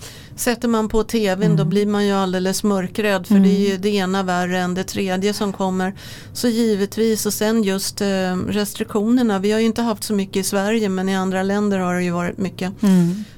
Sätter 0.41 0.67
man 0.67 0.89
på 0.89 1.03
tvn 1.03 1.43
Mm. 1.43 1.57
då 1.57 1.65
blir 1.65 1.85
man 1.85 2.05
ju 2.05 2.11
alldeles 2.13 2.63
mörkrädd 2.63 3.27
för 3.27 3.35
det 3.39 3.49
är 3.49 3.69
ju 3.71 3.77
det 3.77 3.89
ena 3.89 4.23
värre 4.23 4.59
än 4.59 4.73
det 4.73 4.83
tredje 4.83 5.33
som 5.33 5.53
kommer. 5.53 5.93
Så 6.33 6.47
givetvis 6.47 7.25
och 7.25 7.33
sen 7.33 7.63
just 7.63 8.01
eh, 8.01 8.07
restriktionerna. 8.47 9.39
Vi 9.39 9.51
har 9.51 9.59
ju 9.59 9.65
inte 9.65 9.81
haft 9.81 10.03
så 10.03 10.13
mycket 10.13 10.37
i 10.37 10.43
Sverige 10.43 10.89
men 10.89 11.09
i 11.09 11.15
andra 11.15 11.43
länder 11.43 11.79
har 11.79 11.93
det 11.95 12.03
ju 12.03 12.11
varit 12.11 12.37
mycket. 12.37 12.73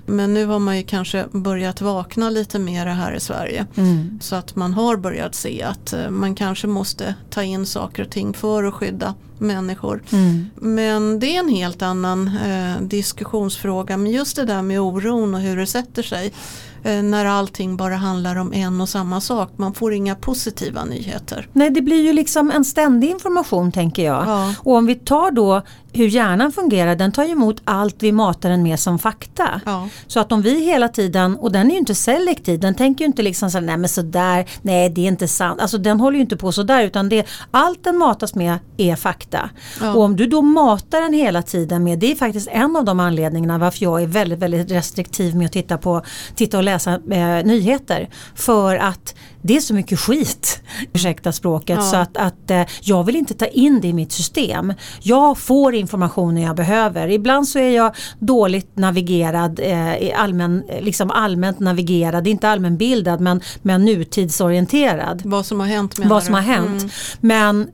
Men 0.05 0.33
nu 0.33 0.45
har 0.45 0.59
man 0.59 0.77
ju 0.77 0.83
kanske 0.83 1.25
börjat 1.31 1.81
vakna 1.81 2.29
lite 2.29 2.59
mer 2.59 2.85
här 2.85 3.13
i 3.13 3.19
Sverige. 3.19 3.65
Mm. 3.75 4.19
Så 4.21 4.35
att 4.35 4.55
man 4.55 4.73
har 4.73 4.97
börjat 4.97 5.35
se 5.35 5.63
att 5.63 5.93
eh, 5.93 6.09
man 6.09 6.35
kanske 6.35 6.67
måste 6.67 7.15
ta 7.29 7.43
in 7.43 7.65
saker 7.65 8.03
och 8.03 8.09
ting 8.11 8.33
för 8.33 8.63
att 8.63 8.73
skydda 8.73 9.13
människor. 9.37 10.03
Mm. 10.11 10.45
Men 10.55 11.19
det 11.19 11.35
är 11.35 11.39
en 11.39 11.49
helt 11.49 11.81
annan 11.81 12.27
eh, 12.45 12.81
diskussionsfråga. 12.81 13.97
Men 13.97 14.11
just 14.11 14.35
det 14.35 14.45
där 14.45 14.61
med 14.61 14.79
oron 14.79 15.35
och 15.35 15.41
hur 15.41 15.57
det 15.57 15.67
sätter 15.67 16.03
sig. 16.03 16.33
Eh, 16.83 17.03
när 17.03 17.25
allting 17.25 17.77
bara 17.77 17.95
handlar 17.95 18.35
om 18.35 18.53
en 18.53 18.81
och 18.81 18.89
samma 18.89 19.21
sak. 19.21 19.49
Man 19.55 19.73
får 19.73 19.93
inga 19.93 20.15
positiva 20.15 20.85
nyheter. 20.85 21.47
Nej 21.53 21.69
det 21.69 21.81
blir 21.81 22.03
ju 22.03 22.13
liksom 22.13 22.51
en 22.51 22.65
ständig 22.65 23.09
information 23.09 23.71
tänker 23.71 24.05
jag. 24.05 24.27
Ja. 24.27 24.53
Och 24.59 24.75
om 24.75 24.85
vi 24.85 24.95
tar 24.95 25.31
då 25.31 25.61
hur 25.93 26.07
hjärnan 26.07 26.51
fungerar, 26.51 26.95
den 26.95 27.11
tar 27.11 27.29
emot 27.29 27.61
allt 27.63 28.03
vi 28.03 28.11
matar 28.11 28.49
den 28.49 28.63
med 28.63 28.79
som 28.79 28.99
fakta. 28.99 29.61
Ja. 29.65 29.89
Så 30.07 30.19
att 30.19 30.31
om 30.31 30.41
vi 30.41 30.65
hela 30.65 30.87
tiden, 30.87 31.35
och 31.35 31.51
den 31.51 31.67
är 31.67 31.71
ju 31.71 31.79
inte 31.79 31.95
selektiv, 31.95 32.59
den 32.59 32.75
tänker 32.75 33.05
ju 33.05 33.07
inte 33.07 33.21
liksom 33.21 33.51
så 33.51 33.59
nej 33.59 33.77
men 33.77 33.89
sådär, 33.89 34.45
nej 34.61 34.89
det 34.89 35.01
är 35.01 35.07
inte 35.07 35.27
sant. 35.27 35.61
Alltså 35.61 35.77
den 35.77 35.99
håller 35.99 36.15
ju 36.15 36.21
inte 36.21 36.37
på 36.37 36.51
sådär 36.51 36.83
utan 36.83 37.09
det, 37.09 37.27
allt 37.51 37.83
den 37.83 37.97
matas 37.97 38.35
med 38.35 38.57
är 38.77 38.95
fakta. 38.95 39.49
Ja. 39.81 39.93
Och 39.93 40.01
om 40.01 40.15
du 40.15 40.27
då 40.27 40.41
matar 40.41 41.01
den 41.01 41.13
hela 41.13 41.41
tiden 41.41 41.83
med, 41.83 41.99
det 41.99 42.11
är 42.11 42.15
faktiskt 42.15 42.47
en 42.51 42.75
av 42.75 42.85
de 42.85 42.99
anledningarna 42.99 43.57
varför 43.57 43.83
jag 43.83 44.01
är 44.01 44.07
väldigt, 44.07 44.39
väldigt 44.39 44.71
restriktiv 44.71 45.35
med 45.35 45.45
att 45.45 45.51
titta, 45.51 45.77
på, 45.77 46.01
titta 46.35 46.57
och 46.57 46.63
läsa 46.63 46.93
eh, 46.93 47.45
nyheter. 47.45 48.09
För 48.35 48.75
att 48.75 49.15
det 49.45 49.55
är 49.57 49.61
så 49.61 49.73
mycket 49.73 49.99
skit, 49.99 50.61
ursäkta 50.93 51.31
språket, 51.31 51.75
Ja. 51.77 51.81
så 51.81 51.95
att, 51.95 52.17
att 52.17 52.51
eh, 52.51 52.61
jag 52.81 53.03
vill 53.03 53.15
inte 53.15 53.33
ta 53.33 53.45
in 53.45 53.81
det 53.81 53.87
i 53.87 53.93
mitt 53.93 54.11
system. 54.11 54.73
Jag 55.01 55.37
får 55.37 55.75
informationen 55.75 56.43
jag 56.43 56.55
behöver. 56.55 57.07
Ibland 57.07 57.47
så 57.47 57.59
är 57.59 57.69
jag 57.75 57.95
dåligt 58.19 58.77
navigerad, 58.77 59.59
eh, 59.63 60.21
allmän, 60.21 60.63
liksom 60.81 61.11
allmänt 61.11 61.59
navigerad, 61.59 62.27
inte 62.27 62.49
allmänbildad 62.49 63.21
men, 63.21 63.41
men 63.61 63.85
nutidsorienterad. 63.85 65.21
Vad 65.25 65.45
som 65.45 65.59
har 65.59 65.67
hänt 65.67 65.97
menar 65.97 66.09
Vad 66.09 66.23
som 66.23 66.31
du? 66.33 66.37
har 66.39 66.45
hänt. 66.47 66.81
Mm. 66.81 66.89
Men 67.21 67.67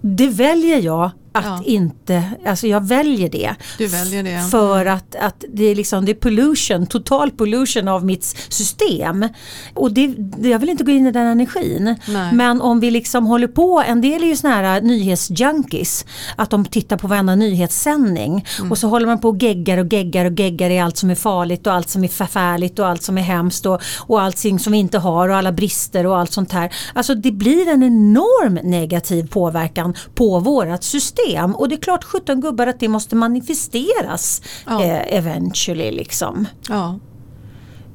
det 0.00 0.28
väljer 0.28 0.78
jag 0.82 1.10
att 1.32 1.44
Ja. 1.44 1.62
inte, 1.64 2.22
alltså 2.46 2.66
jag 2.66 2.88
väljer 2.88 3.28
det. 3.28 3.54
Du 3.78 3.86
väljer 3.86 4.22
det. 4.22 4.50
För 4.50 4.86
att, 4.86 5.14
att 5.14 5.44
det, 5.48 5.64
är 5.64 5.74
liksom, 5.74 6.04
det 6.04 6.12
är 6.12 6.14
pollution, 6.14 6.86
total 6.86 7.30
pollution 7.30 7.88
av 7.88 8.04
mitt 8.04 8.24
system. 8.48 9.28
Och 9.74 9.92
det, 9.92 10.14
jag 10.42 10.58
vill 10.58 10.68
inte 10.68 10.84
gå 10.84 10.90
in 10.90 11.06
i 11.06 11.12
den 11.12 11.26
energin. 11.26 11.96
Nej. 12.08 12.32
Men 12.32 12.60
om 12.60 12.80
vi 12.80 12.90
liksom 12.90 13.26
håller 13.26 13.48
på, 13.48 13.82
en 13.86 14.00
del 14.00 14.22
är 14.22 14.26
ju 14.26 14.36
såna 14.36 14.54
här 14.54 14.80
nyhetsjunkies. 14.80 16.04
Att 16.36 16.50
de 16.50 16.64
tittar 16.64 16.96
på 16.96 17.06
varenda 17.06 17.34
nyhetssändning. 17.34 18.46
Mm. 18.58 18.70
Och 18.70 18.78
så 18.78 18.88
håller 18.88 19.06
man 19.06 19.20
på 19.20 19.28
och 19.28 19.42
geggar 19.42 19.78
och 19.78 19.92
geggar 19.92 20.24
och 20.24 20.40
geggar 20.40 20.70
i 20.70 20.78
allt 20.78 20.96
som 20.96 21.10
är 21.10 21.14
farligt 21.14 21.66
och 21.66 21.72
allt 21.72 21.88
som 21.88 22.04
är 22.04 22.08
förfärligt 22.08 22.78
och 22.78 22.86
allt 22.86 23.02
som 23.02 23.18
är 23.18 23.22
hemskt 23.22 23.66
och, 23.66 23.82
och 23.98 24.22
allting 24.22 24.58
som 24.58 24.72
vi 24.72 24.78
inte 24.78 24.98
har 24.98 25.28
och 25.28 25.36
alla 25.36 25.52
brister 25.52 26.06
och 26.06 26.18
allt 26.18 26.32
sånt 26.32 26.52
här. 26.52 26.74
Alltså 26.94 27.14
det 27.14 27.32
blir 27.32 27.68
en 27.68 27.82
enorm 27.82 28.54
negativ 28.54 29.28
påverkan 29.28 29.94
på 30.14 30.40
vårat 30.40 30.84
system. 30.84 31.17
Och 31.56 31.68
det 31.68 31.74
är 31.74 31.80
klart 31.80 32.04
17 32.04 32.40
gubbar 32.40 32.66
att 32.66 32.80
det 32.80 32.88
måste 32.88 33.16
manifesteras 33.16 34.42
Ja. 34.66 34.84
eh, 34.84 35.16
eventually 35.16 35.90
liksom. 35.90 36.48
Ja. 36.68 36.98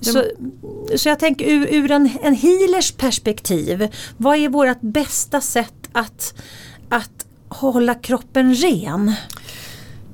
Så, 0.01 0.23
så 0.95 1.09
jag 1.09 1.19
tänker 1.19 1.45
ur, 1.45 1.67
ur 1.73 1.91
en, 1.91 2.09
en 2.23 2.35
healers 2.35 2.91
perspektiv, 2.91 3.87
vad 4.17 4.37
är 4.37 4.49
vårt 4.49 4.81
bästa 4.81 5.41
sätt 5.41 5.89
att, 5.91 6.33
att 6.89 7.25
hålla 7.49 7.95
kroppen 7.95 8.55
ren? 8.55 9.13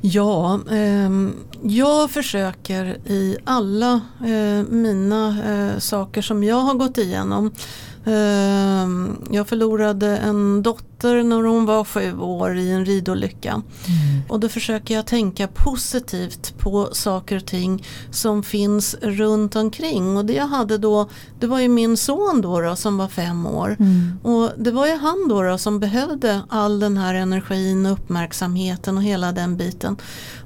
Ja, 0.01 0.59
ehm, 0.71 1.33
jag 1.63 2.11
försöker 2.11 2.85
i 3.05 3.37
alla 3.43 4.01
eh, 4.25 4.63
mina 4.69 5.37
eh, 5.49 5.79
saker 5.79 6.21
som 6.21 6.43
jag 6.43 6.55
har 6.61 6.73
gått 6.73 6.97
igenom. 6.97 7.51
Ehm, 8.09 9.17
jag 9.31 9.47
förlorade 9.47 10.17
en 10.17 10.63
dotter 10.63 11.23
när 11.23 11.43
hon 11.43 11.65
var 11.65 11.83
sju 11.83 12.19
år 12.19 12.57
i 12.57 12.71
en 12.71 12.85
ridolycka. 12.85 13.61
Och 14.29 14.39
då 14.39 14.49
försöker 14.49 14.95
jag 14.95 15.05
tänka 15.05 15.47
positivt 15.47 16.57
på 16.57 16.89
saker 16.91 17.35
och 17.35 17.45
ting 17.45 17.85
som 18.11 18.43
finns 18.43 18.95
runt 19.01 19.55
omkring. 19.55 20.17
Och 20.17 20.25
det 20.25 20.33
jag 20.33 20.47
hade 20.47 20.77
då, 20.77 21.09
det 21.39 21.47
var 21.47 21.59
ju 21.59 21.69
min 21.69 21.97
son 21.97 22.41
då, 22.41 22.61
då 22.61 22.75
som 22.75 22.97
var 22.97 23.07
fem 23.07 23.45
år. 23.45 23.77
Och 24.23 24.49
det 24.57 24.71
var 24.71 24.87
ju 24.87 24.97
han 24.97 25.27
då, 25.29 25.41
då 25.41 25.57
som 25.57 25.79
behövde 25.79 26.41
all 26.49 26.79
den 26.79 26.97
här 26.97 27.13
energin 27.13 27.85
och 27.85 27.91
uppmärksamheten 27.91 28.97
och 28.97 29.03
hela 29.03 29.31
den 29.31 29.57
biten. 29.57 29.97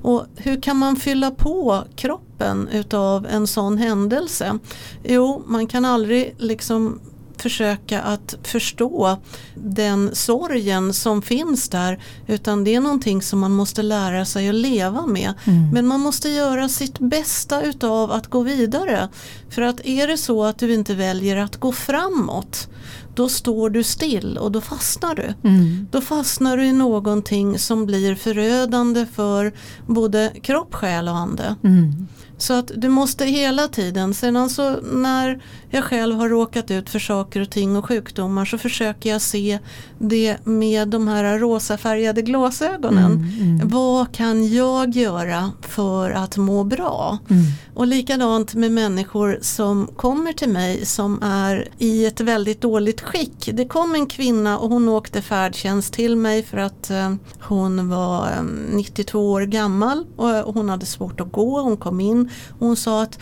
Och 0.01 0.25
hur 0.35 0.61
kan 0.61 0.77
man 0.77 0.95
fylla 0.95 1.31
på 1.31 1.83
kroppen 1.95 2.67
utav 2.67 3.27
en 3.29 3.47
sån 3.47 3.77
händelse? 3.77 4.59
Jo, 5.03 5.43
man 5.47 5.67
kan 5.67 5.85
aldrig 5.85 6.35
liksom 6.37 6.99
försöka 7.43 8.01
att 8.01 8.35
förstå 8.43 9.17
den 9.55 10.15
sorgen 10.15 10.93
som 10.93 11.21
finns 11.21 11.69
där 11.69 12.03
utan 12.27 12.63
det 12.63 12.75
är 12.75 12.79
någonting 12.79 13.21
som 13.21 13.39
man 13.39 13.51
måste 13.51 13.81
lära 13.81 14.25
sig 14.25 14.49
att 14.49 14.55
leva 14.55 15.05
med. 15.07 15.33
Men 15.73 15.87
man 15.87 15.99
måste 15.99 16.29
göra 16.29 16.69
sitt 16.69 16.99
bästa 16.99 17.61
utav 17.61 18.11
att 18.11 18.27
gå 18.27 18.43
vidare. 18.43 19.09
För 19.49 19.61
att 19.61 19.85
är 19.85 20.07
det 20.07 20.17
så 20.17 20.43
att 20.43 20.57
du 20.57 20.73
inte 20.73 20.95
väljer 20.95 21.37
att 21.37 21.57
gå 21.57 21.71
framåt 21.71 22.67
då 23.15 23.29
står 23.29 23.69
du 23.69 23.83
still 23.83 24.37
och 24.37 24.51
då 24.51 24.61
fastnar 24.61 25.15
du. 25.15 25.49
Mm. 25.49 25.87
Då 25.91 26.01
fastnar 26.01 26.57
du 26.57 26.65
i 26.65 26.73
någonting 26.73 27.59
som 27.59 27.85
blir 27.85 28.15
förödande 28.15 29.05
för 29.05 29.53
både 29.87 30.31
kropp, 30.41 30.73
själ 30.73 31.07
och 31.07 31.17
ande. 31.17 31.55
Mm. 31.63 32.07
Så 32.37 32.53
att 32.53 32.71
du 32.75 32.89
måste 32.89 33.25
hela 33.25 33.67
tiden, 33.67 34.13
sedan 34.13 34.49
så 34.49 34.81
när 34.81 35.43
jag 35.73 35.83
själv 35.83 36.15
har 36.15 36.29
råkat 36.29 36.71
ut 36.71 36.89
för 36.89 36.99
saker 36.99 37.41
och 37.41 37.49
ting 37.49 37.75
och 37.75 37.85
sjukdomar 37.85 38.45
så 38.45 38.57
försöker 38.57 39.09
jag 39.09 39.21
se 39.21 39.59
det 39.99 40.45
med 40.45 40.87
de 40.87 41.07
här 41.07 41.39
rosafärgade 41.39 42.21
glasögonen. 42.21 43.11
Mm. 43.11 43.67
Vad 43.69 44.15
kan 44.15 44.53
jag 44.53 44.95
göra 44.95 45.51
för 45.61 46.11
att 46.11 46.37
må 46.37 46.63
bra? 46.63 47.17
Mm. 47.29 47.43
Och 47.73 47.87
likadant 47.87 48.53
med 48.53 48.71
människor 48.71 49.37
som 49.41 49.87
kommer 49.95 50.33
till 50.33 50.49
mig 50.49 50.85
som 50.85 51.23
är 51.23 51.67
i 51.77 52.05
ett 52.05 52.21
väldigt 52.21 52.61
dåligt 52.61 53.01
skick. 53.01 53.49
Det 53.53 53.65
kom 53.65 53.95
en 53.95 54.05
kvinna 54.05 54.59
och 54.59 54.69
hon 54.69 54.89
åkte 54.89 55.21
färdtjänst 55.21 55.93
till 55.93 56.15
mig 56.15 56.43
för 56.43 56.57
att 56.57 56.89
eh, 56.89 57.13
hon 57.39 57.89
var 57.89 58.27
eh, 58.27 58.43
92 58.69 59.31
år 59.31 59.41
gammal 59.41 60.05
och 60.15 60.43
och 60.43 60.53
hon 60.53 60.69
hade 60.69 60.85
svårt 60.85 61.21
att 61.21 61.31
gå. 61.31 61.61
Hon 61.61 61.77
kom 61.77 61.99
in 61.99 62.29
och 62.59 62.67
hon 62.67 62.75
sa 62.75 63.03
att 63.03 63.19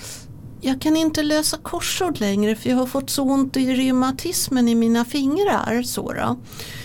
jag 0.61 0.81
kan 0.81 0.97
inte 0.97 1.23
lösa 1.23 1.57
korsord 1.57 2.19
längre 2.19 2.55
för 2.55 2.69
jag 2.69 2.77
har 2.77 2.85
fått 2.85 3.09
så 3.09 3.23
ont 3.23 3.57
i 3.57 3.75
reumatismen 3.75 4.67
i 4.67 4.75
mina 4.75 5.05
fingrar. 5.05 5.81
Så 5.83 6.13
då. 6.13 6.39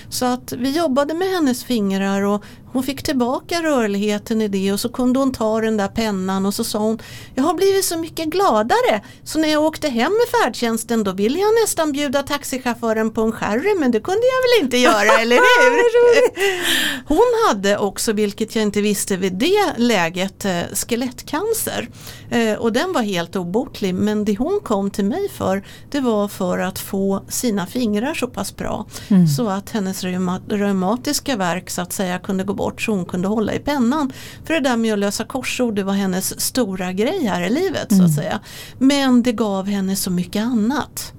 Så 0.09 0.25
att 0.27 0.53
vi 0.53 0.71
jobbade 0.71 1.15
med 1.15 1.29
hennes 1.29 1.65
fingrar 1.65 2.23
och 2.23 2.45
hon 2.77 2.83
fick 2.83 3.03
tillbaka 3.03 3.63
rörligheten 3.63 4.43
i 4.43 4.49
det 4.49 4.73
och 4.73 4.81
så 4.81 4.89
kunde 4.89 5.19
hon 5.19 5.33
ta 5.33 5.61
den 5.61 5.77
där 5.77 5.89
pennan 5.89 6.47
och 6.47 6.55
så 6.55 6.65
sa 6.65 6.79
hon 6.79 6.99
Jag 7.35 7.45
har 7.45 7.55
blivit 7.55 7.85
så 7.85 7.99
mycket 7.99 8.27
gladare 8.27 9.03
så 9.25 9.39
när 9.39 9.49
jag 9.49 9.63
åkte 9.63 9.89
hem 9.89 10.13
med 10.13 10.41
färdtjänsten 10.41 11.05
då 11.05 11.13
ville 11.13 11.39
jag 11.39 11.55
nästan 11.63 11.93
bjuda 11.93 12.23
taxichauffören 12.23 13.11
på 13.11 13.23
en 13.23 13.33
sherry 13.33 13.75
men 13.75 13.91
det 13.91 14.01
kunde 14.01 14.21
jag 14.27 14.43
väl 14.43 14.65
inte 14.65 14.77
göra, 14.77 15.19
eller 15.21 15.37
hur? 15.37 17.07
Hon 17.09 17.49
hade 17.49 17.79
också, 17.79 18.13
vilket 18.13 18.57
jag 18.57 18.63
inte 18.63 18.81
visste 18.81 19.17
vid 19.17 19.33
det 19.33 19.73
läget, 19.77 20.45
eh, 20.45 20.61
skelettcancer. 20.73 21.89
Eh, 22.31 22.55
och 22.55 22.73
den 22.73 22.93
var 22.93 23.03
helt 23.03 23.37
obotlig 23.37 23.95
men 23.95 24.25
det 24.25 24.39
hon 24.39 24.61
kom 24.63 24.91
till 24.91 25.05
mig 25.05 25.29
för 25.29 25.65
det 25.91 26.01
var 26.01 26.29
för 26.29 26.59
att 26.59 26.79
få 26.79 27.25
sina 27.29 27.67
fingrar 27.67 28.15
så 28.15 28.27
pass 28.27 28.57
bra 28.57 28.87
mm. 29.09 29.27
så 29.27 29.49
att 29.49 29.71
hennes 29.71 30.05
reumatiska 30.49 31.37
verk 31.37 31.71
så 31.71 31.83
att 31.83 31.93
säga 31.93 32.19
kunde 32.19 32.45
gå 32.45 32.55
bort 32.55 32.66
så 32.81 32.93
hon 32.93 33.05
kunde 33.05 33.29
hålla 33.29 33.55
i 33.55 33.59
pennan. 33.59 34.13
För 34.45 34.55
det 34.55 34.61
där 34.61 34.77
med 34.77 34.93
att 34.93 34.99
lösa 34.99 35.25
korsord 35.25 35.75
det 35.75 35.85
var 35.85 35.93
hennes 35.93 36.41
stora 36.41 36.93
grej 36.93 37.27
här 37.27 37.43
i 37.43 37.51
livet 37.51 37.93
mm. 37.93 37.99
så 37.99 38.05
att 38.05 38.19
mm. 38.19 38.23
säga. 38.23 38.41
Men 38.79 39.23
det 39.23 39.33
gav 39.33 39.67
henne 39.67 39.97
så 39.97 40.11
mycket 40.11 40.43
annat. 40.43 41.13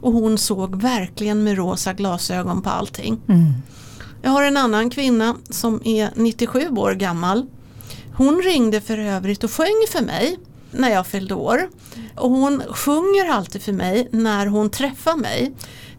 Och 0.00 0.12
hon 0.12 0.38
såg 0.38 0.82
verkligen 0.82 1.44
med 1.44 1.56
rosa 1.56 1.92
glasögon 1.92 2.62
på 2.62 2.70
allting. 2.70 3.20
Mm. 3.28 3.52
Jag 4.22 4.30
har 4.30 4.42
en 4.42 4.56
annan 4.56 4.90
kvinna 4.90 5.36
som 5.50 5.80
är 5.84 6.10
97 6.14 6.68
år 6.68 6.92
gammal. 6.92 7.46
Hon 8.14 8.42
ringde 8.42 8.80
för 8.80 8.98
övrigt 8.98 9.44
och 9.44 9.50
sjöng 9.50 9.86
för 9.88 10.04
mig 10.04 10.38
när 10.70 10.90
jag 10.90 11.06
fyllde 11.06 11.34
år. 11.34 11.68
Och 12.16 12.30
hon 12.30 12.62
sjunger 12.68 13.30
alltid 13.30 13.62
för 13.62 13.72
mig 13.72 14.08
när 14.12 14.46
hon 14.46 14.70
träffar 14.70 15.16
mig. 15.16 15.52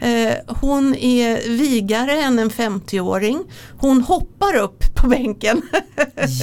Eh, 0.03 0.35
hon 0.47 0.95
är 0.95 1.49
vigare 1.57 2.21
än 2.21 2.39
en 2.39 2.49
50-åring. 2.49 3.43
Hon 3.77 4.01
hoppar 4.01 4.55
upp 4.55 4.95
på 4.95 5.07
bänken. 5.07 5.61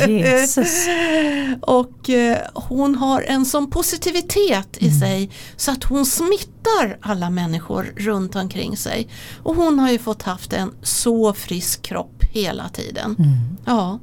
Jesus. 0.08 0.86
och 1.60 2.10
eh, 2.10 2.38
hon 2.54 2.94
har 2.94 3.22
en 3.22 3.44
sån 3.44 3.70
positivitet 3.70 4.76
i 4.78 4.86
mm. 4.86 5.00
sig 5.00 5.30
så 5.56 5.70
att 5.70 5.84
hon 5.84 6.06
smittar 6.06 6.98
alla 7.00 7.30
människor 7.30 7.92
runt 7.96 8.36
omkring 8.36 8.76
sig. 8.76 9.08
Och 9.42 9.54
hon 9.54 9.78
har 9.78 9.90
ju 9.90 9.98
fått 9.98 10.22
haft 10.22 10.52
en 10.52 10.74
så 10.82 11.32
frisk 11.32 11.82
kropp 11.82 12.22
hela 12.30 12.68
tiden. 12.68 13.16
Mm. 13.18 13.56
Ja. 13.64 13.98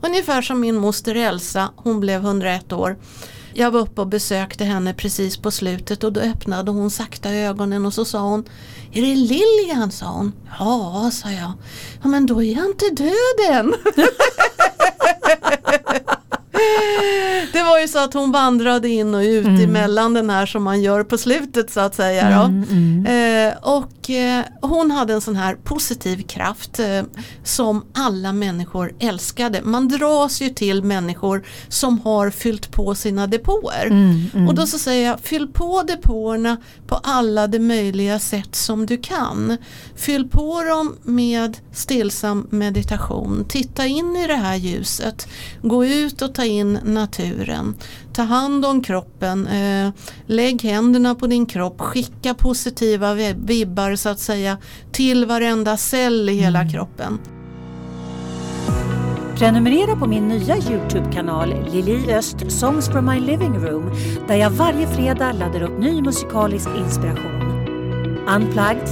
Ungefär 0.00 0.42
som 0.42 0.60
min 0.60 0.76
moster 0.76 1.14
Elsa, 1.14 1.70
hon 1.76 2.00
blev 2.00 2.24
101 2.24 2.72
år. 2.72 2.96
Jag 3.58 3.70
var 3.70 3.80
uppe 3.80 4.00
och 4.00 4.06
besökte 4.06 4.64
henne 4.64 4.94
precis 4.94 5.36
på 5.36 5.50
slutet 5.50 6.04
och 6.04 6.12
då 6.12 6.20
öppnade 6.20 6.70
hon 6.70 6.90
sakta 6.90 7.34
ögonen 7.34 7.86
och 7.86 7.94
så 7.94 8.04
sa 8.04 8.20
hon 8.20 8.44
är 8.92 9.02
det 9.02 9.14
Lilian? 9.14 9.90
sa 9.90 10.06
hon. 10.06 10.32
Ja, 10.58 11.10
sa 11.12 11.30
jag. 11.30 11.52
Ja 12.02 12.08
men 12.08 12.26
då 12.26 12.42
är 12.42 12.54
jag 12.54 12.66
inte 12.66 12.90
död 12.90 13.50
än. 13.50 13.74
det 17.52 17.62
var 17.62 17.80
ju 17.80 17.88
så 17.88 17.98
att 17.98 18.14
hon 18.14 18.32
vandrade 18.32 18.88
in 18.88 19.14
och 19.14 19.20
ut 19.20 19.46
mm. 19.46 19.60
emellan 19.60 20.14
den 20.14 20.30
här 20.30 20.46
som 20.46 20.62
man 20.62 20.82
gör 20.82 21.04
på 21.04 21.18
slutet 21.18 21.70
så 21.70 21.80
att 21.80 21.94
säga. 21.94 22.26
Mm, 22.26 22.64
mm. 22.70 23.06
Eh, 23.06 23.54
och 23.62 24.10
eh, 24.10 24.44
hon 24.60 24.90
hade 24.90 25.12
en 25.12 25.20
sån 25.20 25.36
här 25.36 25.54
positiv 25.54 26.22
kraft 26.22 26.78
eh, 26.78 27.02
som 27.44 27.84
alla 27.94 28.32
människor 28.32 28.92
älskade. 28.98 29.60
Man 29.62 29.88
dras 29.88 30.40
ju 30.40 30.48
till 30.48 30.82
människor 30.82 31.44
som 31.68 31.98
har 31.98 32.30
fyllt 32.30 32.72
på 32.72 32.94
sina 32.94 33.26
depåer. 33.26 33.86
Mm, 33.86 34.24
mm. 34.34 34.48
Och 34.48 34.54
då 34.54 34.66
så 34.66 34.78
säger 34.78 35.08
jag, 35.08 35.20
fyll 35.20 35.48
på 35.48 35.82
depåerna 35.82 36.56
på 36.86 36.94
alla 36.94 37.46
de 37.46 37.58
möjliga 37.58 38.18
sätt 38.18 38.54
som 38.54 38.86
du 38.86 38.96
kan. 38.96 39.56
Fyll 39.96 40.28
på 40.28 40.62
dem 40.62 40.96
med 41.02 41.56
stillsam 41.72 42.46
meditation. 42.50 43.44
Titta 43.48 43.86
in 43.86 44.16
i 44.16 44.26
det 44.26 44.36
här 44.36 44.56
ljuset. 44.56 45.28
Gå 45.62 45.84
ut 45.84 46.22
och 46.22 46.34
ta 46.34 46.44
in 46.46 46.78
naturen. 46.84 47.74
Ta 48.12 48.22
hand 48.22 48.64
om 48.64 48.82
kroppen, 48.82 49.46
eh, 49.46 49.92
lägg 50.26 50.62
händerna 50.62 51.14
på 51.14 51.26
din 51.26 51.46
kropp, 51.46 51.80
skicka 51.80 52.34
positiva 52.34 53.14
vibbar 53.34 53.96
så 53.96 54.08
att 54.08 54.20
säga 54.20 54.58
till 54.92 55.26
varenda 55.26 55.76
cell 55.76 56.28
i 56.28 56.34
hela 56.34 56.60
mm. 56.60 56.72
kroppen. 56.72 57.18
Prenumerera 59.38 59.96
på 59.96 60.06
min 60.06 60.28
nya 60.28 60.56
Youtube-kanal 60.56 61.54
Lili 61.72 62.14
Öst 62.14 62.36
Songs 62.52 62.88
from 62.88 63.06
my 63.06 63.20
living 63.20 63.58
room 63.58 63.90
där 64.28 64.34
jag 64.34 64.50
varje 64.50 64.86
fredag 64.86 65.32
laddar 65.32 65.62
upp 65.62 65.78
ny 65.78 66.02
musikalisk 66.02 66.68
inspiration. 66.76 67.42
Unplugged, 68.28 68.88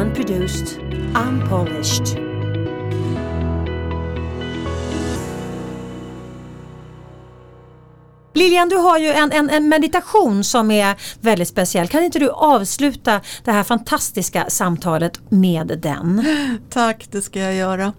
unproduced, 0.00 0.82
unpolished. 1.28 2.25
Lilian, 8.36 8.68
du 8.68 8.76
har 8.76 8.98
ju 8.98 9.08
en, 9.08 9.32
en, 9.32 9.50
en, 9.50 9.68
meditation 9.68 10.44
som 10.44 10.70
är 10.70 10.96
väldigt 11.20 11.48
speciell. 11.48 11.88
Kan 11.88 12.04
inte 12.04 12.18
du 12.18 12.30
avsluta 12.30 13.20
det 13.44 13.52
här 13.52 13.62
fantastiska 13.64 14.44
samtalet 14.48 15.20
med 15.28 15.78
den? 15.82 16.24
Tack, 16.70 17.08
det 17.10 17.22
ska 17.22 17.40
jag 17.40 17.54
göra. 17.54 17.92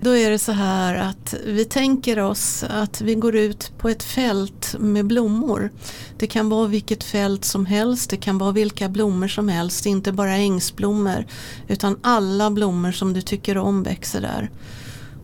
Då 0.00 0.16
är 0.16 0.30
det 0.30 0.38
så 0.38 0.52
här 0.52 0.94
att 0.94 1.34
vi 1.44 1.64
tänker 1.64 2.18
oss 2.18 2.64
att 2.68 3.00
vi 3.00 3.14
går 3.14 3.36
ut 3.36 3.72
på 3.78 3.88
ett 3.88 4.02
fält 4.02 4.74
med 4.78 5.06
blommor. 5.06 5.70
Det 6.18 6.26
kan 6.26 6.48
vara 6.48 6.66
vilket 6.66 7.04
fält 7.04 7.44
som 7.44 7.66
helst, 7.66 8.10
det 8.10 8.16
kan 8.16 8.38
vara 8.38 8.52
vilka 8.52 8.88
blommor 8.88 9.28
som 9.28 9.48
helst, 9.48 9.86
inte 9.86 10.12
bara 10.12 10.36
ängsblommor 10.36 11.26
utan 11.68 11.98
alla 12.02 12.50
blommor 12.50 12.92
som 12.92 13.12
du 13.12 13.22
tycker 13.22 13.58
om 13.58 13.82
växer 13.82 14.20
där. 14.20 14.50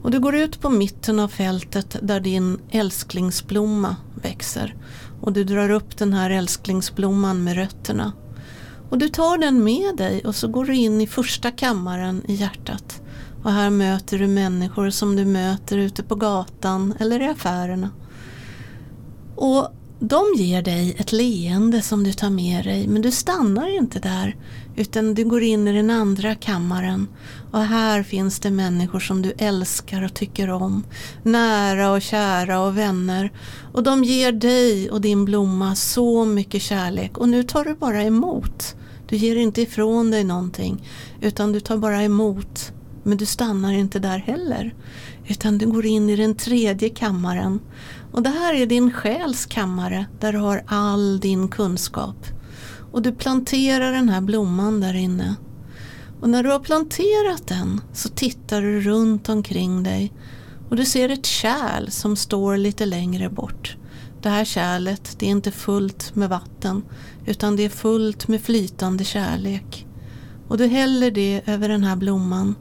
Och 0.03 0.11
du 0.11 0.20
går 0.20 0.34
ut 0.34 0.61
på 0.61 0.70
mitten 0.70 1.18
av 1.18 1.28
fältet 1.28 1.96
där 2.03 2.20
din 2.20 2.59
älsklingsblomma 2.70 3.96
växer. 4.22 4.74
Och 5.20 5.32
du 5.32 5.44
drar 5.44 5.70
upp 5.70 5.96
den 5.96 6.12
här 6.12 6.30
älsklingsblomman 6.30 7.44
med 7.44 7.55
rötterna. 7.55 8.12
Och 8.90 8.98
du 8.98 9.09
tar 9.09 9.38
den 9.38 9.64
med 9.64 9.96
dig 9.96 10.20
och 10.24 10.36
så 10.36 10.48
går 10.48 10.64
du 10.64 10.74
in 10.74 11.00
i 11.00 11.07
första 11.07 11.50
kammaren 11.50 12.22
i 12.28 12.34
hjärtat. 12.34 13.03
Och 13.42 13.53
här 13.53 13.70
möter 13.70 14.18
du 14.18 14.26
människor 14.26 14.90
som 14.90 15.16
du 15.16 15.24
möter 15.24 15.78
ute 15.78 16.03
på 16.03 16.14
gatan 16.14 16.94
eller 16.98 17.22
i 17.22 17.26
affärerna. 17.26 17.90
Och 19.36 19.68
de 20.00 20.24
ger 20.36 20.62
dig 20.62 20.94
ett 20.98 21.12
leende 21.12 21.82
som 21.82 22.05
du 22.05 22.12
tar 22.12 22.30
med 22.30 22.64
dig 22.64 22.88
men 22.88 23.03
du 23.03 23.11
stannar 23.11 23.76
inte 23.76 23.98
där 23.98 24.36
utan 24.76 25.14
du 25.14 25.24
går 25.24 25.42
in 25.42 25.68
i 25.68 25.72
den 25.72 25.90
andra 25.90 26.34
kammaren 26.34 27.09
och 27.53 27.62
här 27.62 28.03
finns 28.03 28.40
det 28.40 28.50
människor 28.50 29.00
som 29.00 29.22
du 29.22 29.32
älskar 29.38 30.05
och 30.05 30.14
tycker 30.14 30.50
om. 30.50 30.84
Nära 31.22 31.90
och 31.90 32.03
kära 32.03 32.61
och 32.61 32.78
vänner. 32.78 33.32
Och 33.72 33.82
de 33.82 34.05
ger 34.05 34.32
dig 34.32 34.90
och 34.90 35.00
din 35.00 35.24
blomma 35.24 35.74
så 35.74 36.24
mycket 36.24 36.62
kärlek 36.62 37.18
och 37.18 37.28
nu 37.28 37.42
tar 37.42 37.64
du 37.64 37.74
bara 37.74 38.03
emot. 38.03 38.76
Du 39.09 39.16
ger 39.16 39.36
inte 39.36 39.62
ifrån 39.62 40.11
dig 40.11 40.24
någonting 40.24 40.88
utan 41.20 41.53
du 41.53 41.61
tar 41.61 41.76
bara 41.76 42.03
emot. 42.03 42.72
Men 43.03 43.18
du 43.18 43.26
stannar 43.26 43.72
inte 43.72 43.98
där 43.98 44.18
heller. 44.18 44.74
Utan 45.26 45.59
du 45.59 45.66
går 45.66 45.86
in 45.86 46.11
i 46.11 46.16
den 46.16 46.34
tredje 46.34 46.88
kammaren. 46.88 47.61
Och 48.12 48.22
det 48.22 48.30
här 48.30 48.55
är 48.55 48.66
din 48.66 48.92
själs 48.92 49.46
kammare 49.46 50.07
där 50.20 50.32
du 50.32 50.38
har 50.38 50.62
all 50.66 51.20
din 51.20 51.48
kunskap. 51.48 52.26
Och 52.92 53.03
du 53.03 53.12
planterar 53.12 53.92
den 53.92 54.09
här 54.09 54.20
blomman 54.20 54.80
där 54.80 54.94
inne. 54.94 55.36
Och 56.22 56.30
när 56.30 56.42
du 56.42 56.50
har 56.50 56.58
planterat 56.58 57.46
den 57.46 57.80
så 57.92 58.08
tittar 58.08 58.62
du 58.62 58.80
runt 58.80 59.28
omkring 59.28 59.82
dig 59.82 60.12
och 60.68 60.76
du 60.76 60.84
ser 60.84 61.08
ett 61.08 61.26
kärl 61.26 61.90
som 61.90 62.16
står 62.16 62.56
lite 62.56 62.86
längre 62.86 63.30
bort. 63.30 63.76
Det 64.22 64.28
här 64.28 64.44
kärlet 64.44 65.16
det 65.18 65.26
är 65.26 65.30
inte 65.30 65.50
fullt 65.50 66.14
med 66.14 66.28
vatten 66.28 66.82
utan 67.26 67.56
det 67.56 67.62
är 67.62 67.68
fullt 67.68 68.28
med 68.28 68.40
flytande 68.40 69.04
kärlek. 69.04 69.86
Och 70.48 70.58
du 70.58 70.66
häller 70.66 71.10
det 71.10 71.42
över 71.46 71.68
den 71.68 71.84
här 71.84 71.96
blomman 71.96 72.54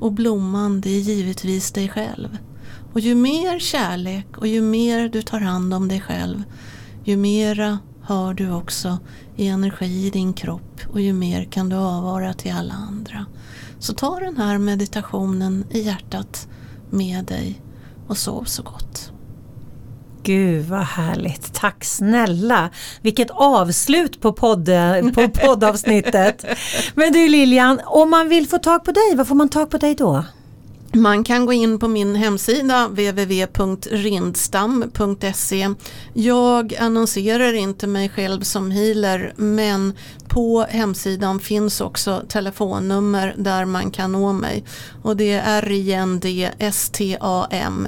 och 0.00 0.12
blomman 0.12 0.80
det 0.80 0.90
är 0.90 1.00
givetvis 1.00 1.72
dig 1.72 1.88
själv. 1.88 2.38
Och 2.92 3.00
ju 3.00 3.14
mer 3.14 3.58
kärlek 3.58 4.38
och 4.38 4.46
ju 4.46 4.62
mer 4.62 5.08
du 5.08 5.22
tar 5.22 5.40
hand 5.40 5.74
om 5.74 5.88
dig 5.88 6.00
själv 6.00 6.42
ju 7.08 7.16
mera 7.16 7.78
hör 8.08 8.34
du 8.34 8.52
också 8.52 8.98
i 9.36 9.48
energi 9.48 10.06
i 10.06 10.10
din 10.10 10.32
kropp 10.32 10.80
och 10.92 11.00
ju 11.00 11.12
mer 11.12 11.44
kan 11.44 11.68
du 11.68 11.76
avvara 11.76 12.34
till 12.34 12.52
alla 12.52 12.74
andra. 12.74 13.26
Så 13.78 13.92
ta 13.92 14.20
den 14.20 14.36
här 14.36 14.58
meditationen 14.58 15.64
i 15.70 15.80
hjärtat 15.80 16.48
med 16.90 17.24
dig 17.24 17.60
och 18.08 18.18
sov 18.18 18.44
så 18.44 18.62
gott. 18.62 19.12
Gud 20.22 20.66
vad 20.66 20.80
härligt, 20.80 21.54
tack 21.54 21.84
snälla! 21.84 22.70
Vilket 23.02 23.30
avslut 23.30 24.20
på, 24.20 24.32
podd, 24.32 24.68
på 25.14 25.28
poddavsnittet. 25.28 26.44
Men 26.94 27.12
du 27.12 27.28
Lilian, 27.28 27.80
om 27.84 28.10
man 28.10 28.28
vill 28.28 28.48
få 28.48 28.58
tag 28.58 28.84
på 28.84 28.92
dig, 28.92 29.16
var 29.16 29.24
får 29.24 29.34
man 29.34 29.48
tag 29.48 29.70
på 29.70 29.78
dig 29.78 29.94
då? 29.94 30.24
Man 30.92 31.24
kan 31.24 31.46
gå 31.46 31.52
in 31.52 31.78
på 31.78 31.88
min 31.88 32.14
hemsida 32.14 32.88
www.rindstam.se. 32.88 35.74
Jag 36.14 36.76
annonserar 36.76 37.52
inte 37.52 37.86
mig 37.86 38.08
själv 38.08 38.40
som 38.40 38.70
healer 38.70 39.32
men 39.36 39.92
på 40.28 40.66
hemsidan 40.68 41.40
finns 41.40 41.80
också 41.80 42.22
telefonnummer 42.28 43.34
där 43.36 43.64
man 43.64 43.90
kan 43.90 44.12
nå 44.12 44.32
mig. 44.32 44.64
Och 45.02 45.16
det 45.16 45.32
är 45.32 45.62
RINDSTAM 45.62 46.28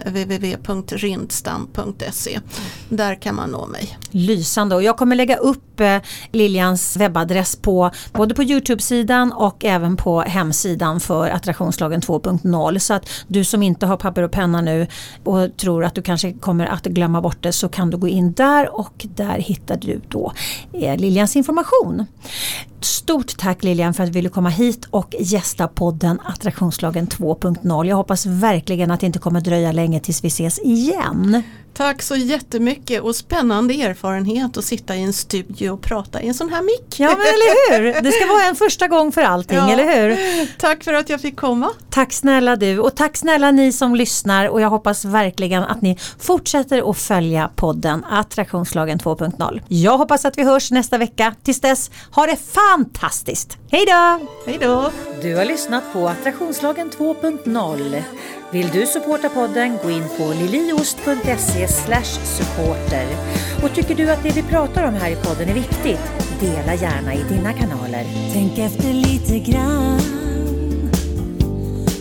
www.rindstam.se. 0.06 2.40
Där 2.88 3.14
kan 3.14 3.34
man 3.34 3.50
nå 3.50 3.66
mig. 3.66 3.98
Lysande 4.10 4.74
och 4.74 4.82
jag 4.82 4.96
kommer 4.96 5.16
lägga 5.16 5.36
upp 5.36 5.80
eh, 5.80 5.98
Liljans 6.32 6.96
webbadress 6.96 7.56
på 7.56 7.90
både 8.12 8.34
på 8.34 8.42
Youtube-sidan 8.42 9.32
och 9.32 9.64
även 9.64 9.96
på 9.96 10.20
hemsidan 10.20 11.00
för 11.00 11.30
Attraktionslagen 11.30 12.00
2.0 12.00 12.78
så 12.78 12.94
att 12.94 13.08
du 13.26 13.44
som 13.44 13.62
inte 13.62 13.86
har 13.86 13.96
papper 13.96 14.22
och 14.22 14.32
penna 14.32 14.60
nu 14.60 14.86
och 15.24 15.56
tror 15.56 15.84
att 15.84 15.94
du 15.94 16.02
kanske 16.02 16.32
kommer 16.32 16.66
att 16.66 16.84
glömma 16.84 17.20
bort 17.20 17.42
det 17.42 17.52
så 17.52 17.68
kan 17.68 17.90
du 17.90 17.96
gå 17.96 18.08
in 18.08 18.32
där 18.32 18.78
och 18.78 19.06
där 19.16 19.38
hittar 19.38 19.76
du 19.76 20.00
då 20.08 20.32
eh, 20.72 20.96
Liljans 20.96 21.36
information. 21.36 22.06
Stort 22.80 23.38
tack 23.38 23.64
Lilian 23.64 23.94
för 23.94 24.02
att 24.02 24.08
du 24.08 24.12
ville 24.12 24.28
komma 24.28 24.48
hit 24.48 24.86
och 24.90 25.14
gästa 25.20 25.68
podden 25.68 26.20
Attraktionslagen 26.24 27.06
2.0. 27.06 27.86
Jag 27.86 27.96
hoppas 27.96 28.26
verkligen 28.26 28.90
att 28.90 29.00
det 29.00 29.06
inte 29.06 29.18
kommer 29.18 29.40
dröja 29.40 29.72
länge 29.72 30.00
tills 30.00 30.24
vi 30.24 30.28
ses 30.28 30.58
igen. 30.58 31.42
Tack 31.74 32.02
så 32.02 32.16
jättemycket 32.16 33.02
och 33.02 33.16
spännande 33.16 33.74
erfarenhet 33.74 34.56
att 34.56 34.64
sitta 34.64 34.96
i 34.96 35.02
en 35.02 35.12
studio 35.12 35.70
och 35.70 35.80
prata 35.80 36.22
i 36.22 36.28
en 36.28 36.34
sån 36.34 36.48
här 36.48 36.62
mick. 36.62 37.00
Ja 37.00 37.08
men 37.08 37.20
eller 37.20 37.92
hur, 37.92 38.02
det 38.02 38.12
ska 38.12 38.26
vara 38.26 38.44
en 38.44 38.56
första 38.56 38.88
gång 38.88 39.12
för 39.12 39.22
allting, 39.22 39.56
ja. 39.56 39.72
eller 39.72 39.84
hur? 39.84 40.46
Tack 40.58 40.84
för 40.84 40.92
att 40.92 41.08
jag 41.08 41.20
fick 41.20 41.36
komma. 41.36 41.70
Tack 41.90 42.12
snälla 42.12 42.56
du 42.56 42.78
och 42.78 42.94
tack 42.94 43.16
snälla 43.16 43.50
ni 43.50 43.72
som 43.72 43.94
lyssnar 43.94 44.48
och 44.48 44.60
jag 44.60 44.70
hoppas 44.70 45.04
verkligen 45.04 45.62
att 45.62 45.82
ni 45.82 45.98
fortsätter 46.18 46.90
att 46.90 46.98
följa 46.98 47.50
podden 47.56 48.04
Attraktionslagen 48.10 48.98
2.0. 48.98 49.60
Jag 49.68 49.98
hoppas 49.98 50.24
att 50.24 50.38
vi 50.38 50.44
hörs 50.44 50.70
nästa 50.70 50.98
vecka. 50.98 51.34
Tills 51.42 51.60
dess, 51.60 51.90
ha 52.12 52.26
det 52.26 52.36
fantastiskt! 52.36 53.56
Hej 53.70 53.84
då! 53.86 54.26
Hej 54.46 54.58
då! 54.60 54.90
Du 55.22 55.36
har 55.36 55.44
lyssnat 55.44 55.92
på 55.92 56.08
Attraktionslagen 56.08 56.90
2.0 56.90 58.02
vill 58.52 58.68
du 58.68 58.86
supporta 58.86 59.28
podden, 59.28 59.78
gå 59.82 59.90
in 59.90 60.04
på 60.18 60.32
liliost.se 60.32 61.68
supporter. 62.24 63.06
Och 63.62 63.74
tycker 63.74 63.94
du 63.94 64.10
att 64.10 64.22
det 64.22 64.36
vi 64.36 64.42
pratar 64.42 64.88
om 64.88 64.94
här 64.94 65.10
i 65.10 65.16
podden 65.16 65.48
är 65.48 65.54
viktigt, 65.54 66.00
dela 66.40 66.74
gärna 66.74 67.14
i 67.14 67.22
dina 67.28 67.52
kanaler. 67.52 68.04
Tänk 68.32 68.58
efter 68.58 68.92
lite 68.92 69.38
grann. 69.38 70.00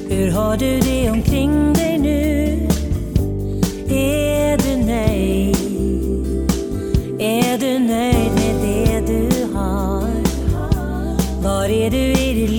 Hur 0.10 0.32
har 0.32 0.58
du 0.58 0.80
det 0.80 1.10
omkring 1.10 1.74
dig 1.74 1.97
nu? 1.97 2.68
Är 3.95 4.58
du 4.58 4.86
nöjd? 4.86 5.56
Är 7.20 7.58
du 7.58 7.80
nöjd 7.80 8.32
med 8.36 8.56
det 8.62 9.14
du 9.14 9.54
har? 9.54 10.10
Var 11.43 11.70
är 11.70 11.89
du 11.89 11.97
i 11.97 12.34
ditt 12.34 12.50
liv? 12.50 12.59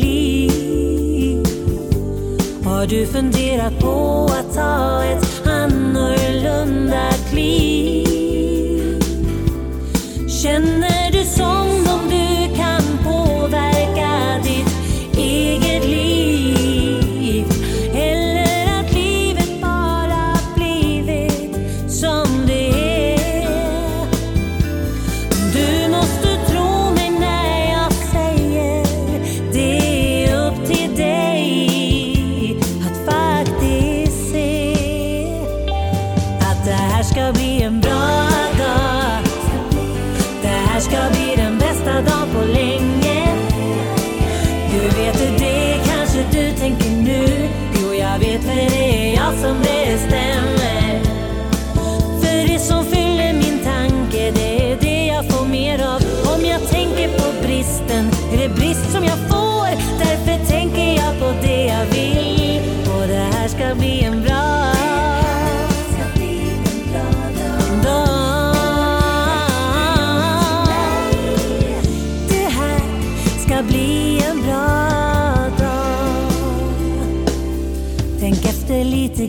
Du 2.90 3.06
funderat 3.06 3.78
på 3.80 4.30
att 4.32 4.54
ta 4.54 5.04
ett 5.04 5.46
annorlunda 5.46 7.10
kliv? 7.30 9.02
Känner 10.42 11.12
du 11.12 11.24
som 11.24 11.69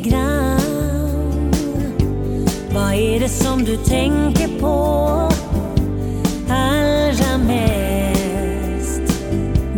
grann. 0.04 1.52
Vad 2.74 2.94
är 2.94 3.20
det 3.20 3.30
som 3.30 3.64
du 3.64 3.78
tänker 3.78 4.60
på 4.60 4.78
allra 6.50 7.38
mest? 7.38 9.02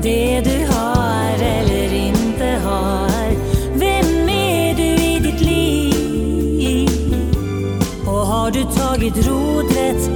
Det 0.02 0.42
du 0.42 0.74
har 0.74 1.44
eller 1.44 1.94
inte 1.94 2.60
har. 2.64 3.32
Vem 3.76 4.30
är 4.30 4.76
du 4.76 4.84
i 4.84 5.20
ditt 5.20 5.42
liv? 5.42 7.10
Och 8.06 8.28
har 8.28 8.52
du 8.52 8.64
tagit 8.64 9.28
rodret 9.28 10.13